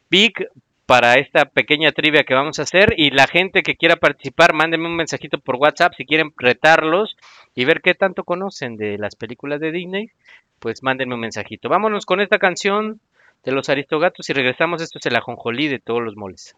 [0.09, 0.47] Vic,
[0.87, 4.87] para esta pequeña trivia que vamos a hacer y la gente que quiera participar, mándenme
[4.87, 7.15] un mensajito por WhatsApp si quieren retarlos
[7.55, 10.11] y ver qué tanto conocen de las películas de Disney,
[10.59, 11.69] pues mándenme un mensajito.
[11.69, 12.99] Vámonos con esta canción
[13.43, 14.81] de los Aristogatos y regresamos.
[14.81, 16.55] Esto es el ajonjolí de todos los moles.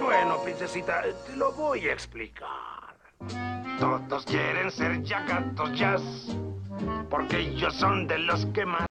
[0.00, 2.96] Bueno, princesita, te lo voy a explicar.
[3.78, 6.36] Todos quieren ser ya gatos jazz,
[7.10, 8.86] porque ellos son de los que más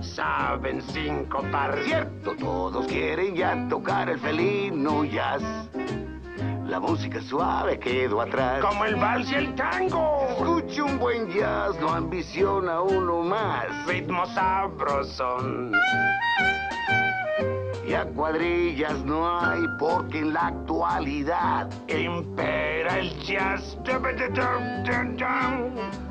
[0.00, 1.78] saben sincopar.
[1.84, 5.42] Cierto, todos quieren ya tocar el felino jazz.
[6.68, 8.60] La música suave quedó atrás.
[8.60, 10.26] Como el vals y el tango.
[10.28, 13.86] Escuche un buen jazz, no ambiciona uno más.
[13.86, 15.72] Ritmo sabrosón.
[17.88, 23.78] Y a cuadrillas no hay porque en la actualidad Impera el jazz.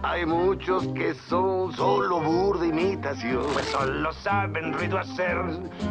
[0.01, 3.45] hay muchos que son solo burda imitación.
[3.53, 5.37] Pues solo saben ruido hacer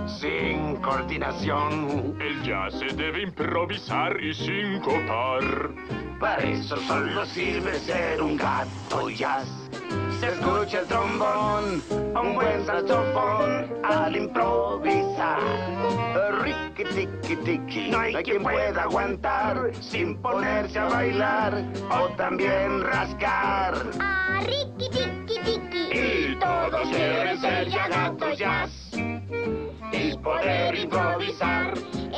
[0.09, 2.17] sin coordinación.
[2.21, 5.71] El jazz se debe improvisar y sincopar.
[6.19, 9.47] Para eso solo sirve ser un gato jazz.
[10.21, 15.41] Se escucha el trombón, un buen saxofón al improvisar.
[16.43, 23.75] Ricky tiki tiki, No hay quien pueda aguantar sin ponerse a bailar o también rascar.
[25.93, 28.71] Y todos quieren ser ya gatos jazz
[29.93, 31.75] y poder improvisar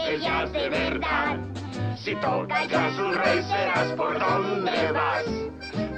[0.07, 1.39] el jazz de verdad.
[2.03, 5.25] Si tocas un rey serás por donde vas.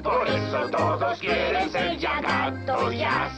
[0.03, 3.33] Por eso todos quieren ser ya gatos jazz.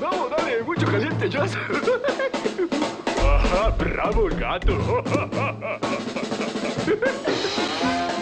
[0.00, 1.56] Vamos, dale, mucho caliente jazz.
[3.18, 5.02] Ajá, bravo gato.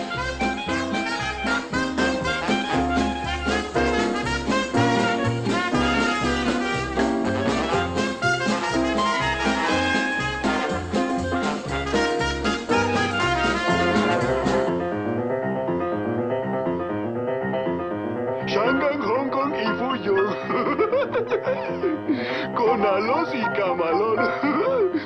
[22.73, 24.17] Con alos y camalón.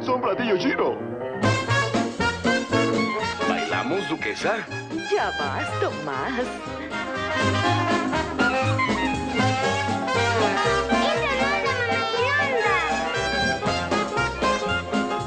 [0.04, 0.94] Son platillos chinos.
[3.48, 4.64] ¿Bailamos, duquesa?
[5.10, 6.32] Ya vas, Tomás.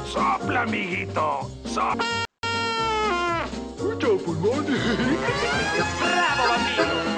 [0.06, 1.50] Sopla, amiguito.
[1.66, 2.04] Sopla.
[3.82, 4.64] Mucho pulmón.
[6.00, 7.09] ¡Bravo, bambino!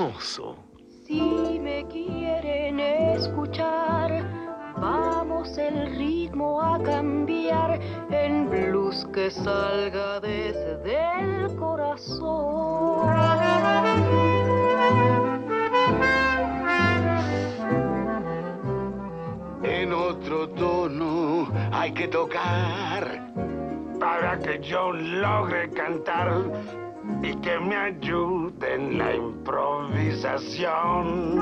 [0.00, 0.56] Hermoso.
[1.06, 4.24] Si me quieren escuchar,
[4.76, 13.10] vamos el ritmo a cambiar en blues que salga desde el corazón.
[19.62, 23.28] En otro tono hay que tocar.
[23.98, 26.32] Para que yo logre cantar
[27.22, 31.36] y que me ayude en la improvisación.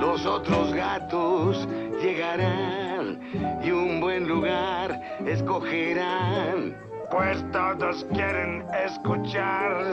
[0.00, 1.68] Los otros gatos
[2.02, 3.20] llegarán
[3.62, 6.76] y un buen lugar escogerán.
[7.10, 9.84] Pues todos quieren escuchar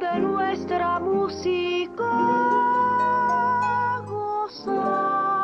[0.00, 2.10] de nuestra música
[4.06, 5.39] gozar.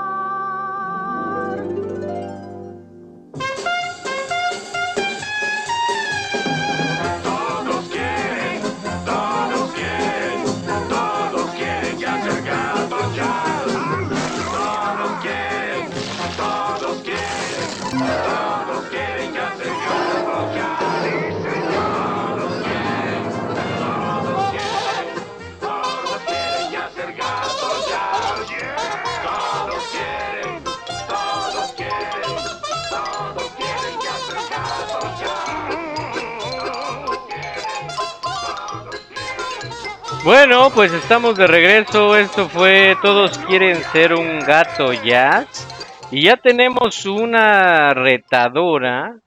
[40.27, 42.17] Bueno, pues estamos de regreso.
[42.17, 45.69] Esto fue Todos quieren ser un gato jazz.
[46.11, 49.21] Y ya tenemos una retadora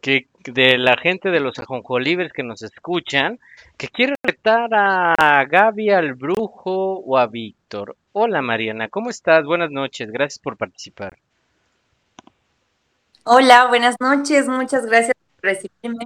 [0.00, 3.40] que de la gente de los ajonjolibres que nos escuchan,
[3.76, 7.96] que quiere retar a Gaby, al brujo o a Víctor.
[8.12, 9.44] Hola Mariana, ¿cómo estás?
[9.44, 11.18] Buenas noches, gracias por participar.
[13.24, 16.04] Hola, buenas noches, muchas gracias por recibirme.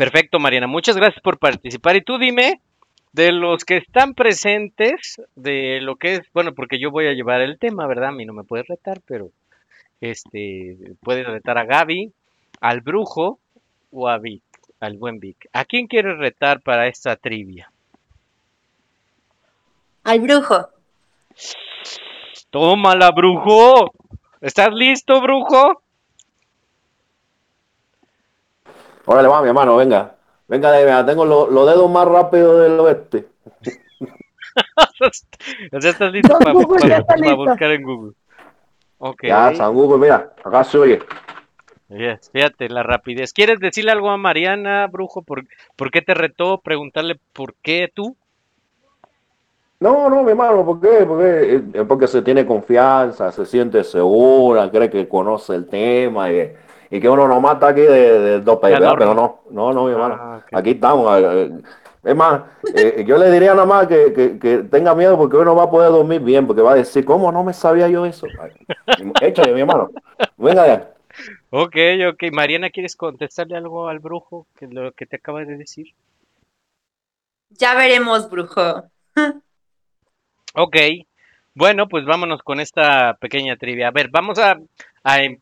[0.00, 1.94] Perfecto, Mariana, muchas gracias por participar.
[1.94, 2.62] Y tú dime,
[3.12, 7.42] de los que están presentes, de lo que es, bueno, porque yo voy a llevar
[7.42, 8.08] el tema, ¿verdad?
[8.08, 9.28] A mí no me puedes retar, pero
[10.00, 12.10] este, puedes retar a Gaby,
[12.62, 13.40] al brujo
[13.92, 14.42] o a Vic,
[14.80, 15.50] al buen Vic.
[15.52, 17.70] ¿A quién quieres retar para esta trivia?
[20.04, 20.66] Al brujo.
[22.48, 23.92] Tómala, brujo.
[24.40, 25.82] ¿Estás listo, brujo?
[29.12, 30.14] Órale, va, mi hermano, venga.
[30.46, 33.26] Venga, tengo lo- los dedos más rápidos del oeste.
[35.72, 37.36] O sea, estás listo para, Google, ya para- está para listo.
[37.36, 38.12] buscar en Google.
[38.98, 39.22] Ok.
[39.24, 40.98] Ya, San Google, mira, acá se oye.
[41.88, 43.32] Yes, fíjate la rapidez.
[43.32, 45.22] ¿Quieres decirle algo a Mariana, brujo?
[45.22, 45.44] ¿Por,
[45.76, 46.58] por qué te retó?
[46.58, 48.16] Preguntarle por qué tú.
[49.80, 51.04] No, no, mi hermano, ¿por qué?
[51.06, 56.52] Porque, porque se tiene confianza, se siente segura, cree que conoce el tema y,
[56.90, 58.96] y que uno no mata aquí de, de dos adorno.
[58.98, 60.16] pero no, no, no, mi hermano.
[60.18, 61.18] Ah, Aquí estamos.
[61.20, 61.60] eh, eh,
[62.02, 62.42] Es más,
[62.74, 65.70] eh, yo le diría nada más que, que- que tenga miedo porque uno va a
[65.70, 68.26] poder dormir bien, porque va a decir, ¿cómo no me sabía yo eso?
[69.20, 69.90] Échale, mi hermano.
[70.36, 70.90] Venga ya.
[71.50, 71.76] Ok,
[72.12, 72.32] ok.
[72.32, 74.46] Mariana, ¿quieres contestarle algo al brujo?
[74.58, 75.88] Que lo que te acaba de decir.
[77.50, 78.84] Ya veremos, brujo.
[80.54, 80.76] Ok.
[81.54, 83.88] Bueno, pues vámonos con esta pequeña trivia.
[83.88, 84.58] A ver, vamos a,
[85.02, 85.38] a, eh,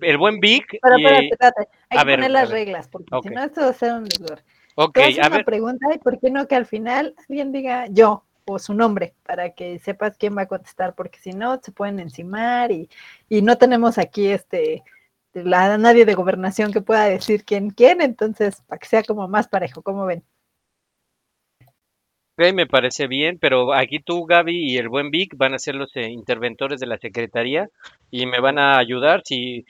[0.00, 0.78] el buen Vic.
[0.82, 1.68] Pero y- espérate, espérate.
[1.90, 4.44] Hay que ver, poner las reglas, porque si no esto va a ser un desorden.
[4.74, 5.44] Ok, a una ver.
[5.44, 9.50] pregunta y por qué no que al final alguien diga yo o su nombre para
[9.50, 12.88] que sepas quién va a contestar, porque si no se pueden encimar y,
[13.28, 14.84] y no tenemos aquí este
[15.32, 19.48] la, nadie de gobernación que pueda decir quién quién, entonces para que sea como más
[19.48, 20.22] parejo, como ven.
[22.38, 25.74] Ok, me parece bien, pero aquí tú, Gaby, y el buen Vic van a ser
[25.74, 27.70] los eh, interventores de la secretaría
[28.10, 29.64] y me van a ayudar si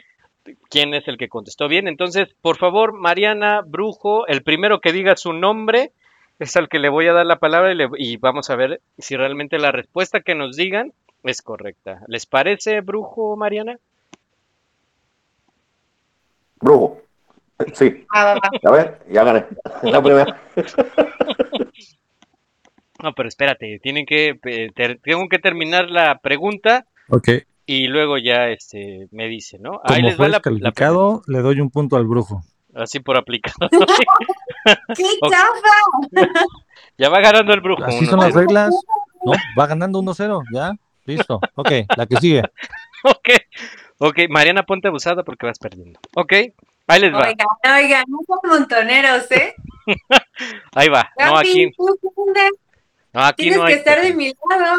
[0.69, 1.87] quién es el que contestó bien.
[1.87, 5.93] Entonces, por favor, Mariana, Brujo, el primero que diga su nombre
[6.41, 8.81] es al que le voy a dar la palabra y, le- y vamos a ver
[8.99, 12.01] si realmente la respuesta que nos digan es correcta.
[12.09, 13.79] ¿Les parece, Brujo, Mariana?
[16.61, 16.99] Brujo.
[17.75, 18.05] Sí.
[18.63, 19.45] Ya ves, ya gané.
[19.85, 20.41] La primera.
[23.03, 27.29] No, pero espérate, tienen que eh, ter- tengo que terminar la pregunta Ok.
[27.67, 29.81] y luego ya este me dice, ¿no?
[29.85, 32.43] Ahí Como les va fue la, la descalificado, le doy un punto al brujo.
[32.75, 33.57] Así por aplicado.
[34.97, 36.13] ¡Qué chafa!
[36.99, 37.85] ya va ganando el brujo.
[37.85, 38.75] Así son las reglas.
[39.25, 40.73] No, va ganando 1-0, ya.
[41.05, 41.41] Listo.
[41.55, 42.43] Ok, la que sigue.
[43.05, 43.29] Ok,
[43.99, 46.01] ok, Mariana, ponte abusada porque vas perdiendo.
[46.17, 46.33] Ok,
[46.89, 47.29] ahí les va.
[47.29, 47.47] Oigan,
[47.85, 49.55] oigan, no son montoneros, ¿eh?
[50.75, 51.09] Ahí va.
[51.17, 51.71] No, aquí.
[53.17, 54.79] No, aquí Tienes no que estar de mi lado.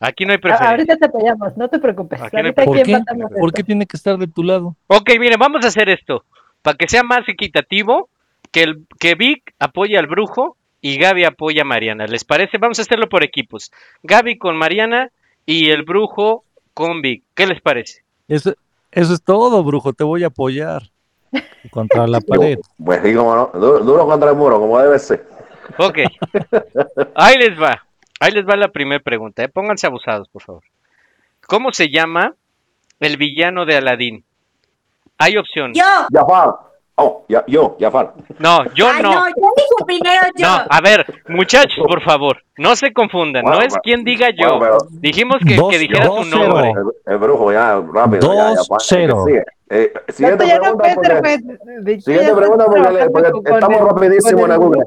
[0.00, 0.70] aquí no hay A- preferencia.
[0.70, 2.20] ahorita te apoyamos, no te preocupes.
[2.22, 2.98] Aquí no hay ¿Por qué?
[3.38, 4.76] ¿Por qué tiene que estar de tu lado?
[4.88, 6.24] Ok, miren, vamos a hacer esto.
[6.62, 8.08] Para que sea más equitativo,
[8.52, 12.06] que, el, que Vic apoye al brujo y Gaby apoya a Mariana.
[12.06, 12.58] ¿Les parece?
[12.58, 13.70] Vamos a hacerlo por equipos.
[14.02, 15.10] Gaby con Mariana
[15.46, 16.44] y el brujo
[16.74, 17.22] con Vic.
[17.34, 18.02] ¿Qué les parece?
[18.28, 18.54] Eso,
[18.90, 19.92] eso es todo, brujo.
[19.92, 20.90] Te voy a apoyar.
[21.70, 22.58] Contra la pared.
[22.82, 23.50] Pues sí, como no.
[23.54, 25.26] Duro, duro contra el muro, como debe ser.
[25.78, 25.98] Ok.
[27.14, 27.82] Ahí les va.
[28.20, 29.42] Ahí les va la primera pregunta.
[29.42, 29.48] ¿eh?
[29.48, 30.62] Pónganse abusados, por favor.
[31.46, 32.34] ¿Cómo se llama
[33.00, 34.24] el villano de Aladín?
[35.18, 35.76] Hay opciones.
[35.78, 35.84] Yo.
[36.12, 36.54] Jafar.
[37.02, 38.12] Oh, ya, yo, Jafar.
[38.38, 39.10] No, yo Ay, no.
[39.14, 40.46] no, yo dije primero yo.
[40.46, 43.42] No, a ver, muchachos, por favor, no se confundan.
[43.46, 44.58] No es pero- quien diga yo.
[44.58, 46.70] bueno, pero- Dijimos que, Dos- que dijera su dos nombre.
[46.74, 46.92] cero.
[47.06, 48.34] El, el brujo, ya, rápido.
[48.34, 49.24] ya, ya, Dos, pa- cero.
[49.26, 49.44] sigue.
[49.70, 50.94] Eh, Esto siguiente no pregunta.
[50.96, 54.84] porque- Siguiente pregunta porque, estamos rapidísimo en el Google.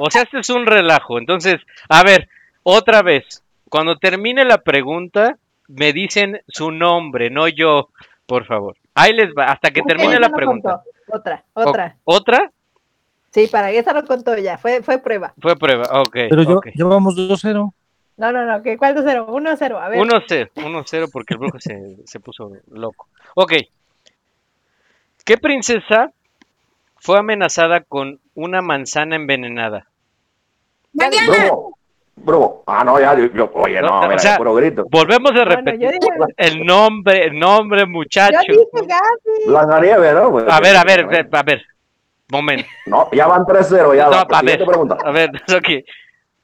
[0.00, 1.18] O sea, este es un relajo.
[1.18, 1.56] Entonces,
[1.88, 2.28] a ver,
[2.62, 3.42] otra vez.
[3.68, 5.36] Cuando termine la pregunta,
[5.68, 7.88] me dicen su nombre, no yo,
[8.26, 8.76] por favor.
[8.94, 10.82] Ahí les va, hasta que termine la pregunta.
[10.84, 11.16] contó.
[11.18, 11.96] Otra, O- otra.
[12.04, 12.50] ¿Otra?
[13.30, 15.34] Sí, para esa lo contó ya, fue, fue prueba.
[15.40, 16.16] Fue prueba, ok.
[16.30, 16.66] Pero yo, ok.
[16.74, 17.72] llevamos 2-0.
[18.16, 19.26] No, no, no, ¿qué, ¿cuál de cero?
[19.28, 19.98] Uno cero, a ver.
[19.98, 23.08] 1-0, 1-0 porque el brujo se, se puso loco.
[23.34, 23.54] Ok.
[25.24, 26.12] ¿Qué princesa
[26.96, 29.86] fue amenazada con una manzana envenenada?
[30.92, 31.50] Mariana.
[32.16, 32.62] Brujo.
[32.66, 34.84] Ah, no, ya, yo, yo- oye, no, O mira, sea, es puro grito.
[34.88, 35.80] Volvemos a Bueno, repetir.
[35.80, 38.38] yo dije, El nombre, el nombre, yo muchacho.
[38.48, 39.48] dije Gaby.
[39.48, 40.30] Blancanieves, ¿no?
[40.30, 41.62] Pues, A ver, a ver, ve- a ver.
[42.30, 42.66] Momento.
[42.86, 44.04] No, ya van 3-0, ya.
[44.04, 44.96] No, la a ver, pregunta.
[45.04, 45.68] a ver, ok.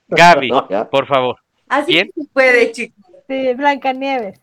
[0.08, 1.36] Gaby, No, por favor.
[1.68, 2.10] Así ¿Quién?
[2.16, 3.04] se puede, chicos.
[3.28, 4.40] Sí, Blancanieves.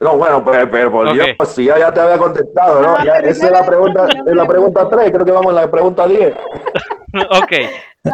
[0.00, 1.14] No, bueno, pero, pero por Ok.
[1.14, 2.98] Dios, si ya, ya te había contestado, ¿no?
[2.98, 5.70] No, Ya, esa es la pregunta, es la pregunta 3, creo que vamos en la
[5.70, 6.34] pregunta 10.
[7.30, 7.52] Ok,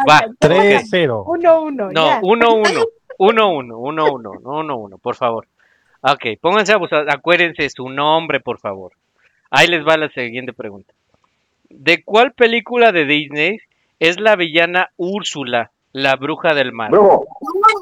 [0.07, 0.21] va.
[0.39, 1.23] 3-0.
[1.25, 2.21] Uno, uno, No, ya.
[2.21, 2.85] 1-1.
[3.17, 5.47] 1-1, 1-1, 1-1, por favor.
[6.01, 8.91] Ok, pónganse a buscar, acuérdense su nombre, por favor.
[9.49, 10.93] Ahí les va la siguiente pregunta.
[11.69, 13.57] ¿De cuál película de Disney
[13.99, 16.91] es la villana Úrsula, la bruja del mar?
[16.91, 17.25] Brujo,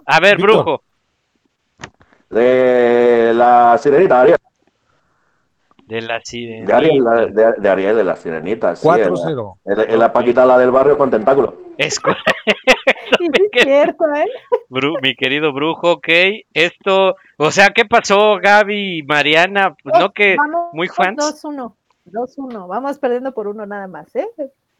[0.06, 0.56] A ver, Víctor.
[0.64, 0.84] brujo.
[2.30, 4.38] De la sirenita, Ariel.
[5.86, 6.78] De la De sirenita.
[6.78, 8.76] Ariel, la- de, de Ariel, de la sirenita.
[8.76, 9.58] sí, 4-0.
[9.66, 11.54] Es la, la Paquita, la del barrio con tentáculos.
[11.78, 12.12] Es co-
[13.18, 14.26] Sí, sí, es cierto, ¿eh?
[14.70, 16.08] Bru- mi querido brujo, ok.
[16.54, 19.76] Esto, o sea, ¿qué pasó, Gaby y Mariana?
[19.84, 21.18] Pues no que Vamos, muy fans.
[21.44, 21.74] 2-1.
[22.06, 22.68] 2-1.
[22.68, 24.28] Vamos perdiendo por uno nada más, ¿eh?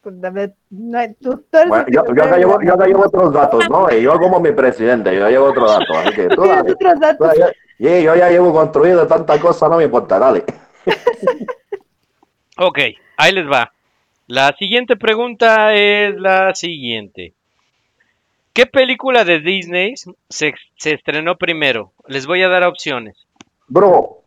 [0.02, 2.86] Pues, a ver, no hay- tú, tú eres Bueno, yo, yo acá llevo, yo acá
[2.86, 3.90] llevo otros datos, ¿no?
[3.94, 5.96] Y yo como mi presidente, yo llevo otros datos.
[5.96, 6.72] Así que tú dale.
[6.72, 7.28] otros Tú datos.
[7.28, 10.44] dale, yo, yo ya llevo construido tanta cosa, no me importa, dale.
[12.56, 12.78] Ok,
[13.16, 13.72] ahí les va.
[14.26, 17.32] La siguiente pregunta es la siguiente.
[18.52, 19.94] ¿Qué película de Disney
[20.28, 21.92] se, se estrenó primero?
[22.06, 23.16] Les voy a dar opciones.
[23.68, 24.22] Brujo,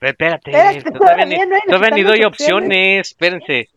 [0.00, 2.28] Espérate, Espérate, todavía, todavía ni, todavía ni doy opciones.
[2.68, 3.08] opciones.
[3.08, 3.68] Espérense.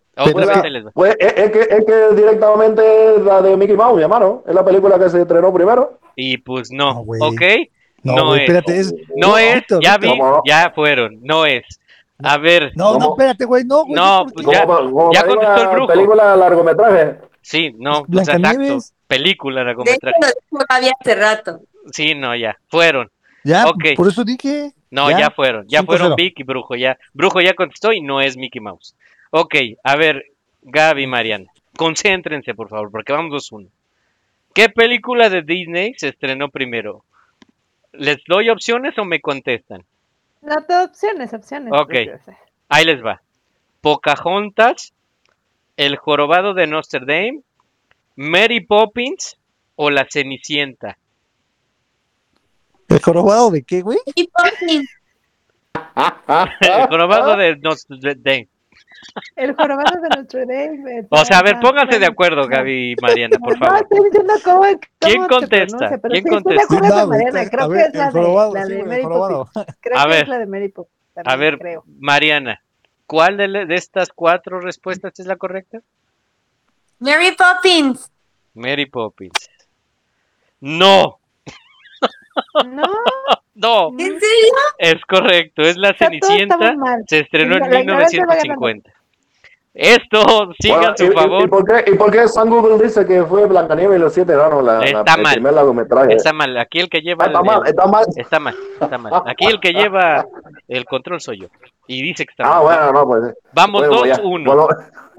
[0.93, 4.43] Pues es, es que, es que directamente es la de Mickey Mouse, mi hermano.
[4.47, 5.99] Es la película que se estrenó primero.
[6.15, 7.21] Y pues no, No, güey.
[7.21, 7.41] ¿ok?
[8.03, 8.41] No, es.
[8.41, 8.93] espérate, es.
[9.15, 10.11] No es, ya vi,
[10.45, 11.63] ya fueron, no es.
[12.21, 13.93] A ver, No, no, espérate, güey, no, güey.
[13.95, 15.87] No, pues ya- Como- ya contestó el brujo.
[15.87, 17.17] Película largometraje.
[17.41, 18.59] sí, no, pues exacto.
[19.07, 20.17] Película, De hecho, largometraje.
[20.51, 21.59] lo Gaby hace rato.
[21.91, 23.09] Sí, no, ya, fueron.
[23.43, 23.95] Ya, Ok.
[23.95, 24.71] por eso dije.
[24.91, 25.85] No, ya, fueron, ya 5-0.
[25.85, 26.97] fueron Vic y Brujo, ya.
[27.13, 28.95] Brujo ya contestó y no es Mickey Mouse.
[29.31, 30.25] Ok, a ver,
[30.61, 33.69] Gaby y Mariana, concéntrense por favor, porque vamos 2-1.
[34.53, 37.03] ¿Qué película de Disney se estrenó primero?
[37.91, 39.83] ¿Les doy opciones o me contestan?
[40.41, 41.71] No, te opciones, opciones.
[41.73, 41.93] Ok.
[42.69, 43.21] Ahí les va.
[43.81, 44.93] Pocahontas,
[45.77, 47.41] El jorobado de Notre Dame,
[48.15, 49.37] Mary Poppins
[49.75, 50.97] o La Cenicienta.
[52.87, 53.99] ¿El jorobado de qué, güey?
[54.15, 54.89] Y Poppins.
[56.61, 58.47] El jorobado de Notre Dame.
[59.35, 61.07] El jorobado de Notre Dame.
[61.09, 63.81] O sea, a ver, pónganse de acuerdo, Gaby y Mariana, por No, favor.
[63.83, 65.97] estoy diciendo cómo, cómo ¿Quién contesta?
[65.97, 66.63] pero ¿Quién sí, estoy de contesta?
[66.63, 69.03] acuerdo No, con Mariana, creo que es la de, Mary.
[69.03, 69.67] Poppins.
[69.81, 70.23] Creo A que ver.
[70.23, 70.99] es la de Mary Poppins.
[71.25, 71.83] A ver, creo.
[71.85, 72.61] Mariana,
[73.05, 75.79] ¿cuál de, de estas cuatro respuestas es la correcta?
[76.99, 78.11] Mary Poppins.
[78.53, 79.49] Mary Poppins.
[80.59, 81.18] No,
[82.65, 82.83] No,
[83.55, 84.53] no, ¿En serio?
[84.77, 86.75] es correcto, es La Cenicienta,
[87.07, 88.91] se estrenó en La ignorancia va 1950.
[89.71, 91.43] Esto, siga Bueno, su y- y- favor.
[91.43, 94.33] ¿Y, por qué, ¿Y por qué San Google dice que fue Blancanieves y los siete
[94.33, 95.33] enanos la, la- Está el mal.
[95.35, 96.13] primer largometraje?
[96.15, 98.05] Está mal, aquí el que lleva Ah, está el- mal, está mal.
[98.15, 99.13] está mal, está mal.
[99.27, 100.25] Aquí el que lleva
[100.67, 101.47] el control soy yo.
[101.87, 102.63] Y dice que está Ah, mal.
[102.63, 103.33] bueno, no, pues.
[103.53, 104.15] Vamos bueno, ya.
[104.17, 104.43] 2-1.
[104.45, 104.67] Bueno,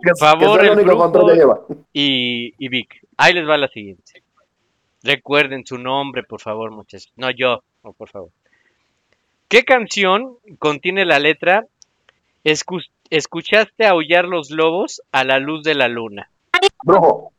[0.02, 1.60] que, Favor, que el el único control que lleva.
[1.92, 2.88] y, y Vic.
[3.16, 4.22] Ahí les va la siguiente.
[5.02, 7.12] Recuerden su nombre, por favor, muchachos.
[7.16, 8.30] No yo, no, por favor.
[9.48, 11.64] ¿Qué canción contiene la letra
[12.44, 16.30] "Escu- Escuchaste aullar los lobos a la luz de la luna?
[16.84, 17.32] Brujo.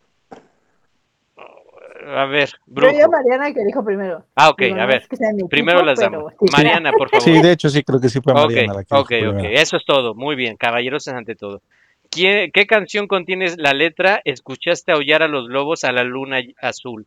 [2.13, 3.11] A ver, Yo brujo.
[3.11, 4.25] Mariana que dijo primero.
[4.35, 5.07] Ah, ok, Digo, a no ver.
[5.49, 6.33] Primero las damos.
[6.51, 7.23] Mariana, por favor.
[7.23, 9.35] Sí, de hecho sí, creo que sí fue Mariana la que ok, dijo ok.
[9.37, 9.59] primero.
[9.61, 10.15] Eso es todo.
[10.15, 10.57] Muy bien.
[10.57, 11.61] Caballeros ante todo.
[12.09, 17.05] ¿Qué, qué canción contiene la letra Escuchaste aullar a los lobos a la luna azul?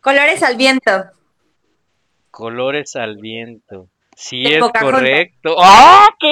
[0.00, 0.90] Colores al viento.
[2.30, 3.88] Colores al viento.
[4.16, 5.00] Sí, De es Pocahontas.
[5.00, 5.56] correcto.
[5.58, 6.24] ¡Ah, ok!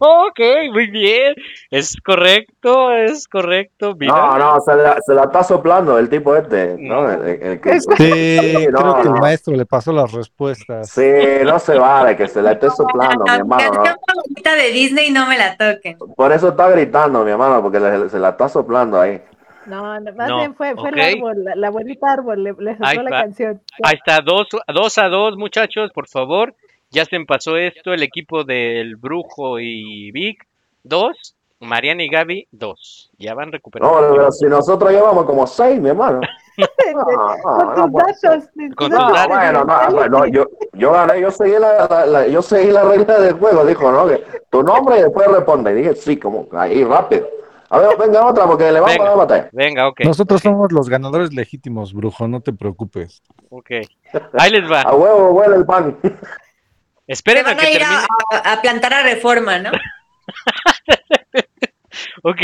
[0.00, 0.40] Ok,
[0.72, 1.34] muy bien.
[1.70, 3.94] Es correcto, es correcto.
[3.98, 4.14] Mira.
[4.14, 7.10] No, no, se la, se la está soplando el tipo este, ¿no?
[7.10, 10.88] El- el- el que- Sí, no, creo que el maestro le pasó las respuestas.
[10.88, 11.02] Sí,
[11.44, 13.72] no se vale que se la esté soplando, mi hermano.
[13.74, 14.52] ¿no?
[14.54, 15.98] de Disney no me la toquen.
[16.16, 19.20] Por eso está gritando, mi hermano, porque le- se la está soplando ahí.
[19.66, 20.96] No, no, más No, bien fue, fue ok.
[20.96, 23.60] el árbol, la, la abuelita árbol, le, le Ahí la canción.
[23.82, 26.54] Ahí está, dos, dos a dos, muchachos, por favor.
[26.90, 27.92] Ya se pasó esto.
[27.92, 30.46] El equipo del Brujo y Vic,
[30.82, 31.34] dos.
[31.60, 33.10] Mariana y Gaby, dos.
[33.16, 34.00] Ya van recuperando.
[34.00, 36.20] No, pero si nosotros llevamos como seis, mi hermano.
[36.94, 37.04] No,
[37.42, 38.30] Con no, tus puede ser.
[38.30, 38.48] datos.
[38.76, 39.28] Con No, tus datos.
[39.28, 43.18] bueno, no, bueno, yo, yo gané, yo seguí la, la- la- yo seguí la regla
[43.18, 44.06] del juego, dijo, ¿no?
[44.06, 45.72] Que tu nombre y después responde.
[45.72, 47.26] Y dije, sí, como ahí, rápido.
[47.74, 49.48] A ver, venga otra, porque le vamos a dar batalla.
[49.52, 50.00] Venga, ok.
[50.04, 53.22] Nosotros somos los ganadores legítimos, brujo, no te preocupes.
[53.50, 53.70] Ok.
[54.38, 54.82] Ahí les va.
[54.82, 55.98] A huevo huele el pan.
[57.06, 58.00] Esperen a van que a ir termine.
[58.30, 59.70] a, a plantar a reforma, ¿no?
[62.22, 62.40] Ok.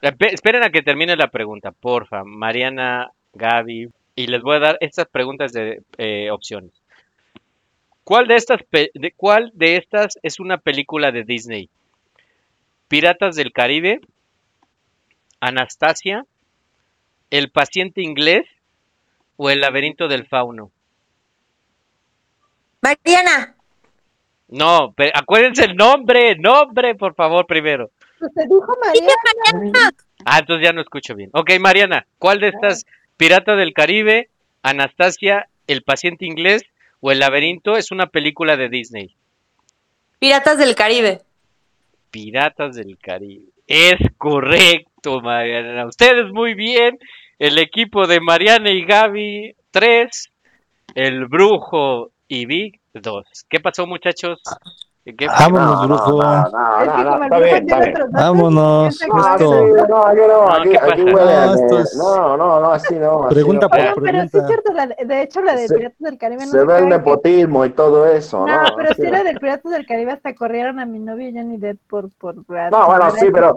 [0.00, 2.24] Espe- Esperen a que termine la pregunta, porfa.
[2.24, 3.88] Mariana, Gaby.
[4.14, 6.72] Y les voy a dar estas preguntas de eh, opciones.
[8.04, 11.70] ¿Cuál de estas pe- de, cuál de estas es una película de Disney?
[12.88, 14.00] Piratas del Caribe,
[15.42, 16.24] Anastasia,
[17.30, 18.46] El paciente inglés
[19.36, 20.70] o El laberinto del fauno.
[22.80, 23.56] Mariana,
[24.48, 27.90] No, pe- acuérdense el nombre, nombre, por favor, primero.
[28.20, 29.90] Usted dijo María.
[30.24, 31.30] Ah, entonces ya no escucho bien.
[31.32, 32.84] Ok, Mariana, ¿cuál de estas,
[33.16, 34.30] Pirata del Caribe,
[34.62, 36.62] Anastasia, El paciente inglés
[37.00, 39.16] o El laberinto es una película de Disney?
[40.20, 41.22] Piratas del Caribe.
[42.12, 43.46] Piratas del Caribe.
[43.66, 44.91] Es correcto,
[45.22, 45.86] Mariana.
[45.86, 46.98] Ustedes muy bien.
[47.38, 50.30] El equipo de Mariana y Gaby, 3.
[50.94, 53.24] El Brujo y Vic, 2.
[53.48, 54.40] ¿Qué pasó, muchachos?
[55.04, 56.16] ¿Qué- Vámonos, No, brujo.
[58.12, 59.06] Vámonos, esto.
[59.88, 61.14] no, aquí no, No, aquí, ¿qué aquí pasa?
[61.16, 63.24] huele a No, que- esto es- No, no, no, así no.
[63.24, 63.70] así Pregunta no.
[63.70, 64.38] por Pero, pero sí pregunta.
[64.38, 66.84] es cierto, la, de hecho la de Se- Piratas del Caribe no Se ve el
[66.84, 68.62] que- nepotismo y todo eso, ¿no?
[68.62, 69.10] No, pero sí no.
[69.10, 72.08] la de Piratas del Caribe hasta corrieron a mi novio Johnny Depp por...
[72.20, 73.56] por No, bueno, sí, pero,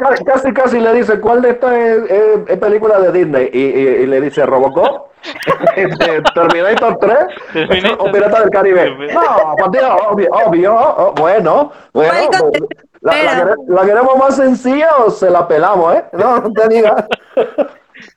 [0.00, 3.50] casi, casi, casi le dice, ¿cuál de estas es, es- es película de Disney?
[3.52, 5.08] Y, y, y le dice, ¿Robocop?
[6.34, 7.16] ¿Terminator 3?
[7.52, 8.08] Terminator.
[8.08, 8.90] ¿O Pirata del Caribe?
[9.12, 9.20] No,
[9.58, 12.62] pues tío, obvio, obvio, oh, bueno, bueno, ¿Cuál pues,
[13.00, 16.04] la, la, ¿la queremos más sencilla o se la pelamos, eh?
[16.12, 17.04] No, no te digas.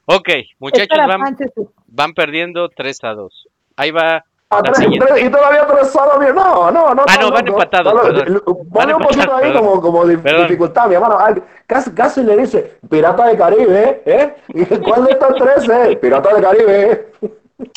[0.06, 0.28] Ok,
[0.60, 1.38] muchachos, van,
[1.88, 3.48] van perdiendo 3 a 2.
[3.78, 5.06] Ahí va Ah, la tres- siguiente.
[5.08, 6.34] tres- y todavía tres solo bien.
[6.36, 7.04] No, no, no.
[7.08, 7.62] Ah, está no, van loco.
[7.62, 7.94] empatados,
[8.28, 8.56] loco.
[8.56, 9.64] Van Ponle un poquito ahí perdón.
[9.68, 10.42] como, como Perdón.
[10.48, 11.18] dificultad, mi hermano.
[11.68, 14.36] Casi, casi le dice Pirata del Caribe, ¿eh?
[14.50, 15.96] ¿Y ¿Cuál de estos tres es?
[15.98, 16.92] Pirata del Caribe.
[17.22, 17.30] ¿eh?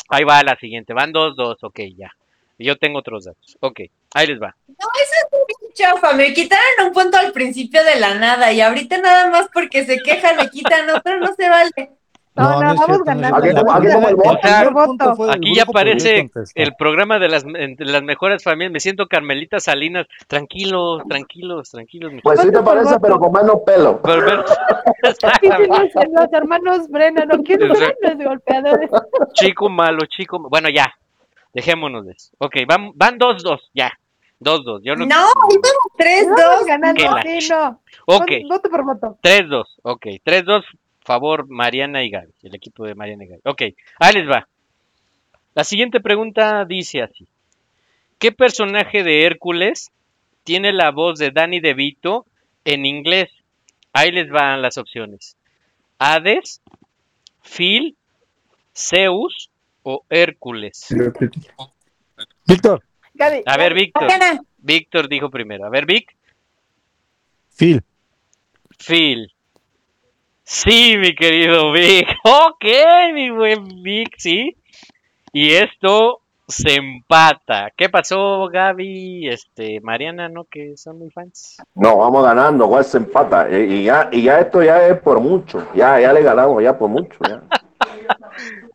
[0.09, 0.93] Ahí va la siguiente.
[0.93, 1.63] Van 2, 2.
[1.63, 2.09] Ok, ya.
[2.57, 3.57] Yo tengo otros datos.
[3.59, 3.81] Ok,
[4.13, 4.55] ahí les va.
[4.67, 6.13] No, eso es bien chafa.
[6.13, 9.99] Me quitaron un punto al principio de la nada y ahorita nada más porque se
[9.99, 11.91] quejan me quitan otro, no se vale.
[12.35, 13.37] No, no, vamos no es ganando.
[13.37, 13.49] Aquí
[15.29, 18.71] aquí ya aparece el programa de las, las mejores familias.
[18.71, 20.07] Me siento Carmelita Salinas.
[20.27, 22.13] Tranquilos, tranquilos, tranquilos.
[22.23, 24.01] Pues sí te parece, pero con menos pelo.
[24.01, 24.45] Pero, pero-
[25.03, 27.43] los, hermanos Brennan, ¿no?
[27.43, 28.89] ¿Quiénes son los golpeadores?
[29.33, 30.39] chico malo, chico.
[30.49, 30.91] Bueno, ya.
[31.53, 32.31] Dejémonos de eso.
[32.39, 33.69] Ok, van, van 2, 2.
[33.73, 33.91] Ya.
[34.39, 34.81] 2, 2.
[34.83, 35.05] Yo no.
[35.05, 35.25] No,
[35.97, 36.65] 3, Vamos 2.
[36.67, 37.81] ganando, sí, no.
[38.07, 38.31] Ok.
[38.49, 39.17] Voto- por voto.
[39.21, 39.79] 3, 2.
[39.83, 40.65] Ok, 3, 2.
[41.05, 42.33] Favor, Mariana y Gaby.
[42.43, 43.41] El equipo de Mariana y Gaby.
[43.45, 43.61] Ok,
[43.99, 44.47] ahí les va.
[45.53, 47.27] La siguiente pregunta dice así.
[48.19, 49.91] ¿Qué personaje de Hércules
[50.43, 52.25] tiene la voz de Danny DeVito
[52.65, 53.29] en inglés?
[53.91, 55.37] Ahí les van las opciones.
[55.99, 56.61] Hades,
[57.43, 57.95] Phil,
[58.75, 59.49] Zeus
[59.83, 60.87] o Hércules.
[62.45, 62.83] Víctor,
[63.13, 63.43] Gaby.
[63.45, 64.07] A ver, Víctor.
[64.57, 65.65] Víctor dijo primero.
[65.65, 66.15] A ver, Vic.
[67.55, 67.83] Phil.
[68.79, 69.31] Phil.
[70.43, 72.07] Sí, mi querido Vic.
[72.23, 72.65] Ok,
[73.13, 74.55] mi buen Vic, sí.
[75.31, 77.71] Y esto se empata.
[77.75, 79.27] ¿Qué pasó, Gaby?
[79.29, 80.45] Este, Mariana, ¿no?
[80.45, 81.57] Que son muy fans.
[81.75, 83.47] No, vamos ganando, igual se empata.
[83.49, 85.67] Y, y ya, y ya esto ya es por mucho.
[85.73, 87.17] Ya, ya le ganamos, ya por mucho.
[87.27, 87.41] Ya.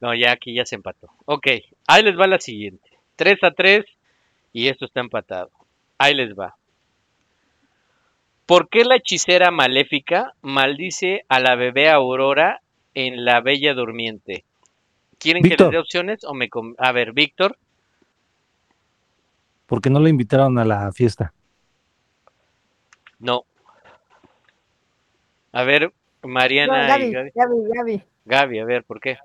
[0.01, 1.09] No, ya aquí ya se empató.
[1.25, 1.47] Ok,
[1.87, 2.89] ahí les va la siguiente.
[3.17, 3.85] 3 a 3
[4.53, 5.51] y esto está empatado.
[5.99, 6.57] Ahí les va.
[8.47, 12.61] ¿Por qué la hechicera maléfica maldice a la bebé Aurora
[12.95, 14.45] en La Bella Durmiente?
[15.19, 16.49] ¿Quieren que les dé opciones o me...
[16.49, 17.59] com- A ver, Víctor.
[19.67, 21.35] ¿Por qué no lo invitaron a la fiesta?
[23.19, 23.45] No.
[25.53, 25.93] A ver,
[26.23, 27.31] No, Mariana y Gaby, Gaby.
[27.35, 28.03] Gaby, Gaby.
[28.25, 29.19] Gaby, a ver, ¿por qué?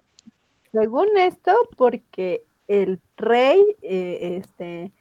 [0.74, 4.92] Según esto, porque el rey, eh, este,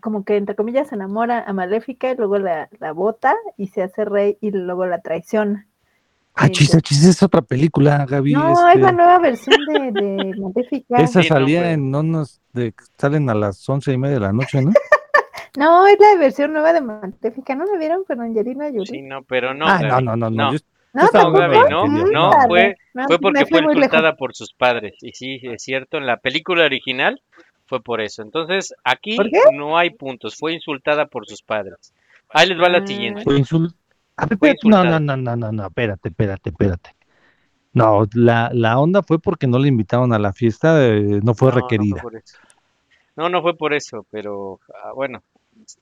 [0.00, 3.82] como que entre comillas se enamora a Maléfica y luego la, la bota y se
[3.82, 5.66] hace rey y luego la traiciona.
[6.34, 8.32] Ah, chis, chis, es otra película, Gaby.
[8.32, 10.96] No, este, es la nueva versión de, de Maléfica.
[10.98, 11.74] esa Sí, no, salía pues.
[11.74, 14.72] en unos de salen a las once y media de la noche, ¿no?
[15.56, 17.54] No, es la versión nueva de Maléfica.
[17.56, 18.86] ¿No la vieron con Angelina Jolie?
[18.86, 19.66] Sí, no, pero no.
[19.66, 20.52] ah, no, no, no, no.
[20.52, 20.58] yo-
[20.94, 24.94] No, No, de no, no, fue, no, fue porque fue insultada por sus padres.
[25.02, 27.20] Y sí, es cierto, en la película original
[27.66, 28.22] fue por eso.
[28.22, 29.16] Entonces, aquí
[29.52, 31.92] no hay puntos, fue insultada por sus padres.
[32.30, 32.86] Ahí les va la Ah.
[32.86, 33.22] siguiente.
[33.22, 33.74] Fue insul-
[34.16, 36.90] A ver, Fue no, no, no, no, no, no, espérate, espérate, espérate.
[37.72, 41.50] No, la, la onda fue porque no le invitaron a la fiesta, eh, no fue
[41.50, 42.02] No, no requerida.
[42.02, 42.36] por eso.
[43.14, 45.22] No, no fue por eso, pero ah, bueno,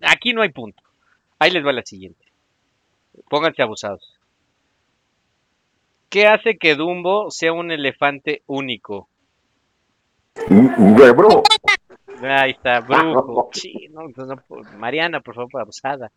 [0.03, 0.83] aquí no hay punto.
[1.39, 2.25] Ahí les va la siguiente.
[3.31, 4.16] Pónganse abusados.
[6.17, 9.07] ¿Qué hace que Dumbo sea un elefante único?
[10.49, 11.43] Bro.
[12.23, 13.51] Ahí está, brujo.
[13.53, 16.11] Sí, no, no, no, por- Mariana, por favor, abusada.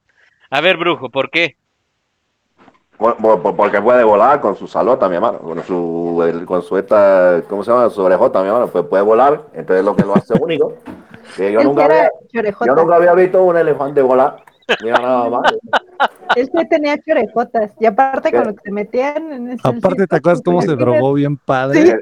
[0.51, 1.57] A ver, brujo, ¿por qué?
[2.97, 6.61] Por- por- por- Porque puede volar con su salota, mi hermano, con su, el- con
[6.61, 7.89] su esta, ¿cómo se llama?
[7.89, 10.75] Su orejota, mi hermano, pues puede volar, entonces lo que lo hace único,
[11.35, 14.45] que nunca había, yo nunca había visto un elefante volar,
[14.83, 15.53] mira nada más.
[16.35, 17.71] Él sí tenía chorejotas.
[17.79, 21.13] Y aparte con lo que se metían en ese Aparte, ¿te acuerdas cómo se drogó
[21.13, 21.99] bien padre?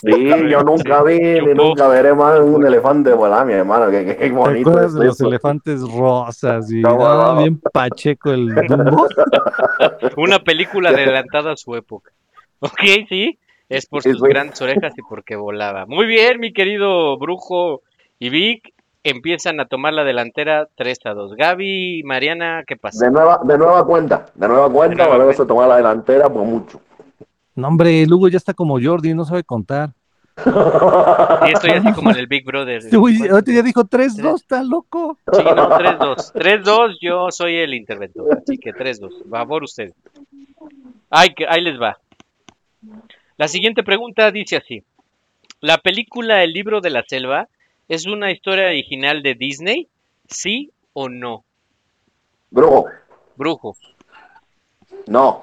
[0.00, 4.16] Sí, yo nunca vi ni nunca veré más un elefante volar, mi hermano, que, que-
[4.16, 7.42] qué ¿Te bonito acuerdas es de los elefantes rosas y No, ah, no.
[7.42, 9.06] bien pacheco el Dumbo?
[10.16, 12.10] Una película adelantada a su época.
[12.60, 13.38] Ok, sí.
[13.68, 14.28] Es por Sí, sus sí.
[14.28, 15.84] grandes orejas y porque volaba.
[15.86, 17.82] Muy bien, mi querido Brujo
[18.18, 18.72] y Vic.
[19.10, 21.34] Empiezan a tomar la delantera 3 a 2.
[21.34, 23.06] Gaby y Mariana, ¿qué pasa?
[23.06, 26.44] De nueva, de nueva cuenta, de nueva cuenta, nueva Valero se tomó la delantera por
[26.44, 26.78] mucho.
[27.54, 29.90] No, hombre, Lugo ya está como Jordi, no sabe contar.
[30.44, 32.82] Sí, estoy así como en el Big Brother.
[32.96, 35.16] Uy, ahorita ya dijo 3-2, está loco.
[35.32, 36.32] Sí, no, 3-2.
[36.34, 38.36] 3-2, yo soy el interventor.
[38.36, 39.22] Así que 3-2.
[39.22, 39.92] Por favor, usted.
[41.08, 41.98] Ay, que, ahí les va.
[43.38, 44.82] La siguiente pregunta dice así.
[45.60, 47.48] ¿La película El libro de la selva
[47.88, 49.88] es una historia original de Disney?
[50.28, 51.44] ¿Sí o no?
[52.50, 52.86] Brujo,
[53.36, 53.76] Brujo.
[55.06, 55.42] no,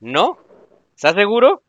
[0.00, 0.38] ¿No?
[0.94, 1.62] ¿Estás seguro?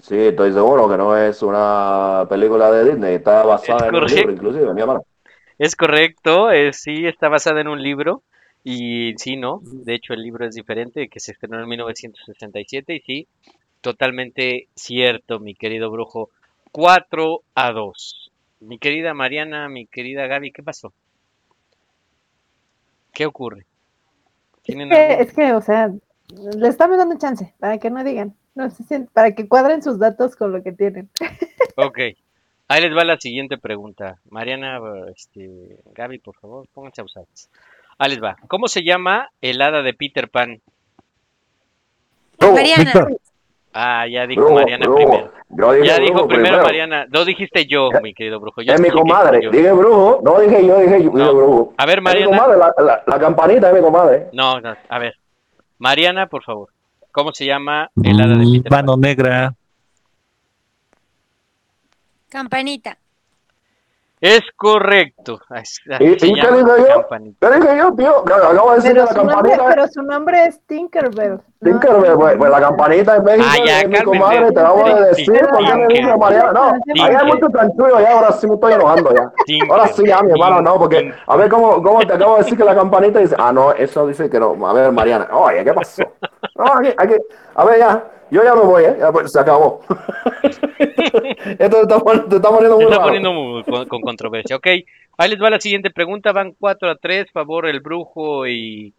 [0.00, 4.06] sí, estoy seguro que no es una película de Disney, está basada Es en un
[4.06, 5.04] libro, inclusive, mi hermano.
[5.58, 8.22] Es correcto, eh, sí, está basada en un libro.
[8.64, 9.60] Y sí, no.
[9.62, 12.94] De hecho, el libro es diferente, que se estrenó en 1967.
[12.94, 13.28] Y sí,
[13.80, 16.30] totalmente cierto, mi querido brujo.
[16.72, 18.31] 4 a 2.
[18.62, 20.92] Mi querida Mariana, mi querida Gaby, ¿qué pasó?
[23.12, 23.66] ¿Qué ocurre?
[24.56, 25.90] Es ¿Tienen que, algún- es que, o sea,
[26.56, 28.34] le estamos dando chance para que no digan.
[28.54, 31.10] No se sienten- para que cuadren sus datos con lo que tienen.
[31.76, 31.98] Ok.
[32.68, 34.18] Ahí les va la siguiente pregunta.
[34.28, 34.78] Mariana,
[35.16, 37.48] este, Gaby, por favor, pónganse abusados.
[37.96, 38.36] Ahí les va.
[38.46, 40.60] ¿Cómo se llama el hada de Peter Pan?
[42.40, 42.84] Mariana.
[42.84, 43.18] Víctor,
[43.74, 44.96] Ah, ya dijo Brujo, Mariana brujo.
[44.98, 45.32] primero.
[45.48, 46.62] Yo dije Ya brujo dijo primero primero.
[46.64, 47.06] Mariana.
[47.10, 48.60] No dijiste yo, mi querido brujo.
[48.62, 49.50] Yo Es mi comadre, yo.
[49.50, 51.72] dije brujo, no dije yo, dije yo, dije brujo.
[51.78, 52.36] A ver, Es mi Mariana.
[52.38, 54.28] comadre, la, la, la campanita es mi comadre.
[54.32, 55.14] No, no, a ver.
[55.78, 56.68] Mariana, por favor.
[57.12, 58.84] ¿Cómo se llama el hada de mm, Peter Pan?
[58.86, 59.54] mano negra.
[62.28, 62.96] Campanita.
[64.22, 65.40] Es correcto.
[65.50, 67.06] Así ¿Y, se y qué dije yo?
[67.40, 68.24] ¿Qué dije yo, tío?
[68.24, 71.30] Que Acabo de decir que Pero la su, nombre, campanita pero su nombre es Tinkerbell.
[71.32, 71.42] ¿no?
[71.60, 74.04] Tinkerbell, pues, pues la campanita es México, Ah, ya, es mi cálmense.
[74.20, 75.40] comadre, te acabo de decir.
[75.40, 76.52] ¿por qué Mariana?
[76.52, 76.72] No,
[77.04, 79.32] ahí hay mucho tranquilo ya, ahora sí me estoy enojando ya.
[79.68, 82.56] Ahora sí ya, mi hermano, no, porque, a ver, ¿cómo, cómo te acabo de decir
[82.56, 85.74] que la campanita dice, ah, no, eso dice que no, a ver, Mariana, oye, ¿qué
[85.74, 86.04] pasó?
[86.54, 87.14] No, aquí, aquí,
[87.56, 88.96] a ver, ya, yo ya me voy, ¿eh?
[88.98, 89.80] Ya, pues, se acabó.
[90.42, 93.04] Esto te está, pon- te está poniendo muy está raro.
[93.04, 94.56] poniendo muy- con, con controversia.
[94.56, 94.66] Ok,
[95.18, 96.32] ahí les va la siguiente pregunta.
[96.32, 98.94] Van 4 a 3, favor el brujo y,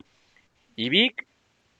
[0.75, 1.25] y Vic.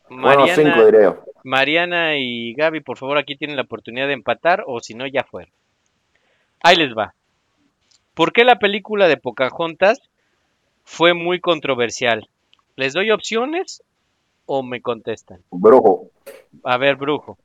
[0.09, 1.23] Bueno, cinco diré yo.
[1.43, 5.23] Mariana y Gaby, por favor, aquí tienen la oportunidad de empatar o si no, ya
[5.23, 5.51] fueron.
[6.61, 7.13] Ahí les va.
[8.13, 9.99] ¿Por qué la película de Pocahontas
[10.83, 12.27] fue muy controversial?
[12.75, 13.81] ¿Les doy opciones
[14.45, 15.41] o me contestan?
[15.51, 16.09] Brujo.
[16.63, 17.37] A ver, brujo.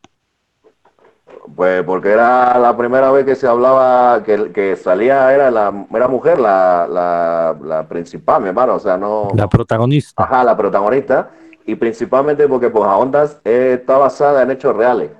[1.54, 6.08] Pues porque era la primera vez que se hablaba, que, que salía, era la era
[6.08, 9.28] mujer la, la, la principal, mi hermano, o sea, no...
[9.34, 10.22] La protagonista.
[10.22, 11.30] Ajá, la protagonista,
[11.66, 15.10] y principalmente porque Pocahontas eh, está basada en hechos reales.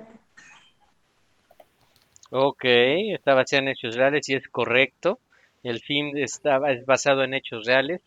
[2.31, 5.19] Ok, está basada en hechos reales y es correcto.
[5.63, 8.01] El film está, es basado en hechos reales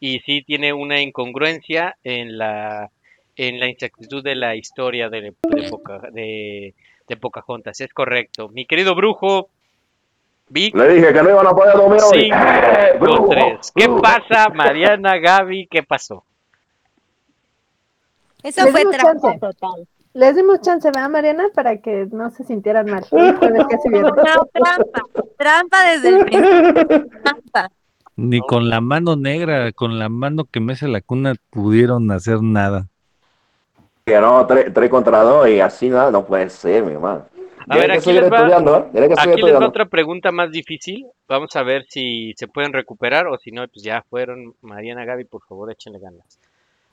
[0.00, 2.90] y sí tiene una incongruencia en la,
[3.38, 6.74] en la inexactitud de la historia de, de, Poca- de,
[7.08, 7.80] de Pocahontas.
[7.80, 8.48] Es correcto.
[8.48, 9.48] Mi querido brujo,
[10.48, 12.22] Vic, Le dije que no iban a poder dormir hoy.
[12.22, 13.28] cinco, ¡Eh, brujo!
[13.28, 13.72] tres.
[13.74, 15.68] ¿Qué pasa, Mariana, Gaby?
[15.70, 16.24] ¿Qué pasó?
[18.42, 19.86] Eso Les fue trampa total.
[20.14, 21.44] Les dimos chance, ¿verdad, Mariana?
[21.54, 23.04] Para que no se sintieran mal.
[23.12, 23.38] No,
[24.52, 25.02] trampa.
[25.36, 27.06] Trampa desde el principio.
[27.22, 27.70] Trampa.
[28.16, 32.88] Ni con la mano negra, con la mano que mece la cuna pudieron hacer nada.
[34.08, 37.26] Que no, tres, tres contra dos y así nada, no puede ser, mi hermano.
[37.68, 39.08] A ver, aquí les va, estudiando, ¿eh?
[39.18, 41.04] Aquí les va otra pregunta más difícil.
[41.28, 44.54] Vamos a ver si se pueden recuperar o si no, pues ya fueron.
[44.62, 46.40] Mariana, Gaby, por favor, échenle ganas.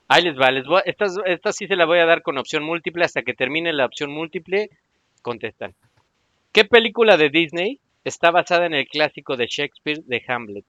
[0.08, 2.62] Ahí les va, les voy, estas, estas sí se la voy a dar con opción
[2.62, 3.06] múltiple.
[3.06, 4.68] Hasta que termine la opción múltiple,
[5.22, 5.72] contestan.
[6.52, 10.66] ¿Qué película de Disney está basada en el clásico de Shakespeare de Hamlet?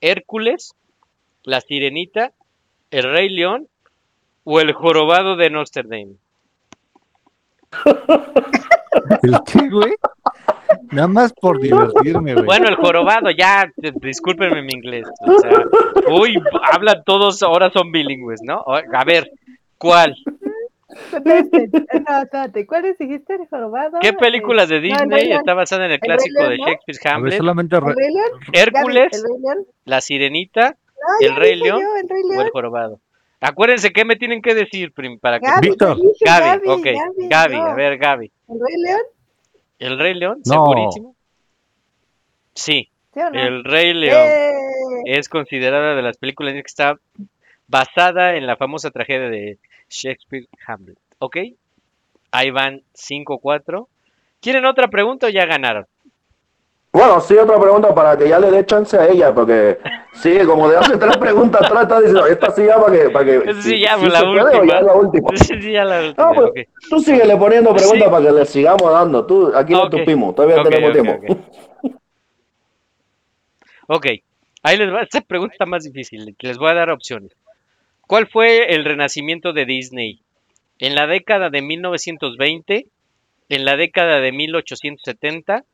[0.00, 0.74] ¿Hércules,
[1.44, 2.32] La Sirenita,
[2.90, 3.68] El Rey León
[4.52, 6.16] o El Jorobado de Notre Dame?
[9.22, 9.94] ¿El qué, güey?
[10.92, 12.44] Nada más por divertirme, güey.
[12.46, 13.70] Bueno, el jorobado, ya,
[14.00, 15.06] discúlpenme mi inglés.
[15.20, 15.50] O sea,
[16.12, 16.34] uy,
[16.72, 18.64] hablan todos, ahora son bilingües, ¿no?
[18.66, 19.30] A ver,
[19.78, 20.16] ¿cuál?
[21.12, 21.68] Espérate,
[22.08, 23.34] no, espérate, ¿cuáles dijiste?
[23.34, 23.98] ¿El jorobado?
[24.00, 25.38] ¿Qué película de Eh, no, Disney León.
[25.38, 26.66] está basada en el ¿El Rey clásico de León, no?
[26.66, 27.38] Shakespeare A ver, Hamlet?
[27.38, 28.30] solamente ¿El re- Rey León?
[28.52, 29.66] Hércules, Gaby, ¿El Rey León?
[29.84, 32.48] La Sirenita, No, El Rey León yo, ¿El Rey o El León?
[32.52, 33.00] Jorobado.
[33.40, 35.46] Acuérdense qué me tienen que decir prim- para que...
[35.46, 35.96] Gaby, Víctor.
[36.20, 36.84] Gaby, Gaby, ok.
[36.84, 37.66] Gaby, Gaby, no.
[37.66, 38.32] a ver, Gaby.
[38.48, 39.00] ¿El Rey León?
[39.78, 40.42] ¿El Rey León?
[40.44, 40.52] No.
[40.52, 41.16] ¿Segurísimo?
[42.54, 43.40] Sí, ¿Sí o no?
[43.40, 44.26] El Rey León.
[44.26, 44.52] Eh,
[45.06, 46.98] es considerada de las películas que está
[47.68, 49.58] basada en la famosa tragedia de
[49.88, 50.98] Shakespeare Hamlet.
[51.18, 51.36] ¿Ok?
[52.32, 53.86] Ahí van 5-4.
[54.40, 55.86] ¿Quieren otra pregunta o ya ganaron?
[56.92, 59.78] Bueno, sí, otra pregunta para que ya le dé chance a ella, porque
[60.12, 63.24] sí, como de hace tres preguntas atrás está diciendo, esta sí ya para que, para
[63.24, 64.66] que sí, ya la se puede última.
[64.66, 65.30] ya es la última.
[65.36, 66.26] Sí, ya la última.
[66.26, 66.58] No, pues, ok.
[66.90, 69.24] Tú síguele poniendo preguntas para que le sigamos dando.
[69.24, 69.90] Tú, aquí no Ok.
[69.92, 71.12] tupimos, todavía tenemos tiempo.
[71.12, 71.38] ok.
[73.86, 74.06] Ok,
[74.62, 75.02] ahí les va.
[75.02, 76.34] Esta pregunta más difícil.
[76.40, 77.32] Les voy a dar opciones.
[78.06, 80.20] ¿Cuál fue el renacimiento de Disney?
[80.80, 82.86] ¿En la década de 1920?
[83.48, 85.64] ¿En la década de 1870?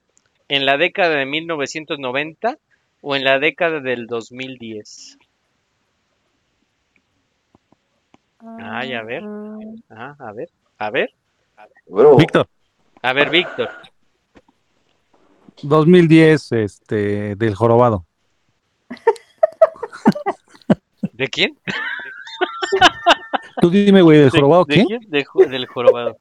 [0.48, 2.58] ¿En la década de 1990?
[3.02, 5.18] ¿O en la década del 2010?
[8.58, 9.22] Ay, a ver.
[9.90, 10.50] Ajá, a ver.
[10.78, 11.10] A ver.
[11.86, 12.48] Bro, Víctor,
[13.02, 13.70] A ver, Víctor.
[15.62, 18.04] 2010, este, del jorobado.
[21.12, 21.56] ¿De quién?
[23.60, 24.84] Tú dime, güey, ¿del ¿De- jorobado de qué?
[24.84, 25.00] quién?
[25.08, 26.18] De del jorobado.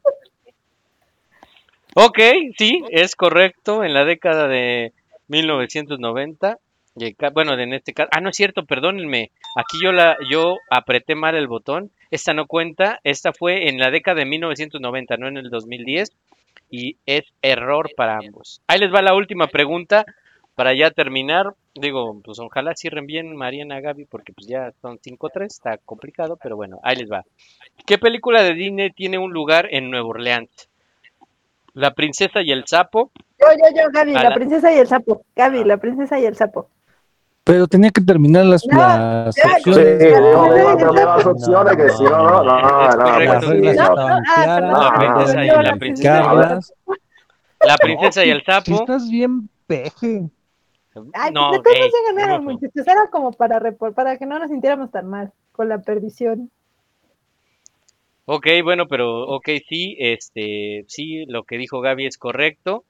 [1.98, 2.20] Ok,
[2.58, 3.84] sí, es correcto.
[3.84, 4.92] En la década de
[5.28, 6.58] 1990.
[6.98, 8.10] y ca- Bueno, en este caso.
[8.12, 9.32] Ah, no es cierto, perdónenme.
[9.56, 11.92] Aquí yo la yo apreté mal el botón.
[12.12, 13.00] Esta no cuenta.
[13.04, 16.12] Esta fue en la década de 1990, no en el 2010.
[16.70, 18.62] Y es error para ambos.
[18.68, 20.06] Ahí les va la última pregunta
[20.56, 21.54] para ya terminar.
[21.76, 26.56] Digo, pues ojalá cierren bien Mariana Gaby, porque pues ya son 5-3, está complicado, pero
[26.56, 27.24] bueno, ahí les va.
[27.86, 30.70] ¿Qué película de Disney tiene un lugar en Nueva Orleans?
[31.76, 33.12] La princesa y el sapo.
[33.40, 35.24] Yo, yo, yo, Gaby, la la- princesa y el sapo.
[35.36, 36.70] Gaby, la princesa y el sapo.
[37.44, 40.20] Pero tenía que terminar las, No, las ya, Sí, opciones.
[41.48, 42.96] no las que si no, no, no, no, La
[44.62, 46.18] no princesa y había la que princesa.
[46.20, 46.74] explicarlas.
[47.60, 48.74] La princesa y el Si sapo.
[48.82, 50.30] estás bien peje.
[51.14, 52.88] Ay, No, pues de todos ey, ya ganaron, muchachos.
[52.88, 56.50] Era como para, repor- para que no nos sintiéramos tan mal con la perdición.
[58.26, 62.84] Ok, bueno, pero ok, sí, este, sí, lo que dijo Gaby es correcto.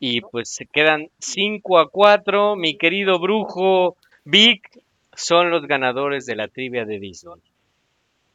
[0.00, 2.56] Y pues se quedan 5 a 4.
[2.56, 4.82] Mi querido brujo Vic
[5.14, 7.40] son los ganadores de la trivia de Disney.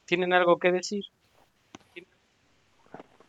[0.05, 1.03] ¿Tienen algo que decir?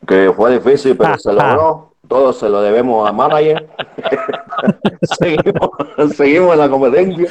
[0.07, 1.95] Que fue difícil, pero se logró.
[2.07, 3.69] Todo se lo debemos a manager.
[5.19, 5.71] seguimos,
[6.15, 7.31] seguimos en la competencia.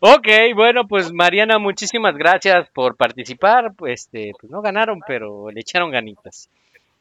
[0.00, 3.74] Ok, bueno, pues Mariana, muchísimas gracias por participar.
[3.74, 6.50] Pues, este, pues no ganaron, pero le echaron ganitas.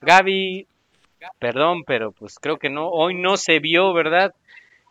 [0.01, 0.65] Gaby,
[1.39, 4.33] perdón, pero pues creo que no, hoy no se vio, ¿verdad?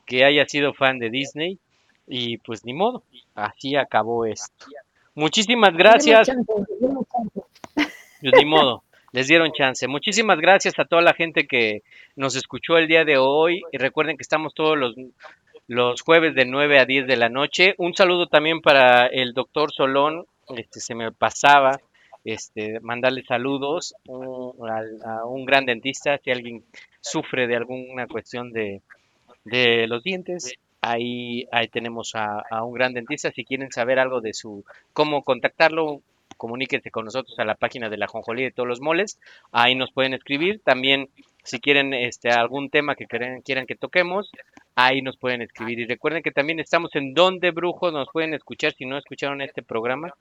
[0.07, 1.59] Que haya sido fan de Disney.
[2.07, 3.03] Y pues ni modo,
[3.35, 4.67] así acabó esto.
[5.15, 6.29] Muchísimas gracias.
[7.75, 9.87] Pues ni modo, les dieron chance.
[9.89, 11.83] Muchísimas gracias a toda la gente que
[12.17, 13.63] nos escuchó el día de hoy.
[13.73, 14.95] Y recuerden que estamos todos los,
[15.67, 17.75] los jueves de 9 a 10 de la noche.
[17.79, 20.27] Un saludo también para el doctor Solón.
[20.57, 21.81] Este, se me pasaba
[22.25, 23.95] este, mandarle saludos
[24.69, 26.19] al- a un gran dentista.
[26.19, 26.65] Si alguien
[27.01, 28.83] sufre de alguna cuestión de,
[29.45, 33.31] de los dientes, ahí, ahí tenemos a, a un gran dentista.
[33.33, 36.03] Si quieren saber algo de su cómo contactarlo,
[36.37, 39.19] comuníquense con nosotros a la página de la Jonjolí de todos los moles.
[39.53, 40.61] Ahí nos pueden escribir.
[40.65, 41.09] También
[41.43, 44.31] Si quieren este algún tema que quieran, quieran que toquemos,
[44.77, 45.79] ahí nos pueden escribir.
[45.81, 49.63] Y recuerden que también estamos en Donde Brujo, nos pueden escuchar si no escucharon este
[49.63, 50.13] programa.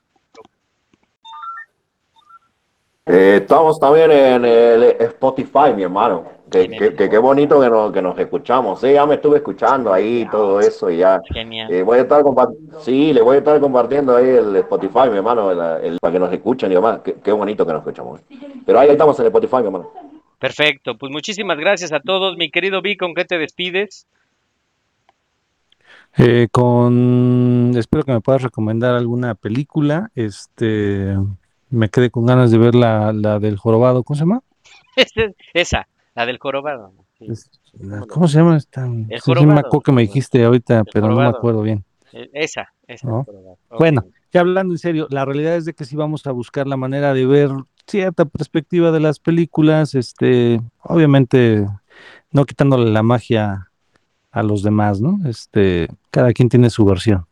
[3.06, 6.32] Eh, estamos también en el Spotify, mi hermano.
[6.50, 8.80] Que, que- que qué bonito que nos, que nos escuchamos.
[8.80, 11.20] Sí, ya me estuve escuchando ahí todo eso y ya.
[11.32, 11.70] Genial.
[11.72, 15.16] Eh, voy a estar compart- sí, le voy a estar compartiendo ahí el Spotify, mi
[15.16, 17.00] hermano, el- el- para que nos escuchen y demás.
[17.02, 18.20] Qué, qué bonito que nos escuchamos.
[18.64, 19.90] Pero ahí estamos en el Spotify, mi hermano.
[20.38, 22.36] Perfecto, pues muchísimas gracias a todos.
[22.36, 24.06] Mi querido Vi, ¿con qué te despides?
[26.16, 30.10] Eh, con espero que me puedas recomendar alguna película.
[30.14, 31.16] Este
[31.70, 34.02] me quedé con ganas de ver la, la del jorobado.
[34.04, 34.42] ¿Cómo se llama?
[35.54, 36.92] Esa, la del jorobado.
[37.18, 37.26] Sí.
[38.08, 38.86] ¿Cómo se llama esta?
[38.86, 39.58] Sí, sí, me jorobado.
[39.58, 41.84] acuerdo que me dijiste ahorita, pero no me acuerdo bien.
[42.12, 43.08] Eh, Esa, esa.
[43.08, 43.24] el.
[43.76, 46.76] Bueno, ya hablando en serio, la realidad es de que sí vamos a buscar la
[46.76, 47.50] manera de ver
[47.86, 51.66] cierta perspectiva de las películas, este, obviamente
[52.30, 53.70] no quitándole la magia
[54.34, 55.18] a los demás, ¿no?
[55.28, 57.26] Este, cada quien tiene su versión.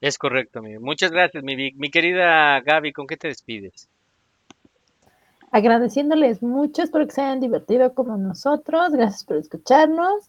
[0.00, 0.78] Es correcto, mi.
[0.78, 1.72] Muchas gracias, mi.
[1.72, 3.88] Mi querida Gaby, ¿con qué te despides?
[5.50, 8.92] Agradeciéndoles mucho, espero que se hayan divertido como nosotros.
[8.92, 10.28] Gracias por escucharnos.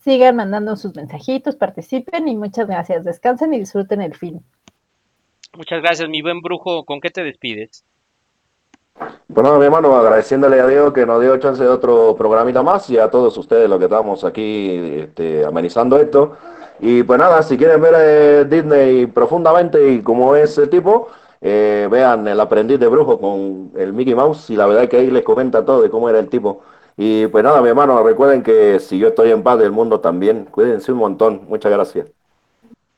[0.00, 3.04] Sigan mandando sus mensajitos, participen y muchas gracias.
[3.04, 4.42] Descansen y disfruten el fin.
[5.56, 6.84] Muchas gracias, mi buen brujo.
[6.84, 7.84] ¿Con qué te despides?
[9.28, 12.98] Bueno, mi hermano, agradeciéndole a Dios que nos dio chance de otro programita más y
[12.98, 16.36] a todos ustedes los que estamos aquí este, amenizando esto.
[16.80, 21.08] Y pues nada, si quieren ver eh, Disney profundamente y como es el tipo,
[21.40, 24.96] eh, vean El aprendiz de brujo con el Mickey Mouse y la verdad es que
[24.96, 26.62] ahí les comenta todo de cómo era el tipo.
[26.96, 30.46] Y pues nada, mi hermano, recuerden que si yo estoy en paz del mundo también,
[30.46, 31.42] cuídense un montón.
[31.48, 32.08] Muchas gracias.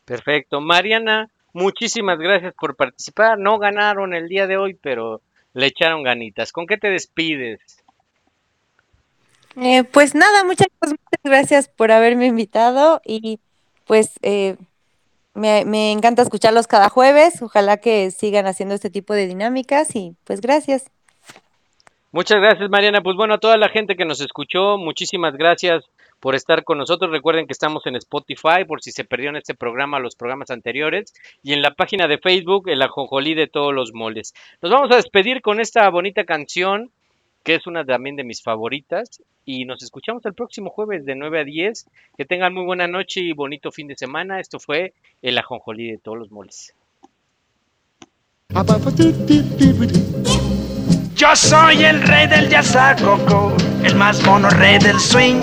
[0.07, 0.61] Perfecto.
[0.61, 3.39] Mariana, muchísimas gracias por participar.
[3.39, 5.21] No ganaron el día de hoy, pero
[5.55, 6.53] le echaron ganitas.
[6.53, 7.61] ¿Con qué te despides?
[9.57, 13.41] Eh, pues nada, muchas, muchas gracias por haberme invitado y
[13.85, 14.57] pues eh,
[15.35, 17.43] me, me encanta escucharlos cada jueves.
[17.43, 20.91] Ojalá que sigan haciendo este tipo de dinámicas y pues gracias.
[22.13, 23.03] Muchas gracias, Mariana.
[23.03, 25.85] Pues bueno, a toda la gente que nos escuchó, muchísimas gracias
[26.21, 27.11] por estar con nosotros.
[27.11, 31.53] Recuerden que estamos en Spotify por si se perdieron este programa, los programas anteriores, y
[31.55, 34.35] en la página de Facebook, el ajonjolí de todos los moles.
[34.63, 36.91] Nos vamos a despedir con esta bonita canción,
[37.43, 41.41] que es una también de mis favoritas, y nos escuchamos el próximo jueves de 9
[41.41, 41.87] a 10.
[42.17, 44.39] Que tengan muy buena noche y bonito fin de semana.
[44.39, 44.93] Esto fue
[45.23, 46.75] el ajonjolí de todos los moles.
[51.21, 55.43] Yo soy el rey del yazacoco, el más mono rey del swing.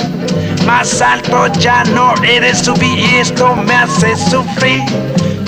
[0.65, 4.81] Más alto ya no de subir y esto me hace sufrir.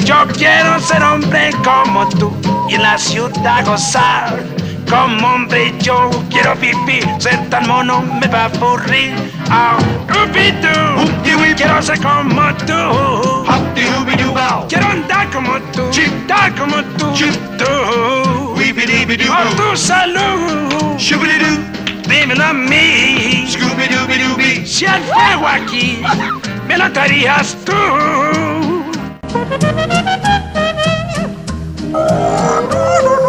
[0.06, 2.31] Yo quiero ser hombre como tú
[2.69, 4.38] y en la ciudad gozar.
[4.90, 9.14] Como hombre yo quiero vivir, ser tan mono me va a aburrir.
[9.49, 9.78] Ah,
[10.10, 11.06] ubi-doo,
[11.56, 12.74] quiero ser como tú.
[14.68, 15.84] Quiero andar como tú,
[16.28, 17.14] dar como tú.
[17.57, 17.66] tú.
[19.28, 20.98] Por tu salud,
[22.07, 23.45] dímelo a mí.
[24.66, 26.02] Si el fuego aquí
[26.68, 27.74] me lo darías tú.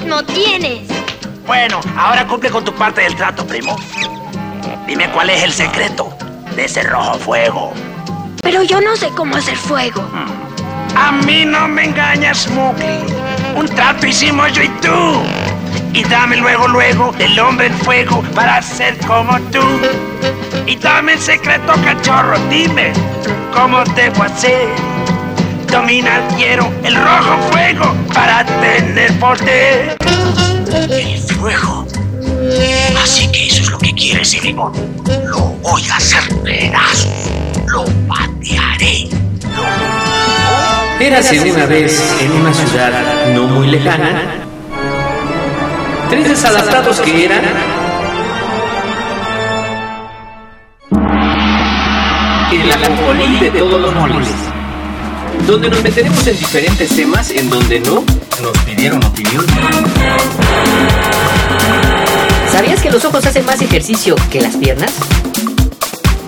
[0.00, 0.88] ritmo tienes.
[1.46, 3.76] Bueno, ahora cumple con tu parte del trato, primo.
[4.86, 6.16] Dime cuál es el secreto
[6.56, 7.72] de ese rojo fuego.
[8.42, 10.02] Pero yo no sé cómo hacer fuego.
[10.96, 12.98] A mí no me engañas, Mowgli.
[13.54, 15.22] Un trato hicimos yo y tú.
[15.92, 19.62] Y dame luego, luego el hombre en fuego para ser como tú.
[20.66, 22.38] Y dame el secreto, cachorro.
[22.48, 22.92] Dime
[23.52, 24.68] cómo debo hacer.
[25.70, 29.96] Dominar quiero el rojo fuego para tener poder.
[30.90, 31.86] El fuego.
[33.02, 34.72] Así que eso es lo que quieres, Elimón.
[35.26, 37.08] Lo voy a hacer pedazo.
[37.66, 39.08] Lo patearé.
[40.98, 42.92] Érase una vez en una ciudad
[43.32, 44.22] no muy lejana,
[46.10, 47.44] tres desadaptados que eran
[52.52, 54.28] el ajonjolí de todos los moles.
[55.50, 58.04] Donde nos meteremos en diferentes temas en donde no
[58.40, 59.44] nos pidieron opinión.
[62.52, 64.92] ¿Sabías que los ojos hacen más ejercicio que las piernas?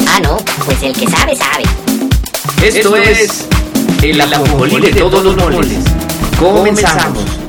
[0.08, 1.62] Ah, no, pues el que sabe, sabe.
[2.64, 3.46] Esto es
[4.02, 5.78] el ajonjolí de todos los moles.
[6.40, 7.41] Comenzamos.